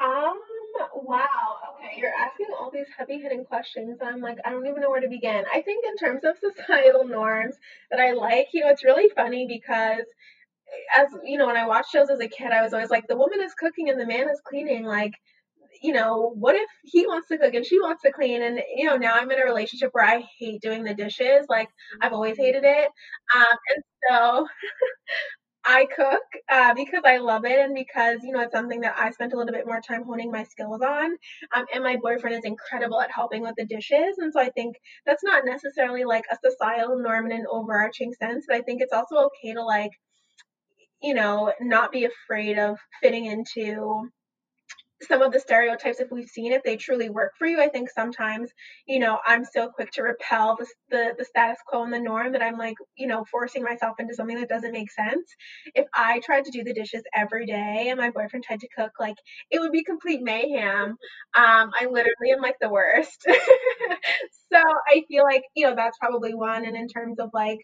Um, 0.00 0.38
wow. 0.94 1.56
Okay, 1.74 1.98
you're 1.98 2.14
asking 2.14 2.46
all 2.58 2.70
these 2.70 2.86
heavy 2.96 3.18
hitting 3.20 3.44
questions. 3.44 3.98
I'm 4.00 4.20
like, 4.20 4.38
I 4.44 4.50
don't 4.50 4.66
even 4.66 4.80
know 4.80 4.90
where 4.90 5.00
to 5.00 5.08
begin. 5.08 5.44
I 5.52 5.60
think 5.62 5.84
in 5.84 5.96
terms 5.96 6.22
of 6.24 6.36
societal 6.56 7.04
norms 7.06 7.56
that 7.90 8.00
I 8.00 8.12
like, 8.12 8.48
you 8.52 8.60
know, 8.60 8.70
it's 8.70 8.84
really 8.84 9.08
funny 9.14 9.46
because 9.46 10.04
as 10.94 11.08
you 11.24 11.38
know, 11.38 11.46
when 11.46 11.56
I 11.56 11.66
watched 11.66 11.90
shows 11.92 12.10
as 12.10 12.20
a 12.20 12.28
kid, 12.28 12.52
I 12.52 12.62
was 12.62 12.72
always 12.72 12.90
like, 12.90 13.06
the 13.08 13.16
woman 13.16 13.40
is 13.42 13.54
cooking 13.54 13.88
and 13.88 14.00
the 14.00 14.06
man 14.06 14.28
is 14.28 14.40
cleaning. 14.46 14.84
Like, 14.84 15.12
you 15.82 15.92
know, 15.92 16.32
what 16.36 16.56
if 16.56 16.68
he 16.84 17.06
wants 17.06 17.28
to 17.28 17.38
cook 17.38 17.54
and 17.54 17.64
she 17.66 17.80
wants 17.80 18.02
to 18.02 18.12
clean? 18.12 18.42
And 18.42 18.60
you 18.76 18.86
know, 18.86 18.96
now 18.96 19.14
I'm 19.14 19.30
in 19.30 19.40
a 19.40 19.44
relationship 19.44 19.90
where 19.92 20.04
I 20.06 20.24
hate 20.38 20.60
doing 20.62 20.84
the 20.84 20.94
dishes. 20.94 21.46
Like, 21.48 21.68
I've 22.02 22.12
always 22.12 22.36
hated 22.36 22.64
it. 22.64 22.90
Um, 23.34 23.56
and 23.74 23.84
so 24.10 24.48
I 25.64 25.86
cook 25.94 26.22
uh, 26.48 26.72
because 26.74 27.02
I 27.04 27.18
love 27.18 27.44
it 27.44 27.58
and 27.58 27.74
because 27.74 28.20
you 28.22 28.32
know 28.32 28.40
it's 28.40 28.52
something 28.54 28.80
that 28.80 28.96
I 28.98 29.10
spent 29.10 29.32
a 29.34 29.36
little 29.36 29.52
bit 29.52 29.66
more 29.66 29.80
time 29.80 30.04
honing 30.04 30.30
my 30.32 30.44
skills 30.44 30.80
on. 30.82 31.16
Um, 31.54 31.66
and 31.74 31.84
my 31.84 31.96
boyfriend 32.02 32.36
is 32.36 32.44
incredible 32.44 33.00
at 33.00 33.10
helping 33.12 33.42
with 33.42 33.54
the 33.58 33.66
dishes, 33.66 34.16
and 34.18 34.32
so 34.32 34.40
I 34.40 34.50
think 34.50 34.76
that's 35.06 35.24
not 35.24 35.44
necessarily 35.44 36.04
like 36.04 36.24
a 36.30 36.36
societal 36.42 36.98
norm 36.98 37.26
in 37.26 37.32
an 37.32 37.46
overarching 37.50 38.12
sense, 38.14 38.46
but 38.48 38.56
I 38.56 38.62
think 38.62 38.80
it's 38.80 38.92
also 38.94 39.16
okay 39.16 39.52
to 39.54 39.62
like 39.62 39.90
you 41.02 41.14
know, 41.14 41.52
not 41.60 41.92
be 41.92 42.04
afraid 42.06 42.58
of 42.58 42.78
fitting 43.02 43.26
into 43.26 44.10
some 45.02 45.22
of 45.22 45.32
the 45.32 45.38
stereotypes 45.38 46.00
if 46.00 46.10
we've 46.10 46.28
seen 46.28 46.52
if 46.52 46.62
they 46.64 46.76
truly 46.76 47.08
work 47.08 47.32
for 47.38 47.46
you. 47.46 47.60
I 47.60 47.68
think 47.68 47.88
sometimes 47.90 48.50
you 48.86 48.98
know 48.98 49.18
i'm 49.26 49.44
so 49.44 49.68
quick 49.68 49.90
to 49.92 50.02
repel 50.02 50.56
the, 50.58 50.66
the, 50.90 51.14
the 51.18 51.24
status 51.24 51.58
quo 51.66 51.84
and 51.84 51.92
the 51.92 52.00
norm 52.00 52.32
that 52.32 52.42
i'm 52.42 52.58
like 52.58 52.74
you 52.96 53.06
know 53.06 53.24
forcing 53.30 53.62
myself 53.62 53.94
into 54.00 54.14
something 54.14 54.38
that 54.40 54.48
doesn't 54.48 54.72
make 54.72 54.90
sense. 54.90 55.24
If 55.74 55.86
i 55.94 56.20
tried 56.20 56.44
to 56.46 56.50
do 56.50 56.64
the 56.64 56.74
dishes 56.74 57.02
every 57.14 57.46
day 57.46 57.86
and 57.90 57.98
my 57.98 58.10
boyfriend 58.10 58.44
tried 58.44 58.60
to 58.60 58.68
cook 58.76 58.92
like 58.98 59.16
it 59.50 59.60
would 59.60 59.72
be 59.72 59.84
complete 59.84 60.20
mayhem. 60.22 60.90
Um 60.90 60.96
i 61.80 61.86
literally 61.90 62.32
am 62.34 62.40
like 62.42 62.56
the 62.60 62.70
worst. 62.70 63.24
So 64.52 64.58
i 64.90 65.02
feel 65.08 65.24
like 65.24 65.42
you 65.54 65.66
know 65.66 65.74
that's 65.76 65.98
probably 65.98 66.34
one. 66.34 66.64
And 66.64 66.76
in 66.76 66.88
terms 66.88 67.18
of 67.20 67.30
like 67.34 67.58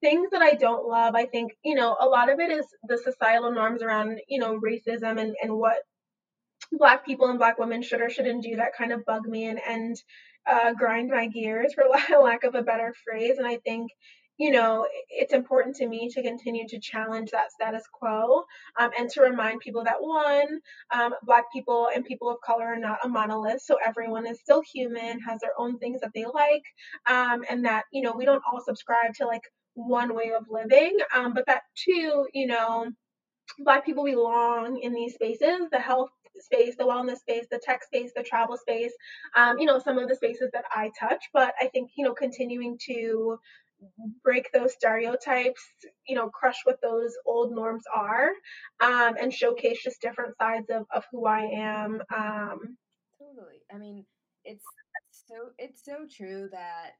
things 0.00 0.30
that 0.32 0.42
I 0.42 0.52
don't 0.52 0.86
love, 0.86 1.14
I 1.14 1.26
think, 1.26 1.52
you 1.64 1.74
know, 1.74 1.96
a 2.00 2.06
lot 2.06 2.30
of 2.30 2.40
it 2.40 2.50
is 2.50 2.66
the 2.84 2.98
societal 2.98 3.52
norms 3.52 3.82
around, 3.82 4.20
you 4.28 4.38
know, 4.38 4.58
racism 4.58 5.20
and, 5.20 5.34
and 5.42 5.52
what 5.54 5.76
black 6.72 7.04
people 7.04 7.28
and 7.28 7.38
black 7.38 7.58
women 7.58 7.82
should 7.82 8.00
or 8.00 8.10
shouldn't 8.10 8.42
do 8.42 8.56
that 8.56 8.76
kind 8.76 8.92
of 8.92 9.04
bug 9.04 9.26
me 9.26 9.46
and, 9.46 9.60
and 9.68 9.96
uh, 10.46 10.72
grind 10.74 11.10
my 11.10 11.26
gears 11.26 11.74
for 12.10 12.18
lack 12.22 12.44
of 12.44 12.54
a 12.54 12.62
better 12.62 12.94
phrase. 13.04 13.38
And 13.38 13.46
I 13.46 13.58
think, 13.58 13.90
you 14.38 14.50
know, 14.50 14.86
it's 15.10 15.34
important 15.34 15.76
to 15.76 15.86
me 15.86 16.08
to 16.08 16.22
continue 16.22 16.66
to 16.68 16.80
challenge 16.80 17.30
that 17.30 17.52
status 17.52 17.82
quo 17.92 18.44
um, 18.78 18.90
and 18.98 19.10
to 19.10 19.20
remind 19.20 19.60
people 19.60 19.84
that 19.84 20.00
one, 20.00 20.60
um, 20.94 21.12
Black 21.24 21.44
people 21.52 21.90
and 21.94 22.06
people 22.06 22.30
of 22.30 22.40
color 22.40 22.64
are 22.68 22.78
not 22.78 23.00
a 23.04 23.08
monolith. 23.08 23.60
So 23.60 23.76
everyone 23.84 24.26
is 24.26 24.40
still 24.40 24.62
human, 24.72 25.20
has 25.20 25.40
their 25.40 25.52
own 25.58 25.78
things 25.78 26.00
that 26.00 26.12
they 26.14 26.24
like, 26.24 26.62
um, 27.06 27.44
and 27.50 27.66
that, 27.66 27.84
you 27.92 28.00
know, 28.00 28.14
we 28.16 28.24
don't 28.24 28.42
all 28.50 28.62
subscribe 28.64 29.12
to 29.16 29.26
like 29.26 29.42
one 29.74 30.14
way 30.14 30.32
of 30.36 30.46
living, 30.50 30.98
um, 31.14 31.34
but 31.34 31.46
that 31.46 31.62
too, 31.76 32.26
you 32.32 32.46
know, 32.46 32.86
Black 33.60 33.84
people 33.84 34.04
belong 34.04 34.80
in 34.82 34.94
these 34.94 35.14
spaces, 35.14 35.68
the 35.72 35.78
health 35.78 36.10
space, 36.38 36.76
the 36.78 36.84
wellness 36.84 37.18
space, 37.18 37.46
the 37.50 37.60
tech 37.62 37.82
space, 37.84 38.12
the 38.16 38.22
travel 38.22 38.56
space, 38.56 38.92
um, 39.36 39.58
you 39.58 39.66
know, 39.66 39.78
some 39.78 39.98
of 39.98 40.08
the 40.08 40.14
spaces 40.14 40.50
that 40.52 40.64
I 40.74 40.90
touch. 40.98 41.24
But 41.32 41.54
I 41.60 41.68
think, 41.68 41.90
you 41.96 42.04
know, 42.04 42.14
continuing 42.14 42.78
to 42.86 43.38
break 44.24 44.50
those 44.52 44.74
stereotypes, 44.74 45.62
you 46.06 46.16
know, 46.16 46.28
crush 46.28 46.56
what 46.64 46.80
those 46.82 47.14
old 47.26 47.52
norms 47.52 47.84
are, 47.94 48.30
um, 48.80 49.16
and 49.20 49.32
showcase 49.32 49.82
just 49.82 50.00
different 50.02 50.36
sides 50.38 50.66
of, 50.70 50.86
of 50.94 51.04
who 51.10 51.26
I 51.26 51.42
am. 51.42 52.02
Um, 52.14 52.76
totally. 53.18 53.62
I 53.72 53.78
mean, 53.78 54.04
it's 54.44 54.64
so 55.28 55.50
it's 55.58 55.84
so 55.84 56.06
true 56.10 56.48
that 56.52 56.92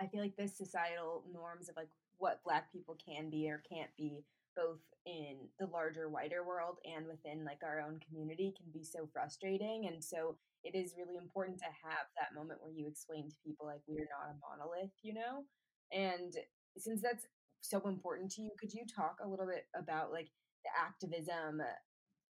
I 0.00 0.06
feel 0.06 0.20
like 0.20 0.36
the 0.36 0.48
societal 0.48 1.24
norms 1.32 1.68
of 1.68 1.76
like 1.76 1.90
what 2.18 2.42
black 2.44 2.72
people 2.72 2.96
can 2.98 3.30
be 3.30 3.48
or 3.48 3.62
can't 3.70 3.90
be 3.96 4.24
both 4.56 4.80
in 5.06 5.36
the 5.60 5.66
larger 5.66 6.08
wider 6.08 6.44
world 6.44 6.78
and 6.84 7.06
within 7.06 7.44
like 7.44 7.62
our 7.62 7.80
own 7.80 8.00
community 8.06 8.52
can 8.56 8.66
be 8.72 8.84
so 8.84 9.08
frustrating 9.12 9.86
and 9.86 10.02
so 10.02 10.36
it 10.64 10.76
is 10.76 10.96
really 10.98 11.16
important 11.16 11.56
to 11.58 11.64
have 11.64 12.10
that 12.18 12.34
moment 12.34 12.58
where 12.60 12.72
you 12.72 12.86
explain 12.88 13.28
to 13.28 13.36
people 13.46 13.66
like 13.66 13.80
we're 13.86 14.10
not 14.10 14.34
a 14.34 14.38
monolith 14.42 14.90
you 15.02 15.14
know? 15.14 15.46
And 15.92 16.34
since 16.76 17.00
that's 17.00 17.26
so 17.60 17.80
important 17.86 18.30
to 18.32 18.42
you 18.42 18.50
could 18.58 18.72
you 18.72 18.82
talk 18.84 19.18
a 19.24 19.28
little 19.28 19.46
bit 19.46 19.66
about 19.78 20.12
like 20.12 20.28
the 20.64 20.70
activism 20.76 21.62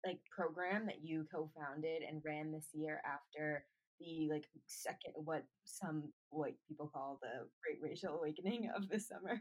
like 0.04 0.18
program 0.30 0.86
that 0.86 1.02
you 1.02 1.26
co-founded 1.32 2.02
and 2.02 2.22
ran 2.24 2.52
this 2.52 2.68
year 2.72 3.00
after 3.06 3.64
the 4.00 4.28
like 4.30 4.46
second 4.66 5.12
what 5.14 5.44
some 5.64 6.04
white 6.30 6.56
people 6.68 6.90
call 6.92 7.18
the 7.22 7.46
great 7.62 7.78
racial 7.82 8.16
awakening 8.18 8.70
of 8.76 8.88
the 8.88 8.98
summer. 9.00 9.40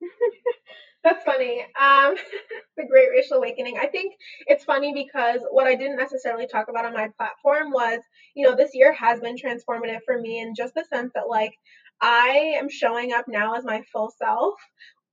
That's 1.04 1.24
funny 1.24 1.60
um 1.80 2.14
the 2.76 2.86
great 2.90 3.08
racial 3.10 3.38
awakening. 3.38 3.78
I 3.80 3.86
think 3.86 4.14
it's 4.46 4.64
funny 4.64 4.92
because 4.92 5.40
what 5.50 5.66
i 5.66 5.74
didn't 5.74 5.96
necessarily 5.98 6.46
talk 6.46 6.68
about 6.68 6.84
on 6.84 6.94
my 6.94 7.08
platform 7.16 7.70
was 7.70 8.00
you 8.34 8.46
know 8.46 8.56
this 8.56 8.70
year 8.74 8.92
has 8.92 9.20
been 9.20 9.36
transformative 9.36 10.00
for 10.04 10.20
me 10.20 10.40
in 10.40 10.54
just 10.54 10.74
the 10.74 10.84
sense 10.92 11.12
that 11.14 11.28
like 11.28 11.52
I 12.00 12.56
am 12.58 12.68
showing 12.68 13.12
up 13.12 13.24
now 13.26 13.54
as 13.54 13.64
my 13.64 13.82
full 13.90 14.12
self, 14.18 14.54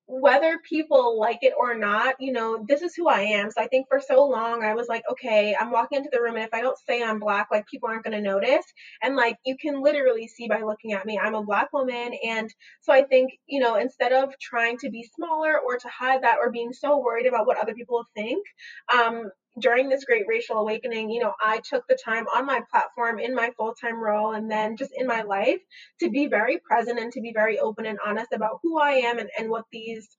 whether 0.05 0.59
people 0.67 1.17
like 1.19 1.39
it 1.41 1.53
or 1.57 1.75
not, 1.75 2.15
you 2.19 2.31
know, 2.31 2.63
this 2.67 2.81
is 2.81 2.93
who 2.93 3.07
I 3.07 3.21
am. 3.21 3.49
So 3.51 3.61
I 3.61 3.67
think 3.67 3.87
for 3.87 4.01
so 4.01 4.25
long 4.25 4.63
I 4.63 4.75
was 4.75 4.87
like, 4.87 5.03
okay, 5.09 5.55
I'm 5.59 5.71
walking 5.71 5.97
into 5.97 6.09
the 6.11 6.21
room 6.21 6.35
and 6.35 6.43
if 6.43 6.53
I 6.53 6.61
don't 6.61 6.77
say 6.77 7.01
I'm 7.01 7.19
black, 7.19 7.47
like 7.51 7.65
people 7.67 7.89
aren't 7.89 8.03
going 8.03 8.15
to 8.15 8.21
notice. 8.21 8.65
And 9.01 9.15
like 9.15 9.37
you 9.45 9.55
can 9.57 9.81
literally 9.81 10.27
see 10.27 10.47
by 10.47 10.61
looking 10.61 10.93
at 10.93 11.05
me, 11.05 11.19
I'm 11.21 11.35
a 11.35 11.43
black 11.43 11.71
woman. 11.71 12.13
And 12.27 12.53
so 12.81 12.91
I 12.91 13.03
think, 13.03 13.31
you 13.47 13.59
know, 13.61 13.75
instead 13.75 14.11
of 14.11 14.33
trying 14.39 14.77
to 14.79 14.89
be 14.89 15.09
smaller 15.15 15.57
or 15.59 15.77
to 15.77 15.87
hide 15.87 16.23
that 16.23 16.37
or 16.41 16.51
being 16.51 16.73
so 16.73 16.99
worried 16.99 17.25
about 17.25 17.47
what 17.47 17.57
other 17.57 17.73
people 17.73 18.03
think, 18.15 18.45
um, 18.93 19.31
during 19.59 19.89
this 19.89 20.05
great 20.05 20.25
racial 20.27 20.57
awakening, 20.57 21.09
you 21.09 21.21
know, 21.21 21.33
I 21.43 21.59
took 21.59 21.85
the 21.87 21.97
time 22.03 22.25
on 22.35 22.45
my 22.45 22.61
platform 22.71 23.19
in 23.19 23.35
my 23.35 23.51
full 23.57 23.73
time 23.73 24.01
role 24.01 24.33
and 24.33 24.49
then 24.49 24.77
just 24.77 24.91
in 24.95 25.07
my 25.07 25.21
life 25.21 25.59
to 25.99 26.09
be 26.09 26.27
very 26.27 26.59
present 26.59 26.99
and 26.99 27.11
to 27.13 27.21
be 27.21 27.33
very 27.33 27.59
open 27.59 27.85
and 27.85 27.99
honest 28.05 28.33
about 28.33 28.59
who 28.63 28.79
I 28.79 28.91
am 28.91 29.19
and, 29.19 29.29
and 29.37 29.49
what 29.49 29.65
these 29.71 30.17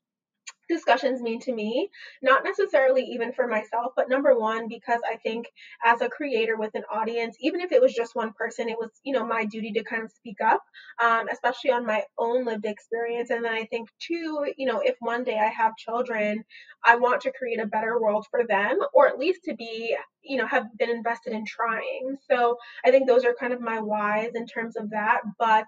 discussions 0.68 1.20
mean 1.20 1.40
to 1.40 1.52
me, 1.52 1.90
not 2.22 2.44
necessarily 2.44 3.02
even 3.02 3.32
for 3.32 3.46
myself, 3.46 3.92
but 3.96 4.08
number 4.08 4.38
one, 4.38 4.68
because 4.68 5.00
I 5.10 5.16
think 5.16 5.46
as 5.84 6.00
a 6.00 6.08
creator 6.08 6.56
with 6.56 6.74
an 6.74 6.84
audience, 6.90 7.36
even 7.40 7.60
if 7.60 7.72
it 7.72 7.82
was 7.82 7.92
just 7.92 8.14
one 8.14 8.32
person, 8.32 8.68
it 8.68 8.78
was, 8.78 8.90
you 9.04 9.12
know, 9.12 9.26
my 9.26 9.44
duty 9.44 9.72
to 9.72 9.84
kind 9.84 10.02
of 10.02 10.10
speak 10.10 10.40
up, 10.40 10.62
um, 11.02 11.26
especially 11.32 11.70
on 11.70 11.86
my 11.86 12.02
own 12.18 12.44
lived 12.44 12.64
experience. 12.64 13.30
And 13.30 13.44
then 13.44 13.52
I 13.52 13.64
think 13.66 13.88
two, 14.00 14.46
you 14.56 14.66
know, 14.66 14.80
if 14.84 14.96
one 15.00 15.24
day 15.24 15.38
I 15.38 15.48
have 15.48 15.76
children, 15.76 16.44
I 16.84 16.96
want 16.96 17.22
to 17.22 17.32
create 17.32 17.60
a 17.60 17.66
better 17.66 18.00
world 18.00 18.26
for 18.30 18.46
them, 18.46 18.78
or 18.92 19.08
at 19.08 19.18
least 19.18 19.44
to 19.44 19.54
be, 19.54 19.96
you 20.22 20.36
know, 20.36 20.46
have 20.46 20.66
been 20.78 20.90
invested 20.90 21.32
in 21.32 21.44
trying. 21.46 22.16
So 22.30 22.56
I 22.84 22.90
think 22.90 23.06
those 23.06 23.24
are 23.24 23.34
kind 23.34 23.52
of 23.52 23.60
my 23.60 23.80
whys 23.80 24.32
in 24.34 24.46
terms 24.46 24.76
of 24.76 24.90
that. 24.90 25.20
But 25.38 25.66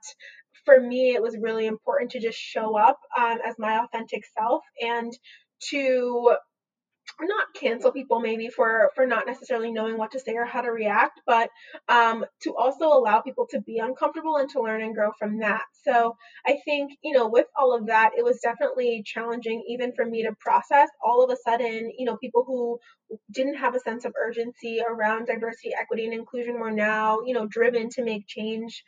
for 0.65 0.81
me, 0.81 1.15
it 1.15 1.23
was 1.23 1.37
really 1.41 1.67
important 1.67 2.13
to 2.13 2.21
just 2.21 2.39
show 2.39 2.77
up 2.77 2.99
um, 3.19 3.39
as 3.45 3.55
my 3.59 3.79
authentic 3.79 4.23
self 4.37 4.63
and 4.81 5.13
to 5.71 6.37
not 7.21 7.47
cancel 7.55 7.93
people 7.93 8.21
maybe 8.21 8.49
for 8.49 8.91
for 8.95 9.07
not 9.07 9.27
necessarily 9.27 9.73
knowing 9.73 9.97
what 9.97 10.11
to 10.11 10.21
say 10.21 10.35
or 10.35 10.45
how 10.45 10.61
to 10.61 10.71
react 10.71 11.21
but 11.27 11.49
um, 11.89 12.25
to 12.43 12.55
also 12.57 12.87
allow 12.87 13.21
people 13.21 13.47
to 13.51 13.61
be 13.61 13.79
uncomfortable 13.79 14.37
and 14.37 14.51
to 14.51 14.61
learn 14.61 14.83
and 14.83 14.95
grow 14.95 15.11
from 15.19 15.39
that. 15.39 15.65
So 15.85 16.17
i 16.47 16.59
think 16.65 16.93
you 17.03 17.17
know 17.17 17.29
with 17.29 17.47
all 17.59 17.77
of 17.77 17.87
that 17.87 18.11
it 18.17 18.25
was 18.25 18.41
definitely 18.41 19.03
challenging 19.05 19.65
even 19.69 19.93
for 19.95 20.05
me 20.05 20.25
to 20.25 20.33
process 20.41 20.89
all 21.05 21.25
of 21.25 21.31
a 21.31 21.37
sudden 21.37 21.91
you 21.97 22.05
know 22.05 22.17
people 22.17 22.45
who 22.47 22.79
didn't 23.31 23.57
have 23.57 23.75
a 23.75 23.81
sense 23.81 24.05
of 24.05 24.13
urgency 24.23 24.81
around 24.87 25.27
diversity 25.27 25.71
equity 25.81 26.05
and 26.05 26.15
inclusion 26.15 26.59
were 26.59 26.73
now 26.73 27.21
you 27.25 27.35
know 27.35 27.47
driven 27.47 27.89
to 27.91 28.05
make 28.05 28.27
change 28.27 28.85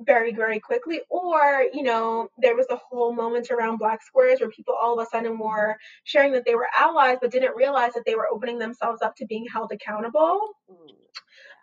very 0.00 0.32
very 0.32 0.60
quickly 0.60 1.00
or 1.10 1.64
you 1.72 1.82
know 1.82 2.28
there 2.38 2.56
was 2.56 2.66
a 2.70 2.76
whole 2.76 3.12
moment 3.12 3.50
around 3.50 3.78
black 3.78 4.02
squares 4.02 4.40
where 4.40 4.50
people 4.50 4.74
all 4.80 4.98
of 4.98 5.06
a 5.06 5.10
sudden 5.10 5.38
were 5.38 5.76
sharing 6.04 6.32
that 6.32 6.44
they 6.44 6.54
were 6.54 6.68
allies 6.76 7.18
but 7.20 7.30
didn't 7.30 7.56
realize 7.56 7.92
that 7.94 8.04
they 8.06 8.14
were 8.14 8.28
opening 8.32 8.58
themselves 8.58 9.02
up 9.02 9.16
to 9.16 9.26
being 9.26 9.46
held 9.52 9.72
accountable 9.72 10.40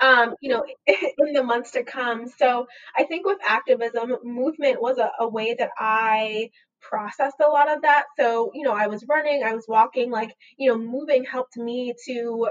um, 0.01 0.35
you 0.41 0.49
know 0.49 0.65
in 0.87 1.33
the 1.33 1.43
months 1.43 1.71
to 1.71 1.83
come. 1.83 2.27
So 2.27 2.67
i 2.97 3.03
think 3.03 3.25
with 3.25 3.37
activism 3.47 4.17
movement 4.23 4.81
was 4.81 4.97
a, 4.97 5.11
a 5.19 5.27
way 5.27 5.55
that 5.57 5.69
i 5.77 6.49
processed 6.81 7.37
a 7.43 7.47
lot 7.49 7.71
of 7.71 7.81
that. 7.81 8.05
So 8.19 8.51
you 8.53 8.63
know 8.63 8.73
i 8.73 8.87
was 8.87 9.05
running 9.07 9.43
i 9.43 9.53
was 9.53 9.65
walking 9.67 10.11
like 10.11 10.35
you 10.57 10.69
know 10.69 10.77
moving 10.77 11.23
helped 11.23 11.57
me 11.57 11.93
to 12.05 12.49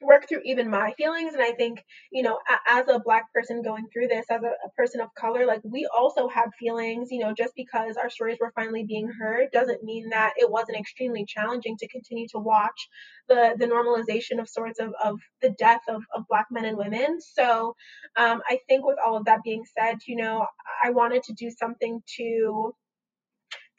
work 0.00 0.28
through 0.28 0.42
even 0.44 0.70
my 0.70 0.92
feelings. 0.92 1.34
And 1.34 1.42
i 1.42 1.52
think 1.52 1.84
you 2.10 2.22
know 2.22 2.38
as 2.68 2.88
a 2.88 2.98
black 2.98 3.32
person 3.32 3.62
going 3.62 3.86
through 3.92 4.08
this 4.08 4.26
as 4.30 4.42
a, 4.42 4.52
a, 4.66 4.70
person 4.76 5.00
of 5.00 5.14
color 5.14 5.46
like 5.46 5.60
we 5.64 5.88
also 5.94 6.28
have 6.28 6.50
feelings 6.58 7.08
you 7.10 7.18
know 7.18 7.34
just 7.36 7.54
because 7.54 7.96
our 7.96 8.08
stories 8.08 8.38
were 8.40 8.52
finally 8.54 8.84
being 8.84 9.08
heard 9.08 9.48
doesn't 9.52 9.84
mean 9.84 10.08
that 10.10 10.32
it 10.36 10.50
wasn't 10.50 10.78
extremely 10.78 11.24
challenging 11.24 11.76
to 11.76 11.88
continue 11.88 12.26
to 12.28 12.38
watch 12.38 12.88
the 13.28 13.54
the 13.58 13.66
normalization 13.66 14.40
of 14.40 14.48
sorts 14.48 14.80
of, 14.80 14.92
of 15.02 15.18
the 15.42 15.50
death 15.50 15.82
of, 15.88 16.02
of 16.14 16.26
black 16.28 16.46
men 16.50 16.64
and 16.64 16.76
women. 16.78 17.20
So 17.20 17.74
um, 18.16 18.42
i 18.48 18.58
think 18.68 18.84
with 18.84 18.98
all 19.04 19.16
of 19.16 19.24
that 19.26 19.42
being 19.44 19.64
said 19.78 19.98
you 20.06 20.16
know 20.16 20.46
i 20.82 20.90
wanted 20.90 21.22
to 21.24 21.32
do 21.32 21.50
something 21.50 22.02
to 22.16 22.74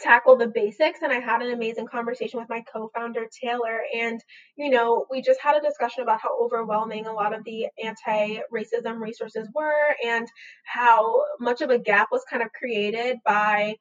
tackle 0.01 0.35
the 0.35 0.47
basics 0.47 0.99
and 1.01 1.11
i 1.11 1.19
had 1.19 1.41
an 1.41 1.51
amazing 1.51 1.87
conversation 1.87 2.39
with 2.39 2.49
my 2.49 2.61
co-founder 2.73 3.27
taylor 3.41 3.81
and 3.95 4.19
you 4.55 4.69
know 4.69 5.05
we 5.11 5.21
just 5.21 5.39
had 5.41 5.55
a 5.55 5.61
discussion 5.61 6.03
about 6.03 6.19
how 6.19 6.29
overwhelming 6.41 7.05
a 7.05 7.13
lot 7.13 7.33
of 7.33 7.43
the 7.43 7.67
anti-racism 7.83 8.99
resources 8.99 9.47
were 9.53 9.95
and 10.05 10.27
how 10.65 11.21
much 11.39 11.61
of 11.61 11.69
a 11.69 11.79
gap 11.79 12.07
was 12.11 12.23
kind 12.29 12.41
of 12.43 12.51
created 12.53 13.17
by 13.25 13.75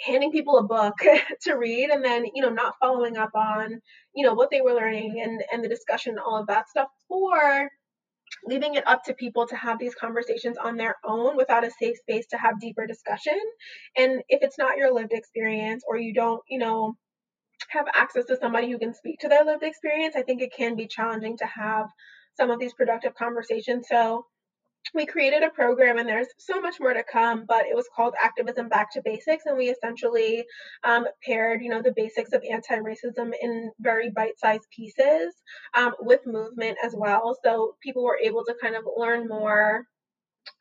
handing 0.00 0.30
people 0.32 0.58
a 0.58 0.62
book 0.62 0.94
to 1.40 1.54
read 1.54 1.90
and 1.90 2.04
then 2.04 2.24
you 2.34 2.42
know 2.42 2.50
not 2.50 2.74
following 2.80 3.16
up 3.16 3.30
on 3.34 3.80
you 4.14 4.24
know 4.24 4.34
what 4.34 4.50
they 4.50 4.60
were 4.60 4.74
learning 4.74 5.20
and 5.22 5.42
and 5.52 5.64
the 5.64 5.68
discussion 5.68 6.18
all 6.18 6.36
of 6.36 6.46
that 6.46 6.68
stuff 6.68 6.88
or 7.08 7.70
leaving 8.44 8.74
it 8.74 8.86
up 8.86 9.04
to 9.04 9.14
people 9.14 9.46
to 9.46 9.56
have 9.56 9.78
these 9.78 9.94
conversations 9.94 10.56
on 10.58 10.76
their 10.76 10.96
own 11.04 11.36
without 11.36 11.64
a 11.64 11.70
safe 11.70 11.96
space 11.98 12.26
to 12.28 12.36
have 12.36 12.60
deeper 12.60 12.86
discussion. 12.86 13.38
And 13.96 14.22
if 14.28 14.42
it's 14.42 14.58
not 14.58 14.76
your 14.76 14.92
lived 14.92 15.12
experience 15.12 15.84
or 15.86 15.96
you 15.96 16.12
don't, 16.12 16.42
you 16.48 16.58
know, 16.58 16.96
have 17.68 17.86
access 17.94 18.26
to 18.26 18.36
somebody 18.36 18.70
who 18.70 18.78
can 18.78 18.94
speak 18.94 19.20
to 19.20 19.28
their 19.28 19.44
lived 19.44 19.62
experience, 19.62 20.14
I 20.16 20.22
think 20.22 20.42
it 20.42 20.52
can 20.56 20.76
be 20.76 20.86
challenging 20.86 21.36
to 21.38 21.46
have 21.46 21.86
some 22.36 22.50
of 22.50 22.58
these 22.58 22.74
productive 22.74 23.14
conversations. 23.14 23.86
So 23.88 24.26
we 24.94 25.06
created 25.06 25.42
a 25.42 25.50
program 25.50 25.98
and 25.98 26.08
there's 26.08 26.28
so 26.38 26.60
much 26.60 26.76
more 26.80 26.92
to 26.92 27.04
come 27.04 27.44
but 27.46 27.66
it 27.66 27.74
was 27.74 27.88
called 27.94 28.14
activism 28.22 28.68
back 28.68 28.90
to 28.92 29.02
basics 29.04 29.44
and 29.46 29.56
we 29.56 29.70
essentially 29.70 30.44
um, 30.84 31.06
paired 31.24 31.62
you 31.62 31.68
know 31.68 31.82
the 31.82 31.92
basics 31.96 32.32
of 32.32 32.42
anti-racism 32.50 33.32
in 33.40 33.70
very 33.80 34.10
bite-sized 34.10 34.66
pieces 34.74 35.34
um, 35.74 35.92
with 36.00 36.20
movement 36.26 36.76
as 36.84 36.94
well. 36.96 37.36
So 37.44 37.76
people 37.82 38.04
were 38.04 38.18
able 38.22 38.44
to 38.44 38.54
kind 38.60 38.74
of 38.74 38.84
learn 38.96 39.28
more 39.28 39.86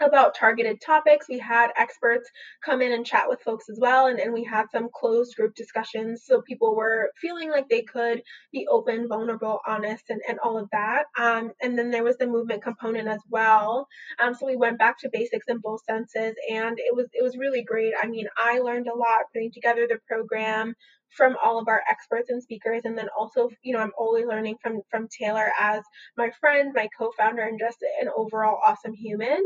about 0.02 0.36
targeted 0.36 0.82
topics. 0.82 1.28
We 1.30 1.40
had 1.40 1.72
experts 1.78 2.30
come 2.64 2.82
in 2.82 2.92
and 2.92 3.06
chat 3.06 3.26
with 3.28 3.42
folks 3.42 3.66
as 3.70 3.80
well, 3.80 4.08
and, 4.08 4.20
and 4.20 4.34
we 4.34 4.44
had 4.44 4.66
some 4.72 4.90
closed 4.94 5.36
group 5.36 5.56
discussions 5.56 6.24
so 6.26 6.42
people 6.42 6.76
were 6.76 7.12
feeling 7.22 7.50
like 7.50 7.70
they 7.70 7.84
could 7.84 8.22
be 8.52 8.68
open, 8.70 9.08
vulnerable, 9.08 9.60
honest, 9.68 10.06
and, 10.10 10.22
and 10.28 10.40
all 10.40 10.58
of 10.58 10.70
that. 10.72 11.06
Um, 11.20 11.52
and 11.62 11.78
then 11.78 11.92
there 11.92 12.04
was 12.04 12.18
the 12.18 12.28
movement 12.28 12.64
component 12.64 13.08
as 13.08 13.22
well. 13.30 13.88
Um, 14.20 14.34
so 14.34 14.46
we 14.46 14.56
went 14.56 14.80
back 14.80 15.00
to 15.00 15.10
basics 15.12 15.46
in 15.48 15.60
both 15.60 15.82
senses, 15.90 16.36
and 16.52 16.78
it 16.78 16.96
was 16.96 17.08
it 17.14 17.24
was 17.24 17.38
really 17.38 17.64
great. 17.64 17.94
I 18.02 18.08
mean, 18.08 18.28
I 18.38 18.60
learned 18.60 18.88
a 18.88 18.98
lot 18.98 19.32
putting 19.34 19.52
together 19.52 19.88
the 19.88 20.00
program 20.08 20.74
from 21.10 21.36
all 21.44 21.60
of 21.60 21.68
our 21.68 21.82
experts 21.90 22.30
and 22.30 22.42
speakers. 22.42 22.82
And 22.86 22.98
then 22.98 23.08
also 23.18 23.50
you 23.64 23.74
know 23.74 23.80
i'm 23.80 23.92
always 23.98 24.26
learning 24.26 24.56
from 24.62 24.82
from 24.90 25.08
taylor 25.08 25.52
as 25.60 25.84
my 26.18 26.30
friend 26.40 26.72
my 26.76 26.88
co-founder 26.98 27.42
and 27.42 27.60
just 27.60 27.78
an 28.02 28.10
overall 28.16 28.60
awesome 28.66 28.94
human. 28.94 29.40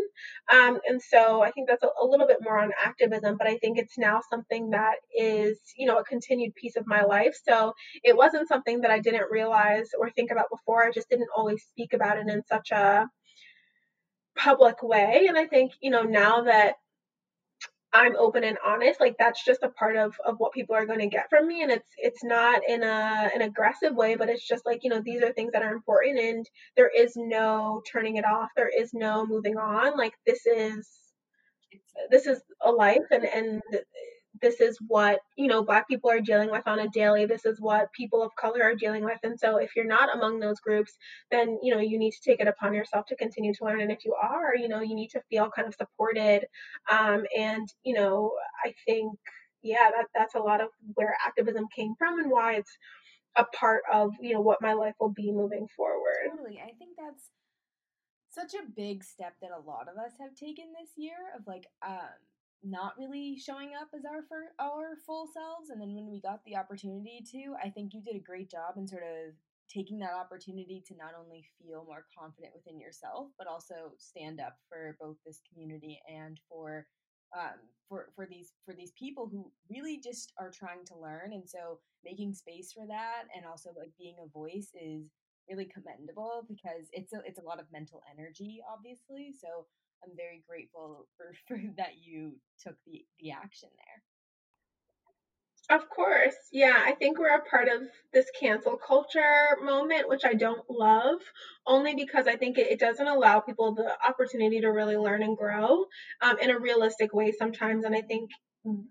Um, 0.52 0.80
and 0.88 1.02
so 1.02 1.42
i 1.42 1.52
think 1.52 1.68
that's 1.68 1.84
a, 1.84 1.90
a 2.02 2.06
little 2.06 2.28
bit 2.28 2.38
more 2.42 2.60
on 2.60 2.72
activism 2.84 3.38
but 3.38 3.48
i 3.48 3.58
think 3.58 3.78
it's 3.78 3.98
now 3.98 4.22
something 4.30 4.70
that 4.72 4.96
is 5.18 5.58
you 5.78 5.86
know 5.86 5.98
a 5.98 6.04
continued 6.04 6.56
piece 6.56 6.76
of 6.76 6.88
my 6.88 7.02
life. 7.04 7.36
So 7.48 7.74
it 8.04 8.16
wasn't 8.16 8.48
something 8.48 8.82
that 8.82 8.92
i 8.92 9.00
didn't 9.00 9.32
realize 9.32 9.90
or 10.00 10.10
think 10.10 10.32
about 10.32 10.50
before. 10.50 10.84
I 10.86 10.92
just 10.92 11.10
didn't 11.10 11.30
always 11.36 11.64
speak 11.64 11.94
about 11.94 12.18
it 12.18 12.28
in 12.28 12.42
such 12.48 12.72
a 12.72 13.08
public 14.36 14.82
way. 14.84 15.26
And 15.28 15.38
i 15.38 15.46
think 15.46 15.74
you 15.82 15.92
know 15.92 16.04
now 16.04 16.44
that 16.44 16.76
I'm 17.92 18.16
open 18.18 18.44
and 18.44 18.58
honest, 18.66 19.00
like 19.00 19.16
that's 19.18 19.44
just 19.44 19.64
a 19.64 19.70
part 19.70 19.96
of 19.96 20.14
of 20.26 20.36
what 20.38 20.54
people 20.54 20.76
are 20.76 20.86
going 20.86 21.00
to 21.00 21.08
get 21.08 21.30
from 21.30 21.48
me 21.48 21.64
and 21.64 21.72
it's 21.72 21.90
it's 21.98 22.24
not 22.24 22.62
in 22.68 22.84
a 22.84 23.32
an 23.34 23.42
aggressive 23.42 23.96
way, 23.96 24.16
but 24.16 24.30
it's 24.30 24.48
just 24.48 24.66
like, 24.66 24.84
you 24.84 24.90
know, 24.92 25.02
these 25.04 25.24
are 25.24 25.34
things 25.34 25.54
that 25.54 25.64
are 25.64 25.74
important 25.74 26.20
and 26.20 26.46
there 26.76 26.92
is 26.96 27.14
no 27.16 27.82
turning 27.92 28.18
it 28.18 28.26
off. 28.26 28.50
There 28.56 28.70
is 28.70 28.94
no 28.94 29.26
moving 29.26 29.58
on. 29.58 29.98
Like 29.98 30.14
this 30.28 30.46
is 30.46 30.88
this 32.12 32.28
is 32.28 32.42
a 32.64 32.72
life 32.72 33.08
and 33.12 33.26
and 33.26 33.62
this 34.42 34.62
is 34.62 34.78
what 34.88 35.20
you 35.36 35.48
know 35.48 35.64
black 35.64 35.88
people 35.88 36.10
are 36.10 36.20
dealing 36.22 36.52
with 36.52 36.68
on 36.68 36.80
a 36.80 36.90
daily. 36.90 37.26
This 37.26 37.46
is 37.46 37.60
what 37.60 37.94
people 37.94 38.24
of 38.24 38.36
color 38.36 38.64
are 38.64 38.76
dealing 38.76 39.04
with. 39.04 39.20
And 39.24 39.40
so 39.40 39.58
if 39.58 39.76
you're 39.76 39.86
not 39.86 40.16
among 40.16 40.40
those 40.40 40.60
groups 40.60 40.94
then 41.32 41.60
you 41.62 41.74
know 41.74 41.82
you 41.82 41.98
need 41.98 42.12
to 42.12 42.22
take 42.24 42.40
it 42.40 42.48
upon 42.48 42.74
yourself 42.74 43.06
to 43.08 43.16
continue 43.16 43.54
to 43.54 43.66
learn. 43.66 43.82
And 43.82 43.92
if 43.92 44.06
you 44.06 44.16
are 44.22 44.56
you 44.56 44.68
know 44.68 44.82
you 44.82 44.96
need 44.96 45.10
to 45.10 45.22
feel 45.30 45.50
kind 45.56 45.68
of 45.68 45.76
supported. 45.76 46.46
Um, 46.92 47.26
and 47.38 47.68
you 47.84 47.94
know 47.94 48.32
i 48.66 48.74
think 48.86 49.14
yeah 49.62 49.90
that 49.92 50.06
that's 50.16 50.36
a 50.36 50.40
lot 50.40 50.62
of 50.62 50.70
where 50.96 51.16
activism 51.26 51.66
came 51.76 51.94
from 51.98 52.20
and 52.20 52.32
why 52.32 52.56
it's 52.56 52.78
a 53.36 53.46
part 53.56 53.84
of 53.92 54.14
you 54.22 54.34
know 54.34 54.42
what 54.42 54.62
my 54.62 54.74
life 54.74 54.96
will 55.00 55.14
be 55.14 55.32
moving 55.32 55.68
forward. 55.76 56.30
Totally. 56.30 56.60
I 56.60 56.72
think 56.78 56.96
that's 56.98 57.30
such 58.30 58.54
a 58.54 58.70
big 58.76 59.04
step 59.04 59.34
that 59.42 59.52
a 59.52 59.68
lot 59.68 59.88
of 59.88 59.98
us 59.98 60.14
have 60.20 60.36
taken 60.36 60.66
this 60.80 60.92
year 60.98 61.18
of 61.38 61.46
like 61.48 61.66
um 61.86 62.20
not 62.64 62.94
really 62.98 63.38
showing 63.38 63.72
up 63.80 63.88
as 63.96 64.04
our 64.06 64.24
for 64.28 64.52
our 64.60 64.98
full 65.06 65.28
selves 65.34 65.70
and 65.70 65.82
then 65.82 65.96
when 65.96 66.10
we 66.10 66.20
got 66.20 66.44
the 66.46 66.56
opportunity 66.56 67.24
to 67.32 67.56
i 67.64 67.70
think 67.70 67.94
you 67.94 68.02
did 68.02 68.16
a 68.16 68.24
great 68.24 68.50
job 68.50 68.76
in 68.78 68.88
sort 68.88 69.04
of 69.04 69.34
taking 69.72 70.00
that 70.00 70.14
opportunity 70.14 70.84
to 70.86 70.96
not 70.98 71.14
only 71.18 71.46
feel 71.62 71.86
more 71.86 72.06
confident 72.18 72.52
within 72.54 72.80
yourself 72.80 73.28
but 73.38 73.48
also 73.48 73.94
stand 73.98 74.40
up 74.40 74.58
for 74.68 74.98
both 75.00 75.16
this 75.26 75.42
community 75.54 76.00
and 76.10 76.40
for 76.50 76.86
um, 77.36 77.60
for 77.88 78.10
for 78.16 78.26
these 78.26 78.54
for 78.66 78.74
these 78.74 78.92
people 78.98 79.28
who 79.32 79.52
really 79.70 80.00
just 80.04 80.34
are 80.40 80.52
trying 80.52 80.86
to 80.86 80.98
learn. 80.98 81.34
And 81.34 81.48
so 81.48 81.80
making 82.04 82.34
space 82.34 82.72
for 82.74 82.86
that 82.88 83.24
and 83.36 83.46
also 83.46 83.70
like 83.78 83.92
being 83.98 84.16
a 84.24 84.30
voice 84.30 84.70
is 84.74 85.10
really 85.50 85.66
commendable 85.66 86.46
because 86.48 86.88
it's 86.94 87.12
a, 87.12 87.22
it's 87.26 87.40
a 87.40 87.44
lot 87.44 87.60
of 87.60 87.66
mental 87.72 88.02
energy 88.12 88.62
obviously. 88.72 89.34
So 89.34 89.66
I'm 90.04 90.16
very 90.16 90.44
grateful 90.48 91.08
for, 91.18 91.34
for 91.48 91.62
that 91.78 91.94
you 92.02 92.34
took 92.64 92.76
the, 92.86 93.06
the 93.20 93.32
action 93.32 93.70
there. 93.76 94.04
Of 95.70 95.88
course. 95.88 96.36
Yeah, 96.52 96.76
I 96.84 96.94
think 96.94 97.20
we're 97.20 97.36
a 97.36 97.46
part 97.46 97.68
of 97.68 97.84
this 98.12 98.26
cancel 98.40 98.76
culture 98.76 99.56
moment, 99.62 100.10
which 100.10 100.26
I 100.26 100.34
don't 100.34 100.68
love, 100.68 101.20
only 101.68 101.94
because 101.94 102.28
I 102.28 102.38
think 102.38 102.58
it, 102.58 102.72
it 102.72 102.80
doesn't 102.80 103.06
allow 103.08 103.40
people 103.40 103.76
the 103.76 103.96
opportunity 104.04 104.62
to 104.62 104.72
really 104.72 104.98
learn 104.98 105.22
and 105.22 105.38
grow 105.38 105.86
um, 106.22 106.40
in 106.40 106.50
a 106.50 106.58
realistic 106.58 107.14
way 107.14 107.32
sometimes. 107.32 107.86
And 107.86 107.94
I 107.96 108.02
think 108.02 108.32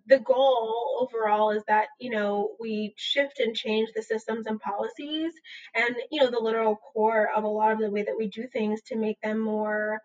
the 0.07 0.21
goal 0.21 0.99
overall 1.01 1.51
is 1.51 1.65
that, 1.67 1.89
you 1.99 2.11
know, 2.11 2.51
we 2.61 2.95
shift 2.97 3.41
and 3.41 3.57
change 3.57 3.89
the 3.95 4.03
systems 4.03 4.47
and 4.47 4.61
policies 4.61 5.33
and, 5.75 5.97
you 6.13 6.21
know, 6.21 6.31
the 6.31 6.39
literal 6.41 6.77
core 6.77 7.29
of 7.35 7.43
a 7.43 7.49
lot 7.49 7.73
of 7.73 7.79
the 7.81 7.91
way 7.91 8.05
that 8.05 8.17
we 8.17 8.29
do 8.29 8.47
things 8.53 8.81
to 8.87 8.97
make 8.97 9.21
them 9.21 9.41
more 9.41 10.01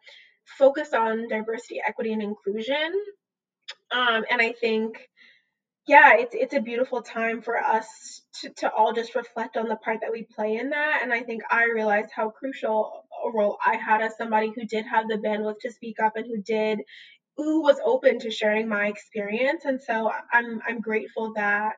focused 0.45 0.93
on 0.93 1.27
diversity, 1.27 1.81
equity, 1.85 2.13
and 2.13 2.21
inclusion. 2.21 2.93
Um, 3.91 4.25
and 4.29 4.41
I 4.41 4.53
think, 4.53 5.09
yeah, 5.87 6.15
it's 6.17 6.35
it's 6.35 6.53
a 6.53 6.61
beautiful 6.61 7.01
time 7.01 7.41
for 7.41 7.57
us 7.57 8.21
to, 8.41 8.49
to 8.57 8.71
all 8.71 8.93
just 8.93 9.15
reflect 9.15 9.57
on 9.57 9.67
the 9.67 9.75
part 9.77 9.99
that 10.01 10.11
we 10.11 10.23
play 10.35 10.57
in 10.57 10.69
that. 10.71 10.99
And 11.03 11.13
I 11.13 11.21
think 11.23 11.43
I 11.51 11.65
realized 11.65 12.11
how 12.15 12.29
crucial 12.29 13.05
a 13.25 13.31
role 13.37 13.57
I 13.65 13.75
had 13.77 14.01
as 14.01 14.17
somebody 14.17 14.51
who 14.55 14.65
did 14.65 14.85
have 14.85 15.07
the 15.07 15.17
bandwidth 15.17 15.59
to 15.61 15.71
speak 15.71 15.97
up 16.01 16.13
and 16.15 16.25
who 16.25 16.41
did 16.41 16.79
who 17.37 17.61
was 17.61 17.77
open 17.83 18.19
to 18.19 18.31
sharing 18.31 18.69
my 18.69 18.87
experience. 18.87 19.65
And 19.65 19.81
so 19.81 20.11
I'm 20.31 20.61
I'm 20.67 20.81
grateful 20.81 21.33
that 21.35 21.73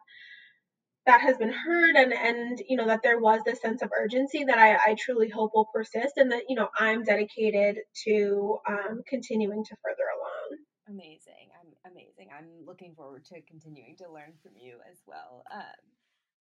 that 1.05 1.21
has 1.21 1.37
been 1.37 1.53
heard 1.53 1.95
and 1.95 2.13
and 2.13 2.61
you 2.67 2.75
know 2.75 2.87
that 2.87 3.01
there 3.03 3.19
was 3.19 3.41
this 3.45 3.61
sense 3.61 3.81
of 3.81 3.91
urgency 3.99 4.43
that 4.43 4.57
I, 4.57 4.73
I 4.73 4.95
truly 4.99 5.29
hope 5.29 5.51
will 5.53 5.69
persist 5.73 6.17
and 6.17 6.31
that 6.31 6.43
you 6.49 6.55
know 6.55 6.69
I'm 6.77 7.03
dedicated 7.03 7.77
to 8.05 8.57
um, 8.67 9.01
continuing 9.07 9.63
to 9.65 9.75
further 9.83 10.07
along. 10.17 10.59
Amazing. 10.87 11.49
I'm 11.59 11.91
amazing. 11.91 12.29
I'm 12.37 12.65
looking 12.65 12.93
forward 12.95 13.25
to 13.25 13.41
continuing 13.47 13.95
to 13.97 14.11
learn 14.11 14.33
from 14.41 14.53
you 14.55 14.77
as 14.91 15.01
well. 15.05 15.43
Um, 15.53 15.61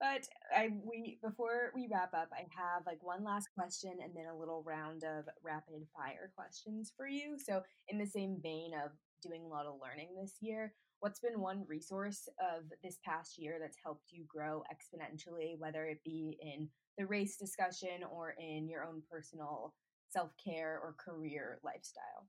but 0.00 0.26
I 0.54 0.70
we 0.84 1.18
before 1.22 1.70
we 1.74 1.88
wrap 1.90 2.14
up, 2.14 2.28
I 2.32 2.44
have 2.56 2.84
like 2.86 3.02
one 3.02 3.24
last 3.24 3.48
question 3.56 3.92
and 4.02 4.12
then 4.14 4.26
a 4.26 4.36
little 4.36 4.62
round 4.66 5.04
of 5.04 5.24
rapid 5.42 5.86
fire 5.96 6.30
questions 6.36 6.92
for 6.96 7.06
you. 7.06 7.36
So 7.38 7.62
in 7.88 7.98
the 7.98 8.06
same 8.06 8.38
vein 8.42 8.72
of 8.74 8.92
doing 9.22 9.44
a 9.44 9.48
lot 9.48 9.66
of 9.66 9.80
learning 9.80 10.08
this 10.20 10.34
year, 10.40 10.74
what's 11.04 11.20
been 11.20 11.38
one 11.38 11.66
resource 11.68 12.30
of 12.40 12.64
this 12.82 12.96
past 13.04 13.36
year 13.36 13.58
that's 13.60 13.76
helped 13.84 14.10
you 14.10 14.24
grow 14.26 14.62
exponentially, 14.72 15.58
whether 15.58 15.84
it 15.84 16.02
be 16.02 16.38
in 16.40 16.66
the 16.96 17.04
race 17.04 17.36
discussion 17.36 18.00
or 18.10 18.34
in 18.40 18.66
your 18.70 18.84
own 18.84 19.02
personal 19.10 19.74
self 20.08 20.30
care 20.42 20.80
or 20.82 20.96
career 20.98 21.58
lifestyle? 21.62 22.26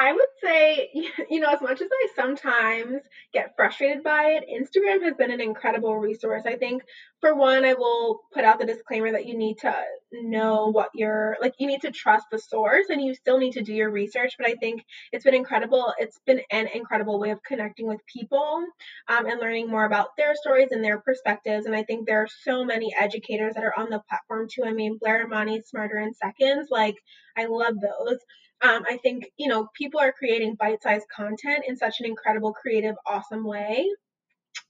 I 0.00 0.14
would 0.14 0.28
say, 0.42 0.88
you 1.30 1.40
know, 1.40 1.50
as 1.50 1.60
much 1.60 1.82
as 1.82 1.88
I 1.92 2.08
sometimes 2.16 3.02
get 3.34 3.52
frustrated 3.54 4.02
by 4.02 4.38
it, 4.40 4.44
Instagram 4.48 5.02
has 5.02 5.14
been 5.14 5.30
an 5.30 5.42
incredible 5.42 5.94
resource. 5.98 6.44
I 6.46 6.56
think, 6.56 6.82
for 7.20 7.34
one, 7.34 7.66
I 7.66 7.74
will 7.74 8.22
put 8.32 8.44
out 8.44 8.58
the 8.58 8.64
disclaimer 8.64 9.12
that 9.12 9.26
you 9.26 9.36
need 9.36 9.58
to 9.58 9.74
know 10.10 10.68
what 10.72 10.88
you're 10.94 11.36
like, 11.42 11.52
you 11.58 11.66
need 11.66 11.82
to 11.82 11.90
trust 11.90 12.24
the 12.32 12.38
source 12.38 12.86
and 12.88 13.02
you 13.02 13.14
still 13.14 13.36
need 13.38 13.52
to 13.52 13.62
do 13.62 13.74
your 13.74 13.90
research. 13.90 14.36
But 14.38 14.48
I 14.48 14.54
think 14.54 14.82
it's 15.12 15.24
been 15.24 15.34
incredible. 15.34 15.92
It's 15.98 16.18
been 16.24 16.40
an 16.50 16.68
incredible 16.74 17.20
way 17.20 17.28
of 17.28 17.42
connecting 17.42 17.86
with 17.86 18.00
people 18.06 18.64
um, 19.08 19.26
and 19.26 19.38
learning 19.38 19.68
more 19.68 19.84
about 19.84 20.16
their 20.16 20.34
stories 20.34 20.68
and 20.70 20.82
their 20.82 21.00
perspectives. 21.00 21.66
And 21.66 21.76
I 21.76 21.82
think 21.82 22.06
there 22.06 22.22
are 22.22 22.28
so 22.42 22.64
many 22.64 22.94
educators 22.98 23.52
that 23.52 23.64
are 23.64 23.78
on 23.78 23.90
the 23.90 24.00
platform 24.08 24.48
too. 24.50 24.62
I 24.64 24.72
mean, 24.72 24.96
Blair 24.98 25.26
Imani, 25.26 25.60
Smarter 25.60 25.98
in 25.98 26.14
Seconds, 26.14 26.68
like, 26.70 26.96
I 27.36 27.44
love 27.44 27.74
those 27.80 28.18
um, 28.62 28.84
I 28.88 28.98
think, 29.02 29.24
you 29.36 29.48
know, 29.48 29.68
people 29.74 30.00
are 30.00 30.12
creating 30.12 30.56
bite 30.58 30.82
sized 30.82 31.06
content 31.14 31.64
in 31.66 31.76
such 31.76 32.00
an 32.00 32.06
incredible, 32.06 32.52
creative, 32.52 32.96
awesome 33.06 33.44
way 33.44 33.88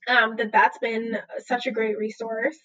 um, 0.07 0.35
that 0.37 0.51
that's 0.51 0.77
been 0.77 1.17
such 1.45 1.67
a 1.67 1.71
great 1.71 1.97
resource. 1.97 2.57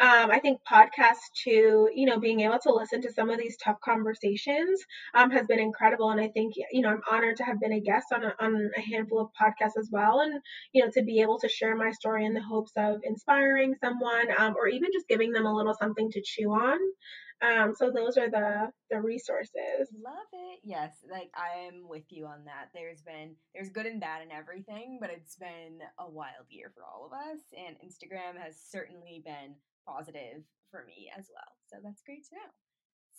Um, 0.00 0.30
I 0.30 0.38
think 0.38 0.60
podcasts 0.70 1.26
too, 1.42 1.90
you 1.92 2.06
know, 2.06 2.20
being 2.20 2.40
able 2.40 2.60
to 2.60 2.72
listen 2.72 3.02
to 3.02 3.12
some 3.12 3.30
of 3.30 3.38
these 3.38 3.56
tough 3.56 3.78
conversations 3.84 4.80
um, 5.12 5.28
has 5.32 5.44
been 5.48 5.58
incredible. 5.58 6.10
And 6.10 6.20
I 6.20 6.28
think, 6.28 6.54
you 6.70 6.82
know, 6.82 6.90
I'm 6.90 7.02
honored 7.10 7.36
to 7.38 7.44
have 7.44 7.58
been 7.58 7.72
a 7.72 7.80
guest 7.80 8.06
on 8.14 8.22
a, 8.22 8.32
on 8.38 8.70
a 8.76 8.80
handful 8.80 9.20
of 9.20 9.30
podcasts 9.40 9.76
as 9.76 9.88
well. 9.90 10.20
And, 10.20 10.40
you 10.72 10.84
know, 10.84 10.90
to 10.92 11.02
be 11.02 11.20
able 11.20 11.40
to 11.40 11.48
share 11.48 11.74
my 11.74 11.90
story 11.90 12.26
in 12.26 12.32
the 12.32 12.42
hopes 12.42 12.70
of 12.76 13.00
inspiring 13.02 13.74
someone 13.82 14.28
um, 14.38 14.54
or 14.56 14.68
even 14.68 14.90
just 14.92 15.08
giving 15.08 15.32
them 15.32 15.46
a 15.46 15.54
little 15.54 15.74
something 15.74 16.12
to 16.12 16.22
chew 16.24 16.50
on. 16.52 16.78
Um, 17.40 17.72
so 17.76 17.90
those 17.90 18.16
are 18.16 18.28
the 18.28 18.72
the 18.90 19.00
resources. 19.00 19.86
Love 19.94 20.26
it. 20.32 20.60
Yes, 20.64 20.90
like 21.10 21.30
I 21.34 21.66
am 21.66 21.88
with 21.88 22.04
you 22.10 22.26
on 22.26 22.44
that. 22.46 22.70
There's 22.74 23.02
been 23.02 23.36
there's 23.54 23.68
good 23.68 23.86
and 23.86 24.00
bad 24.00 24.22
in 24.22 24.32
everything, 24.32 24.98
but 25.00 25.10
it's 25.10 25.36
been 25.36 25.78
a 25.98 26.10
wild 26.10 26.50
year 26.50 26.72
for 26.74 26.82
all 26.82 27.06
of 27.06 27.12
us, 27.12 27.38
and 27.56 27.76
Instagram 27.78 28.40
has 28.42 28.56
certainly 28.58 29.22
been 29.24 29.54
positive 29.86 30.42
for 30.70 30.84
me 30.84 31.10
as 31.16 31.26
well. 31.32 31.52
So 31.68 31.76
that's 31.82 32.02
great 32.02 32.24
to 32.28 32.34
know. 32.34 32.50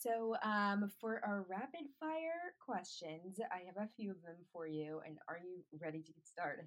So, 0.00 0.34
um, 0.42 0.90
for 0.98 1.20
our 1.24 1.44
rapid 1.48 1.86
fire 1.98 2.54
questions, 2.64 3.38
I 3.52 3.66
have 3.66 3.76
a 3.76 3.90
few 3.96 4.10
of 4.10 4.22
them 4.22 4.36
for 4.50 4.66
you. 4.66 5.00
And 5.04 5.18
are 5.28 5.38
you 5.38 5.62
ready 5.78 6.00
to 6.00 6.12
get 6.12 6.26
started? 6.26 6.64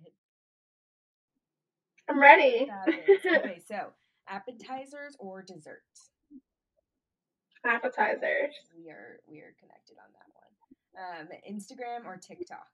I'm 2.07 2.19
ready. 2.19 2.69
okay, 3.25 3.59
so 3.67 3.93
appetizers 4.29 5.15
or 5.19 5.41
desserts? 5.41 6.12
Appetizers. 7.65 8.55
We 8.75 8.89
are 8.89 9.19
we 9.27 9.39
are 9.39 9.53
connected 9.59 9.97
on 9.97 10.11
that 10.13 10.29
one. 10.33 10.51
Um, 10.95 11.27
Instagram 11.49 12.05
or 12.05 12.17
TikTok? 12.17 12.67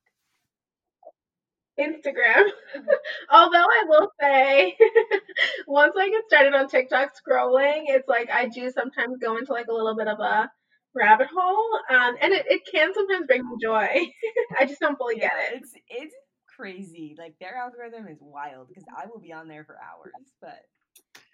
Instagram. 1.80 2.50
Although 3.32 3.58
I 3.58 3.84
will 3.88 4.12
say, 4.20 4.78
once 5.68 5.94
I 5.98 6.10
get 6.10 6.24
started 6.28 6.54
on 6.54 6.68
TikTok 6.68 7.14
scrolling, 7.16 7.84
it's 7.88 8.08
like 8.08 8.30
I 8.30 8.48
do 8.48 8.70
sometimes 8.72 9.18
go 9.22 9.38
into 9.38 9.54
like 9.54 9.68
a 9.68 9.74
little 9.74 9.96
bit 9.96 10.08
of 10.08 10.20
a 10.20 10.52
rabbit 10.94 11.28
hole, 11.36 11.80
um, 11.90 12.16
and 12.22 12.34
it, 12.34 12.46
it 12.50 12.62
can 12.72 12.94
sometimes 12.94 13.28
bring 13.28 13.44
me 13.44 13.56
joy. 13.62 13.88
I 14.60 14.66
just 14.66 14.82
don't 14.82 14.98
fully 14.98 15.18
yeah, 15.18 15.30
get 15.30 15.54
it. 15.54 15.62
It's 15.62 15.74
it's 15.88 16.16
crazy. 16.58 17.16
Like 17.18 17.36
their 17.40 17.56
algorithm 17.56 18.08
is 18.08 18.20
wild 18.22 18.68
because 18.68 18.86
I 18.96 19.06
will 19.08 19.22
be 19.22 19.32
on 19.32 19.48
there 19.48 19.64
for 19.64 19.78
hours. 19.78 20.14
But 20.42 20.60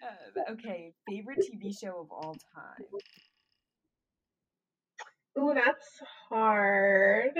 uh, 0.02 0.52
okay, 0.52 0.92
favorite 1.08 1.38
TV 1.38 1.72
show 1.78 2.00
of 2.00 2.10
all 2.10 2.36
time. 2.54 2.86
Ooh, 5.38 5.52
that's 5.54 6.00
hard. 6.28 7.32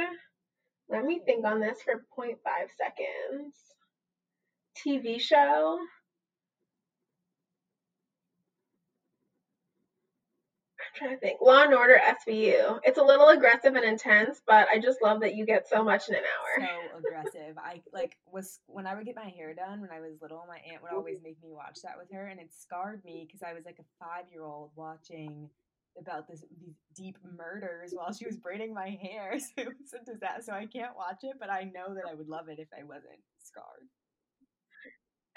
Let 0.88 1.04
me 1.04 1.20
think 1.24 1.44
on 1.44 1.60
this 1.60 1.78
for 1.82 2.04
0.5 2.18 2.36
seconds. 2.76 3.56
TV 4.76 5.18
show. 5.20 5.78
I'm 10.78 10.94
trying 10.94 11.10
to 11.14 11.20
think. 11.20 11.40
Law 11.40 11.62
and 11.64 11.74
Order 11.74 11.98
SVU. 11.98 12.80
It's 12.84 12.98
a 12.98 13.02
little 13.02 13.28
aggressive 13.28 13.74
and 13.74 13.84
intense, 13.84 14.42
but 14.46 14.68
I 14.68 14.78
just 14.78 15.02
love 15.02 15.20
that 15.20 15.34
you 15.34 15.46
get 15.46 15.66
so 15.68 15.82
much 15.82 16.08
in 16.08 16.14
an 16.14 16.22
hour. 16.22 16.68
So 16.68 16.98
aggressive. 16.98 17.56
I 17.58 17.82
like 17.92 18.16
was 18.30 18.60
when 18.66 18.86
I 18.86 18.94
would 18.94 19.06
get 19.06 19.16
my 19.16 19.28
hair 19.28 19.54
done 19.54 19.80
when 19.80 19.90
I 19.90 20.00
was 20.00 20.12
little. 20.20 20.44
My 20.46 20.58
aunt 20.70 20.82
would 20.82 20.92
always 20.92 21.18
make 21.22 21.42
me 21.42 21.50
watch 21.50 21.78
that 21.82 21.96
with 21.98 22.12
her, 22.12 22.26
and 22.26 22.38
it 22.38 22.50
scarred 22.52 23.02
me 23.04 23.24
because 23.26 23.42
I 23.42 23.54
was 23.54 23.64
like 23.64 23.78
a 23.80 24.04
five 24.04 24.26
year 24.30 24.44
old 24.44 24.70
watching 24.76 25.48
about 25.98 26.28
this 26.28 26.44
these 26.60 26.76
deep 26.94 27.18
murders 27.36 27.92
while 27.92 28.12
she 28.12 28.26
was 28.26 28.36
braiding 28.36 28.74
my 28.74 28.98
hair. 29.00 29.38
So 29.40 29.62
it 29.62 29.68
was 29.68 29.94
a 29.94 30.04
disaster. 30.04 30.42
So 30.42 30.52
I 30.52 30.66
can't 30.66 30.96
watch 30.96 31.20
it, 31.22 31.36
but 31.38 31.50
I 31.50 31.64
know 31.64 31.94
that 31.94 32.04
I 32.10 32.14
would 32.14 32.28
love 32.28 32.48
it 32.48 32.58
if 32.58 32.68
I 32.78 32.84
wasn't 32.84 33.20
scarred. 33.38 33.88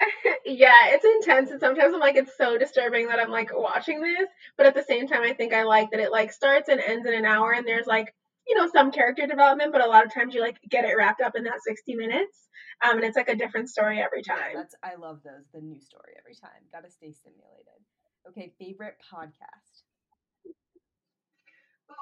yeah, 0.46 0.88
it's 0.88 1.04
intense, 1.04 1.50
and 1.50 1.60
sometimes 1.60 1.92
I'm 1.92 2.00
like, 2.00 2.16
it's 2.16 2.36
so 2.36 2.56
disturbing 2.56 3.08
that 3.08 3.20
I'm 3.20 3.30
like 3.30 3.50
watching 3.54 4.00
this, 4.00 4.28
but 4.56 4.66
at 4.66 4.74
the 4.74 4.82
same 4.82 5.06
time, 5.06 5.22
I 5.22 5.34
think 5.34 5.52
I 5.52 5.64
like 5.64 5.90
that 5.90 6.00
it 6.00 6.10
like 6.10 6.32
starts 6.32 6.68
and 6.68 6.80
ends 6.80 7.06
in 7.06 7.14
an 7.14 7.26
hour, 7.26 7.52
and 7.52 7.66
there's 7.66 7.86
like 7.86 8.14
you 8.48 8.56
know 8.56 8.68
some 8.72 8.90
character 8.90 9.26
development, 9.26 9.72
but 9.72 9.84
a 9.84 9.88
lot 9.88 10.04
of 10.04 10.12
times 10.12 10.34
you 10.34 10.40
like 10.40 10.56
get 10.68 10.84
it 10.84 10.96
wrapped 10.96 11.20
up 11.20 11.36
in 11.36 11.44
that 11.44 11.62
60 11.62 11.94
minutes, 11.94 12.48
um, 12.82 12.96
and 12.96 13.04
it's 13.04 13.16
like 13.16 13.28
a 13.28 13.36
different 13.36 13.68
story 13.68 14.00
every 14.00 14.22
time. 14.22 14.52
Yeah, 14.54 14.60
that's 14.60 14.74
I 14.82 14.94
love 14.96 15.20
those. 15.22 15.44
The 15.52 15.60
new 15.60 15.80
story 15.80 16.14
every 16.18 16.34
time. 16.34 16.64
Got 16.72 16.84
to 16.84 16.90
stay 16.90 17.12
stimulated. 17.12 17.80
Okay, 18.28 18.52
favorite 18.58 18.96
podcast. 19.12 19.82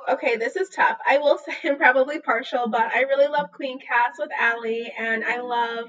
Okay, 0.09 0.37
this 0.37 0.57
is 0.57 0.69
tough. 0.71 0.99
I 1.07 1.19
will 1.19 1.39
say 1.45 1.55
I'm 1.65 1.77
probably 1.77 2.21
partial, 2.21 2.69
but 2.69 2.93
I 2.95 3.03
really 3.03 3.29
love 3.29 3.51
Queen 3.53 3.79
Cast 3.79 4.19
with 4.19 4.31
Allie, 4.39 4.93
and 4.99 5.25
I 5.25 5.41
love 5.41 5.87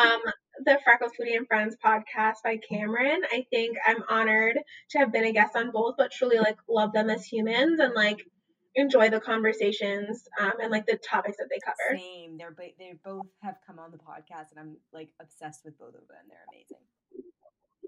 um, 0.00 0.20
the 0.64 0.78
Freckled 0.84 1.12
Foodie 1.12 1.36
and 1.36 1.46
Friends 1.46 1.76
podcast 1.84 2.36
by 2.44 2.58
Cameron. 2.68 3.22
I 3.32 3.46
think 3.50 3.76
I'm 3.86 4.02
honored 4.08 4.58
to 4.90 4.98
have 4.98 5.12
been 5.12 5.24
a 5.24 5.32
guest 5.32 5.56
on 5.56 5.70
both, 5.70 5.94
but 5.96 6.10
truly 6.10 6.38
like 6.38 6.58
love 6.68 6.92
them 6.92 7.10
as 7.10 7.24
humans 7.24 7.80
and 7.80 7.94
like 7.94 8.26
enjoy 8.74 9.10
the 9.10 9.20
conversations 9.20 10.28
um, 10.40 10.52
and 10.60 10.70
like 10.70 10.86
the 10.86 10.96
topics 10.96 11.36
that 11.38 11.48
they 11.50 11.58
cover. 11.64 11.98
Same. 11.98 12.38
They're 12.38 12.54
they 12.56 12.94
both 13.04 13.26
have 13.42 13.56
come 13.66 13.78
on 13.78 13.90
the 13.90 13.98
podcast, 13.98 14.50
and 14.50 14.60
I'm 14.60 14.76
like 14.92 15.10
obsessed 15.20 15.64
with 15.64 15.78
both 15.78 15.94
of 15.94 16.06
them. 16.08 16.26
They're 16.28 16.38
amazing. 16.52 16.84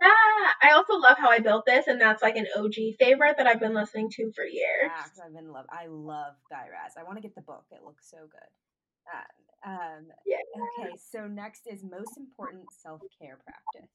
Yeah, 0.02 0.68
I 0.70 0.72
also 0.72 0.94
love 0.94 1.16
how 1.18 1.30
I 1.30 1.38
built 1.38 1.64
this, 1.64 1.86
and 1.86 2.00
that's 2.00 2.22
like 2.22 2.36
an 2.36 2.46
OG 2.56 2.74
favorite 2.98 3.36
that 3.38 3.46
I've 3.46 3.60
been 3.60 3.74
listening 3.74 4.10
to 4.10 4.32
for 4.34 4.44
years. 4.44 4.90
Yeah, 4.90 5.24
I've 5.24 5.34
been 5.34 5.52
love. 5.52 5.66
I 5.70 5.86
love 5.86 6.34
Guy 6.50 6.66
Raz. 6.70 6.94
I 6.98 7.04
want 7.04 7.18
to 7.18 7.22
get 7.22 7.34
the 7.34 7.42
book. 7.42 7.64
It 7.70 7.84
looks 7.84 8.10
so 8.10 8.18
good. 8.18 8.50
Uh, 9.12 9.70
um, 9.70 10.06
yeah. 10.26 10.38
Okay, 10.80 10.96
so 10.96 11.26
next 11.26 11.66
is 11.70 11.84
most 11.84 12.16
important 12.16 12.64
self 12.72 13.00
care 13.20 13.38
practice. 13.44 13.90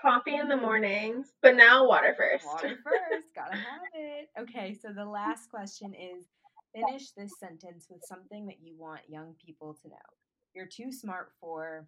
Coffee 0.00 0.36
in 0.36 0.48
the 0.48 0.56
mornings, 0.56 1.32
but 1.42 1.56
now 1.56 1.86
water 1.86 2.14
first. 2.16 2.46
Water 2.46 2.78
first, 2.84 3.34
gotta 3.34 3.56
have 3.56 3.82
it. 3.94 4.28
Okay, 4.38 4.74
so 4.74 4.92
the 4.92 5.04
last 5.04 5.50
question 5.50 5.94
is 5.94 6.26
finish 6.74 7.10
this 7.12 7.32
sentence 7.38 7.86
with 7.90 8.02
something 8.04 8.46
that 8.46 8.60
you 8.62 8.74
want 8.78 9.00
young 9.08 9.34
people 9.44 9.76
to 9.82 9.88
know. 9.88 9.96
You're 10.54 10.66
too 10.66 10.90
smart 10.90 11.32
for 11.40 11.86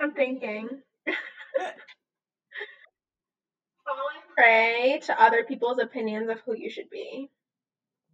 I'm 0.00 0.12
thinking. 0.12 0.68
Falling 3.86 4.22
prey 4.36 5.00
to 5.04 5.22
other 5.22 5.44
people's 5.44 5.78
opinions 5.78 6.30
of 6.30 6.40
who 6.40 6.56
you 6.56 6.70
should 6.70 6.90
be. 6.90 7.30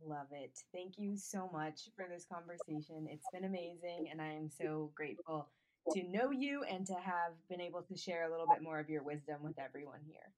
Love 0.04 0.28
it. 0.32 0.58
Thank 0.72 0.98
you 0.98 1.16
so 1.16 1.48
much 1.52 1.90
for 1.96 2.06
this 2.10 2.24
conversation. 2.32 3.06
It's 3.10 3.28
been 3.28 3.44
amazing, 3.44 4.08
and 4.10 4.20
I 4.20 4.32
am 4.32 4.50
so 4.50 4.90
grateful 4.94 5.48
to 5.92 6.02
know 6.04 6.30
you 6.30 6.64
and 6.64 6.86
to 6.86 6.94
have 6.94 7.32
been 7.48 7.60
able 7.60 7.82
to 7.82 7.96
share 7.96 8.26
a 8.26 8.30
little 8.30 8.46
bit 8.46 8.62
more 8.62 8.80
of 8.80 8.88
your 8.88 9.02
wisdom 9.02 9.42
with 9.42 9.58
everyone 9.58 10.00
here. 10.06 10.32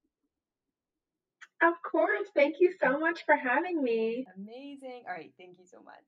Of 1.62 1.74
course. 1.82 2.28
Thank 2.34 2.57
you 2.61 2.74
so 2.80 2.99
much 2.99 3.24
for 3.24 3.36
having 3.36 3.82
me. 3.82 4.26
Amazing. 4.36 5.05
All 5.09 5.14
right. 5.14 5.32
Thank 5.38 5.59
you 5.59 5.66
so 5.66 5.78
much. 5.82 6.05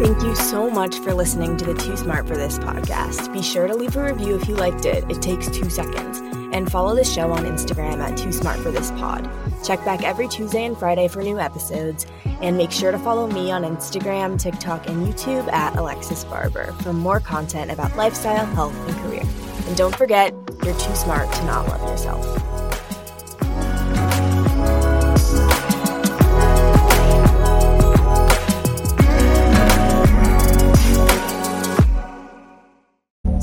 Thank 0.00 0.22
you 0.22 0.34
so 0.34 0.70
much 0.70 0.98
for 1.00 1.12
listening 1.12 1.58
to 1.58 1.66
the 1.66 1.74
Too 1.74 1.94
Smart 1.94 2.26
for 2.26 2.34
This 2.34 2.58
podcast. 2.58 3.30
Be 3.34 3.42
sure 3.42 3.66
to 3.66 3.74
leave 3.74 3.96
a 3.96 4.02
review 4.02 4.34
if 4.34 4.48
you 4.48 4.56
liked 4.56 4.86
it. 4.86 5.04
It 5.10 5.20
takes 5.20 5.46
two 5.50 5.68
seconds. 5.68 6.20
And 6.54 6.72
follow 6.72 6.94
the 6.96 7.04
show 7.04 7.30
on 7.32 7.44
Instagram 7.44 7.98
at 7.98 8.16
Too 8.16 8.32
Smart 8.32 8.60
for 8.60 8.70
This 8.70 8.90
Pod. 8.92 9.30
Check 9.62 9.84
back 9.84 10.02
every 10.02 10.26
Tuesday 10.26 10.64
and 10.64 10.74
Friday 10.74 11.06
for 11.06 11.22
new 11.22 11.38
episodes. 11.38 12.06
And 12.24 12.56
make 12.56 12.72
sure 12.72 12.90
to 12.90 12.98
follow 12.98 13.26
me 13.26 13.50
on 13.50 13.62
Instagram, 13.62 14.40
TikTok, 14.40 14.88
and 14.88 15.06
YouTube 15.06 15.52
at 15.52 15.76
Alexis 15.76 16.24
Barber 16.24 16.72
for 16.80 16.94
more 16.94 17.20
content 17.20 17.70
about 17.70 17.94
lifestyle, 17.94 18.46
health, 18.46 18.74
and 18.88 18.96
career. 19.00 19.22
And 19.66 19.76
don't 19.76 19.94
forget, 19.94 20.32
you're 20.64 20.78
too 20.78 20.94
smart 20.96 21.30
to 21.30 21.44
not 21.44 21.68
love 21.68 21.82
yourself. 21.82 22.49